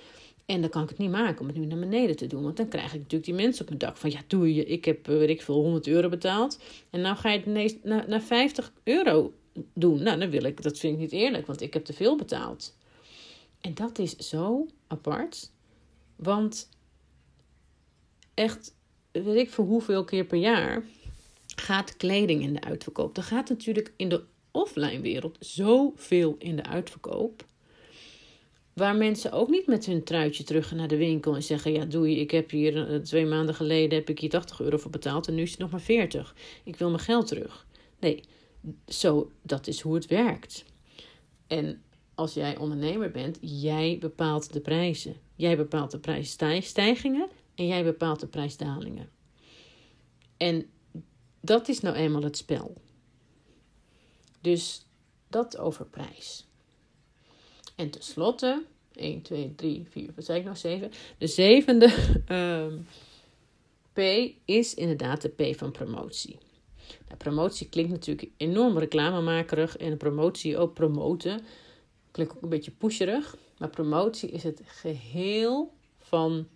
En 0.46 0.62
dan 0.62 0.70
kan 0.70 0.84
ik 0.84 0.90
het 0.90 0.98
niet 0.98 1.12
maken 1.12 1.42
om 1.42 1.48
het 1.48 1.58
nu 1.58 1.66
naar 1.66 1.80
beneden 1.80 2.16
te 2.16 2.28
doen. 2.28 2.44
Want 2.44 2.58
dan 2.58 2.68
krijg 2.68 2.94
ik 2.94 3.00
natuurlijk 3.00 3.26
die 3.26 3.34
mensen 3.34 3.62
op 3.62 3.68
mijn 3.68 3.80
dak 3.80 3.98
van... 3.98 4.12
ja, 4.12 4.20
doe 4.28 4.54
je, 4.54 4.66
ik 4.66 4.86
heb, 4.86 5.08
eh, 5.08 5.18
weet 5.18 5.30
ik 5.30 5.42
veel, 5.42 5.56
100 5.56 5.88
euro 5.88 6.10
betaald. 6.10 6.60
En 6.90 7.02
nou 7.02 7.16
ga 7.16 7.30
je 7.30 7.40
het 7.40 7.84
naar, 7.84 8.06
naar 8.08 8.22
50 8.22 8.72
euro 8.84 9.34
doen. 9.74 10.04
Nou, 10.04 10.20
dan 10.20 10.30
wil 10.30 10.44
ik, 10.44 10.64
dat 10.64 10.78
vind 10.78 10.94
ik 10.94 11.00
niet 11.00 11.12
eerlijk, 11.12 11.48
want 11.48 11.62
ik 11.62 11.74
heb 11.74 11.86
te 11.86 11.94
veel 11.94 12.16
betaald. 12.16 12.78
En 13.62 13.74
dat 13.74 14.00
is 14.00 14.16
zo 14.16 14.68
apart. 14.88 15.52
Want 16.16 16.70
echt, 18.34 18.76
weet 19.12 19.36
ik 19.36 19.50
voor 19.50 19.66
hoeveel 19.66 20.04
keer 20.04 20.26
per 20.26 20.40
jaar... 20.40 20.84
gaat 21.56 21.98
kleding 21.98 22.42
in 22.42 22.54
de 22.54 22.62
uitverkoop. 22.62 23.18
Er 23.18 23.24
gaat 23.24 23.50
natuurlijk 23.50 23.94
in 23.96 24.10
de 24.10 24.24
offline 24.52 25.02
wereld 25.02 25.38
zoveel 25.40 26.36
in 26.40 26.56
de 26.56 26.64
uitverkoop... 26.64 27.48
Waar 28.80 28.96
mensen 28.96 29.32
ook 29.32 29.50
niet 29.50 29.68
met 29.68 29.86
hun 29.86 30.04
truitje 30.04 30.44
terug 30.44 30.72
naar 30.72 30.88
de 30.88 30.98
winkel 30.98 31.36
en 31.36 31.44
zeggen: 31.44 31.72
Ja, 31.72 31.86
doei, 31.86 32.20
ik 32.20 32.32
heb 32.32 32.50
hier 32.50 32.90
eh, 32.94 33.00
twee 33.00 33.26
maanden 33.26 33.56
geleden 33.56 33.98
heb 33.98 34.10
ik 34.10 34.20
hier 34.20 34.30
80 34.30 34.62
euro 34.62 34.78
voor 34.78 34.92
betaald 34.92 35.28
en 35.28 35.36
nu 35.36 35.42
is 35.42 35.52
het 35.52 35.60
nog 35.60 35.72
maar 35.72 35.82
40. 35.82 36.36
Ik 36.64 36.76
wil 36.76 36.90
mijn 36.90 37.02
geld 37.02 37.28
terug. 37.28 37.68
Nee, 38.00 38.24
zo, 38.88 39.32
dat 39.42 39.68
is 39.68 39.82
hoe 39.82 39.96
het 39.96 40.06
werkt. 40.06 40.66
En 41.48 41.82
als 42.20 42.34
jij 42.34 42.58
ondernemer 42.58 43.12
bent, 43.12 43.38
jij 43.42 43.98
bepaalt 44.00 44.54
de 44.54 44.60
prijzen. 44.60 45.16
Jij 45.36 45.58
bepaalt 45.58 45.92
de 45.92 46.00
prijsstijgingen 46.00 47.30
en 47.56 47.68
jij 47.68 47.84
bepaalt 47.84 48.20
de 48.20 48.28
prijsdalingen. 48.28 49.10
En 50.38 50.70
dat 51.42 51.68
is 51.68 51.80
nou 51.80 51.96
eenmaal 51.96 52.22
het 52.22 52.38
spel. 52.38 52.74
Dus 54.42 54.86
dat 55.28 55.58
over 55.58 55.86
prijs. 55.86 56.48
En 57.76 57.90
tenslotte, 57.90 58.64
1, 58.94 59.22
2, 59.22 59.56
3, 59.56 59.86
4, 59.90 60.12
wat 60.16 60.26
zei 60.26 60.40
ik 60.40 60.46
nog? 60.46 60.58
7. 60.58 60.92
De 61.18 61.28
zevende 61.28 61.94
um, 62.30 62.88
P 63.94 64.00
is 64.46 64.74
inderdaad 64.74 65.22
de 65.22 65.30
P 65.30 65.58
van 65.58 65.72
promotie. 65.72 66.38
Nou, 67.06 67.18
promotie 67.18 67.70
klinkt 67.70 67.92
natuurlijk 67.92 68.30
enorm 68.38 68.78
reclamemakerig 68.78 69.78
en 69.78 69.98
promotie 69.98 70.58
ook 70.58 70.74
promoten 70.74 71.42
ook 72.22 72.42
een 72.42 72.50
beetje 72.50 72.72
pusherig. 72.72 73.38
Maar 73.58 73.70
promotie 73.70 74.30
is 74.30 74.44
het 74.44 74.62
geheel 74.66 75.74
van 75.98 76.48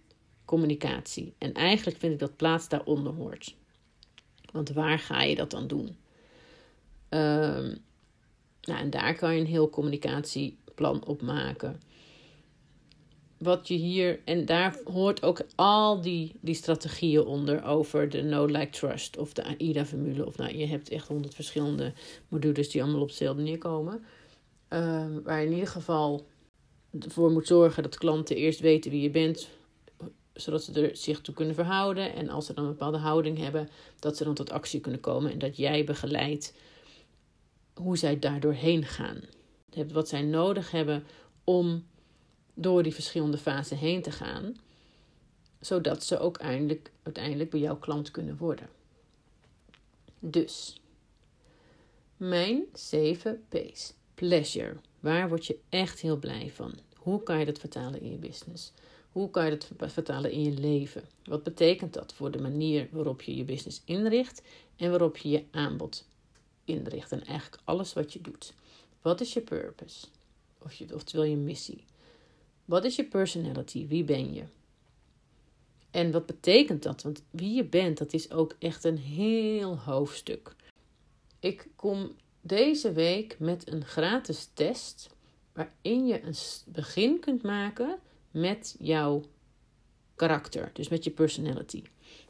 communicatie. 0.46 1.34
En 1.38 1.54
eigenlijk 1.54 1.98
vind 1.98 2.14
ik 2.14 2.20
dat 2.20 2.36
plaats 2.36 2.70
daaronder 2.70 3.14
hoort. 3.14 3.56
Want 4.52 4.70
waar 4.70 5.00
ga 5.00 5.22
je 5.22 5.36
dat 5.36 5.52
dan 5.52 5.68
doen? 5.68 5.98
Um, 7.10 7.78
nou, 8.62 8.80
en 8.80 8.90
daar 8.90 9.16
kan 9.16 9.34
je 9.34 9.40
een 9.40 9.48
heel 9.48 9.70
communicatie 9.70 10.58
plan 10.76 11.06
opmaken. 11.06 11.82
Wat 13.38 13.68
je 13.68 13.74
hier, 13.74 14.20
en 14.26 14.46
daar 14.46 14.78
hoort 14.86 15.24
ook 15.24 15.42
al 15.56 16.02
die, 16.02 16.32
die 16.42 16.56
strategieën 16.56 17.26
onder 17.26 17.64
over 17.64 18.10
de 18.10 18.22
No 18.22 18.46
Like 18.46 18.70
Trust 18.70 19.18
of 19.18 19.34
de 19.34 19.44
AIDA-formule. 19.44 20.26
Of 20.26 20.38
nou, 20.38 20.58
je 20.58 20.66
hebt 20.66 20.90
echt 20.90 21.08
honderd 21.08 21.36
verschillende 21.36 21.94
modules 22.28 22.70
die 22.70 22.84
allemaal 22.84 23.02
op 23.02 23.08
hetzelfde 23.08 23.42
neerkomen. 23.42 24.04
Uh, 24.74 25.06
waar 25.24 25.40
je 25.40 25.46
in 25.46 25.54
ieder 25.54 25.68
geval 25.68 26.28
ervoor 27.00 27.32
moet 27.32 27.48
zorgen 27.48 27.84
dat 27.84 27.98
klanten 27.98 28.36
eerst 28.36 28.60
weten 28.60 28.92
wie 28.92 29.02
je 29.02 29.10
bent, 29.10 29.50
zodat 30.34 30.64
ze 30.64 30.88
er 30.88 30.98
zich 30.98 31.22
toe 31.22 31.34
kunnen 31.34 31.56
verhouden. 31.56 32.14
En 32.14 32.30
als 32.30 32.46
ze 32.46 32.54
dan 32.54 32.64
een 32.64 32.70
bepaalde 32.72 32.98
houding 32.98 33.38
hebben, 33.38 33.70
dat 34.00 34.18
ze 34.18 34.24
dan 34.24 34.34
tot 34.34 34.52
actie 34.52 34.80
kunnen 34.80 35.00
komen 35.02 35.32
en 35.32 35.40
dat 35.40 35.58
jij 35.58 35.84
begeleidt 35.84 36.54
hoe 37.74 37.98
zij 37.98 38.20
daar 38.20 38.40
doorheen 38.40 38.86
gaan 38.86 39.22
wat 39.92 40.10
zij 40.10 40.22
nodig 40.22 40.72
hebben 40.72 41.04
om 41.44 41.86
door 42.54 42.84
die 42.84 42.94
verschillende 42.94 43.38
fasen 43.38 43.78
heen 43.78 44.02
te 44.02 44.12
gaan, 44.12 44.56
zodat 45.60 46.04
ze 46.04 46.20
ook 46.20 46.38
eindelijk, 46.38 46.92
uiteindelijk 47.04 47.50
bij 47.50 47.60
jouw 47.60 47.78
klant 47.78 48.12
kunnen 48.12 48.38
worden. 48.38 48.70
Dus, 50.20 50.82
mijn 52.18 52.64
7 52.74 53.46
P's. 53.50 53.94
Pleasure. 54.16 54.76
Waar 55.00 55.30
word 55.30 55.46
je 55.46 55.60
echt 55.70 56.00
heel 56.00 56.18
blij 56.18 56.52
van? 56.54 56.74
Hoe 56.98 57.24
kan 57.24 57.40
je 57.40 57.46
dat 57.46 57.60
vertalen 57.60 58.02
in 58.02 58.12
je 58.12 58.18
business? 58.18 58.72
Hoe 59.12 59.30
kan 59.30 59.46
je 59.46 59.58
dat 59.78 59.92
vertalen 59.92 60.32
in 60.32 60.44
je 60.44 60.52
leven? 60.52 61.04
Wat 61.24 61.44
betekent 61.44 61.94
dat 61.94 62.14
voor 62.14 62.32
de 62.32 62.42
manier 62.42 62.88
waarop 62.92 63.22
je 63.22 63.36
je 63.36 63.44
business 63.44 63.82
inricht 63.86 64.42
en 64.76 64.90
waarop 64.90 65.18
je 65.18 65.30
je 65.30 65.44
aanbod 65.52 66.06
inricht 66.66 67.12
en 67.12 67.26
eigenlijk 67.26 67.62
alles 67.64 67.94
wat 67.94 68.14
je 68.14 68.22
doet? 68.22 68.54
Wat 69.02 69.22
is 69.22 69.34
je 69.34 69.42
purpose? 69.42 70.08
Of 70.60 70.74
je, 70.74 70.94
oftewel 70.94 71.26
je 71.26 71.36
missie. 71.36 71.84
Wat 72.66 72.84
is 72.86 72.96
je 72.96 73.06
personality? 73.06 73.88
Wie 73.88 74.04
ben 74.04 74.34
je? 74.34 74.44
En 75.92 76.12
wat 76.12 76.26
betekent 76.26 76.84
dat? 76.84 77.02
Want 77.02 77.24
wie 77.30 77.54
je 77.54 77.64
bent, 77.64 77.98
dat 77.98 78.14
is 78.14 78.32
ook 78.32 78.56
echt 78.60 78.84
een 78.84 78.98
heel 78.98 79.78
hoofdstuk. 79.78 80.56
Ik 81.40 81.68
kom 81.76 82.16
deze 82.46 82.92
week 82.92 83.36
met 83.40 83.72
een 83.72 83.86
gratis 83.86 84.50
test 84.54 85.10
waarin 85.54 86.08
je 86.08 86.24
een 86.24 86.36
begin 86.66 87.20
kunt 87.20 87.44
maken 87.44 88.00
met 88.32 88.76
jouw 88.80 89.24
karakter, 90.16 90.70
dus 90.74 90.90
met 90.90 91.04
je 91.04 91.12
personality. 91.12 91.84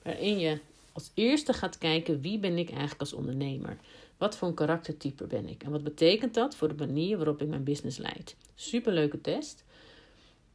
Waarin 0.03 0.39
je 0.39 0.59
als 0.91 1.11
eerste 1.13 1.53
gaat 1.53 1.77
kijken 1.77 2.21
wie 2.21 2.39
ben 2.39 2.57
ik 2.57 2.69
eigenlijk 2.69 2.99
als 2.99 3.13
ondernemer? 3.13 3.77
Wat 4.17 4.37
voor 4.37 4.47
een 4.47 4.53
karaktertype 4.53 5.27
ben 5.27 5.49
ik? 5.49 5.63
En 5.63 5.71
wat 5.71 5.83
betekent 5.83 6.33
dat 6.33 6.55
voor 6.55 6.67
de 6.67 6.85
manier 6.85 7.17
waarop 7.17 7.41
ik 7.41 7.47
mijn 7.47 7.63
business 7.63 7.97
leid? 7.97 8.35
Superleuke 8.55 9.21
test. 9.21 9.63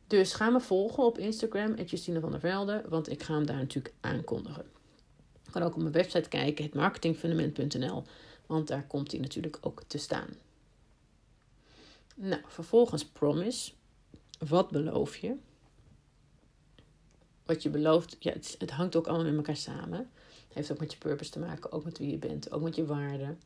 Dus 0.06 0.32
ga 0.32 0.50
me 0.50 0.60
volgen 0.60 1.04
op 1.04 1.18
Instagram, 1.18 1.74
Justine 1.74 2.20
van 2.20 2.30
der 2.30 2.40
Velde, 2.40 2.82
want 2.88 3.10
ik 3.10 3.22
ga 3.22 3.34
hem 3.34 3.46
daar 3.46 3.56
natuurlijk 3.56 3.94
aankondigen. 4.00 4.64
Je 5.44 5.50
kan 5.50 5.62
ook 5.62 5.74
op 5.74 5.80
mijn 5.80 5.92
website 5.92 6.28
kijken, 6.28 6.64
hetmarketingfundament.nl, 6.64 8.02
want 8.48 8.68
daar 8.68 8.86
komt 8.86 9.10
hij 9.10 9.20
natuurlijk 9.20 9.58
ook 9.60 9.82
te 9.86 9.98
staan. 9.98 10.28
Nou, 12.14 12.42
vervolgens 12.46 13.04
promise. 13.04 13.72
Wat 14.38 14.70
beloof 14.70 15.16
je? 15.16 15.34
Wat 17.44 17.62
je 17.62 17.70
belooft, 17.70 18.16
ja, 18.18 18.32
het, 18.58 18.70
hangt 18.70 18.96
ook 18.96 19.06
allemaal 19.06 19.26
met 19.26 19.36
elkaar 19.36 19.56
samen. 19.56 19.98
Het 20.46 20.54
heeft 20.56 20.72
ook 20.72 20.78
met 20.78 20.92
je 20.92 20.98
purpose 20.98 21.30
te 21.30 21.38
maken, 21.38 21.72
ook 21.72 21.84
met 21.84 21.98
wie 21.98 22.10
je 22.10 22.16
bent, 22.16 22.50
ook 22.50 22.62
met 22.62 22.76
je 22.76 22.86
waarden. 22.86 23.40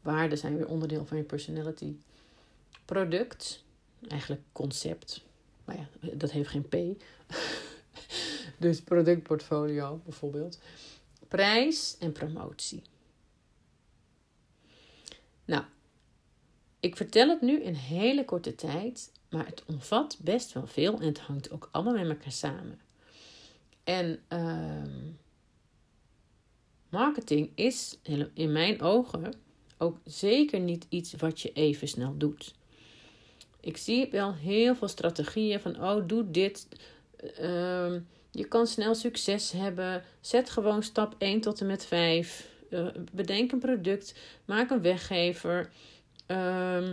Waarden 0.00 0.38
zijn 0.38 0.56
weer 0.56 0.68
onderdeel 0.68 1.06
van 1.06 1.16
je 1.16 1.22
personality. 1.22 1.96
Product, 2.84 3.64
eigenlijk 4.08 4.42
concept. 4.52 5.24
Maar 5.64 5.76
ja, 5.76 6.14
dat 6.14 6.30
heeft 6.30 6.48
geen 6.48 6.68
P. 6.68 7.02
dus 8.58 8.80
productportfolio 8.80 10.00
bijvoorbeeld. 10.04 10.58
Prijs 11.28 11.96
en 11.98 12.12
promotie. 12.12 12.82
Nou, 15.50 15.64
ik 16.80 16.96
vertel 16.96 17.28
het 17.28 17.40
nu 17.40 17.62
in 17.62 17.74
hele 17.74 18.24
korte 18.24 18.54
tijd, 18.54 19.12
maar 19.30 19.46
het 19.46 19.62
omvat 19.66 20.18
best 20.20 20.52
wel 20.52 20.66
veel 20.66 20.98
en 21.00 21.06
het 21.06 21.18
hangt 21.18 21.50
ook 21.50 21.68
allemaal 21.72 21.92
met 21.92 22.08
elkaar 22.08 22.32
samen. 22.32 22.80
En 23.84 24.22
uh, 24.32 24.82
marketing 26.88 27.50
is 27.54 27.98
in 28.34 28.52
mijn 28.52 28.80
ogen 28.80 29.32
ook 29.78 29.98
zeker 30.04 30.60
niet 30.60 30.86
iets 30.88 31.12
wat 31.12 31.40
je 31.40 31.52
even 31.52 31.88
snel 31.88 32.16
doet. 32.16 32.54
Ik 33.60 33.76
zie 33.76 34.08
wel 34.10 34.34
heel 34.34 34.74
veel 34.74 34.88
strategieën 34.88 35.60
van, 35.60 35.82
oh, 35.82 36.08
doe 36.08 36.30
dit. 36.30 36.68
Uh, 37.40 37.94
je 38.30 38.44
kan 38.48 38.66
snel 38.66 38.94
succes 38.94 39.52
hebben. 39.52 40.04
Zet 40.20 40.50
gewoon 40.50 40.82
stap 40.82 41.14
1 41.18 41.40
tot 41.40 41.60
en 41.60 41.66
met 41.66 41.84
5. 41.84 42.48
Eh, 42.70 42.86
bedenk 43.12 43.52
een 43.52 43.58
product. 43.58 44.14
Maak 44.44 44.70
een 44.70 44.82
weggever. 44.82 45.70
Uh, 46.26 46.88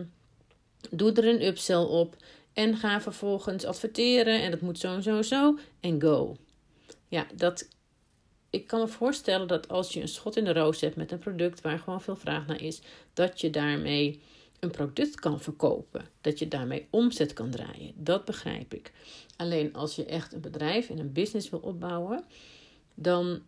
doe 0.89 1.13
er 1.13 1.27
een 1.27 1.45
upsell 1.45 1.83
op. 1.83 2.15
En 2.53 2.77
ga 2.77 3.01
vervolgens 3.01 3.65
adverteren. 3.65 4.41
En 4.41 4.51
dat 4.51 4.61
moet 4.61 4.79
zo 4.79 4.93
en 4.93 5.03
zo 5.03 5.17
en 5.17 5.25
zo. 5.25 5.57
En 5.79 6.01
go. 6.01 6.35
Ja, 7.07 7.27
dat, 7.35 7.67
ik 8.49 8.67
kan 8.67 8.79
me 8.79 8.87
voorstellen 8.87 9.47
dat 9.47 9.67
als 9.67 9.93
je 9.93 10.01
een 10.01 10.07
schot 10.07 10.37
in 10.37 10.43
de 10.43 10.53
roos 10.53 10.81
hebt 10.81 10.95
met 10.95 11.11
een 11.11 11.19
product 11.19 11.61
waar 11.61 11.79
gewoon 11.79 12.01
veel 12.01 12.15
vraag 12.15 12.47
naar 12.47 12.61
is, 12.61 12.81
dat 13.13 13.41
je 13.41 13.49
daarmee 13.49 14.21
een 14.59 14.71
product 14.71 15.19
kan 15.19 15.39
verkopen. 15.39 16.05
Dat 16.21 16.39
je 16.39 16.47
daarmee 16.47 16.87
omzet 16.89 17.33
kan 17.33 17.49
draaien. 17.49 17.93
Dat 17.95 18.25
begrijp 18.25 18.73
ik. 18.73 18.91
Alleen 19.35 19.73
als 19.73 19.95
je 19.95 20.05
echt 20.05 20.33
een 20.33 20.41
bedrijf 20.41 20.89
en 20.89 20.99
een 20.99 21.13
business 21.13 21.49
wil 21.49 21.59
opbouwen, 21.59 22.23
dan 22.93 23.41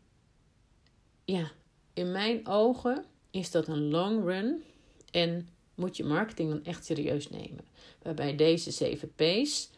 ja, 1.26 1.52
in 2.00 2.12
mijn 2.12 2.48
ogen 2.48 3.06
is 3.32 3.52
dat 3.52 3.68
een 3.68 3.90
long 3.90 4.24
run 4.24 4.64
en 5.12 5.48
moet 5.76 5.98
je 5.98 6.04
marketing 6.04 6.50
dan 6.50 6.64
echt 6.64 6.86
serieus 6.86 7.30
nemen. 7.30 7.66
Waarbij 8.02 8.36
deze 8.36 8.72
zeven 8.72 9.12
P's, 9.16 9.70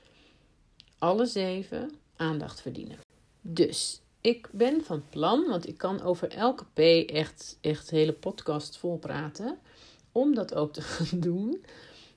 alle 0.97 1.25
zeven, 1.25 1.91
aandacht 2.15 2.61
verdienen. 2.61 2.97
Dus 3.41 4.01
ik 4.21 4.49
ben 4.51 4.83
van 4.83 5.03
plan, 5.09 5.47
want 5.47 5.67
ik 5.67 5.77
kan 5.77 6.01
over 6.01 6.29
elke 6.29 6.65
P 6.73 7.09
echt, 7.09 7.57
echt 7.61 7.89
hele 7.89 8.13
podcast 8.13 8.77
vol 8.77 8.97
praten 8.97 9.59
om 10.11 10.35
dat 10.35 10.53
ook 10.53 10.73
te 10.73 10.81
gaan 10.91 11.19
doen. 11.19 11.65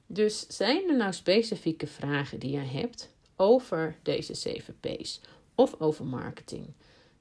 Dus 0.06 0.46
zijn 0.48 0.88
er 0.88 0.96
nou 0.96 1.12
specifieke 1.12 1.86
vragen 1.86 2.38
die 2.38 2.50
jij 2.50 2.66
hebt 2.66 3.10
over 3.36 3.96
deze 4.02 4.34
7 4.34 4.76
P's 4.80 5.20
of 5.54 5.80
over 5.80 6.04
marketing? 6.04 6.66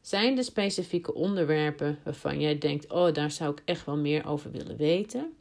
Zijn 0.03 0.37
er 0.37 0.43
specifieke 0.43 1.13
onderwerpen 1.13 1.99
waarvan 2.03 2.39
jij 2.39 2.57
denkt: 2.57 2.91
oh, 2.91 3.13
daar 3.13 3.31
zou 3.31 3.51
ik 3.51 3.61
echt 3.65 3.85
wel 3.85 3.97
meer 3.97 4.27
over 4.27 4.51
willen 4.51 4.77
weten? 4.77 5.33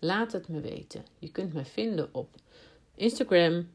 Laat 0.00 0.32
het 0.32 0.48
me 0.48 0.60
weten. 0.60 1.04
Je 1.18 1.30
kunt 1.30 1.52
me 1.52 1.64
vinden 1.64 2.08
op 2.12 2.34
Instagram, 2.94 3.68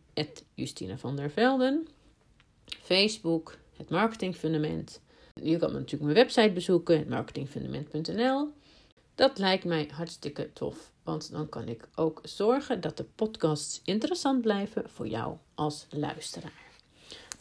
Justina 0.53 0.97
van 0.97 1.15
der 1.15 1.29
Velden, 1.31 1.87
Facebook, 2.65 3.57
het 3.77 3.89
Marketing 3.89 4.35
Fundament. 4.35 5.01
Je 5.33 5.57
kan 5.57 5.73
natuurlijk 5.73 6.03
mijn 6.03 6.15
website 6.15 6.51
bezoeken, 6.51 6.97
hetmarketingfundament.nl. 6.97 8.53
Dat 9.15 9.37
lijkt 9.37 9.65
mij 9.65 9.89
hartstikke 9.93 10.53
tof, 10.53 10.91
want 11.03 11.31
dan 11.31 11.49
kan 11.49 11.67
ik 11.67 11.87
ook 11.95 12.21
zorgen 12.23 12.81
dat 12.81 12.97
de 12.97 13.05
podcasts 13.15 13.81
interessant 13.83 14.41
blijven 14.41 14.89
voor 14.89 15.07
jou 15.07 15.37
als 15.55 15.87
luisteraar. 15.89 16.64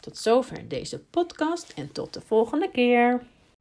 Tot 0.05 0.17
zover 0.17 0.67
deze 0.67 0.99
podcast 0.99 1.73
en 1.75 1.91
tot 1.91 2.13
de 2.13 2.21
volgende 2.21 2.69
keer. 2.71 3.23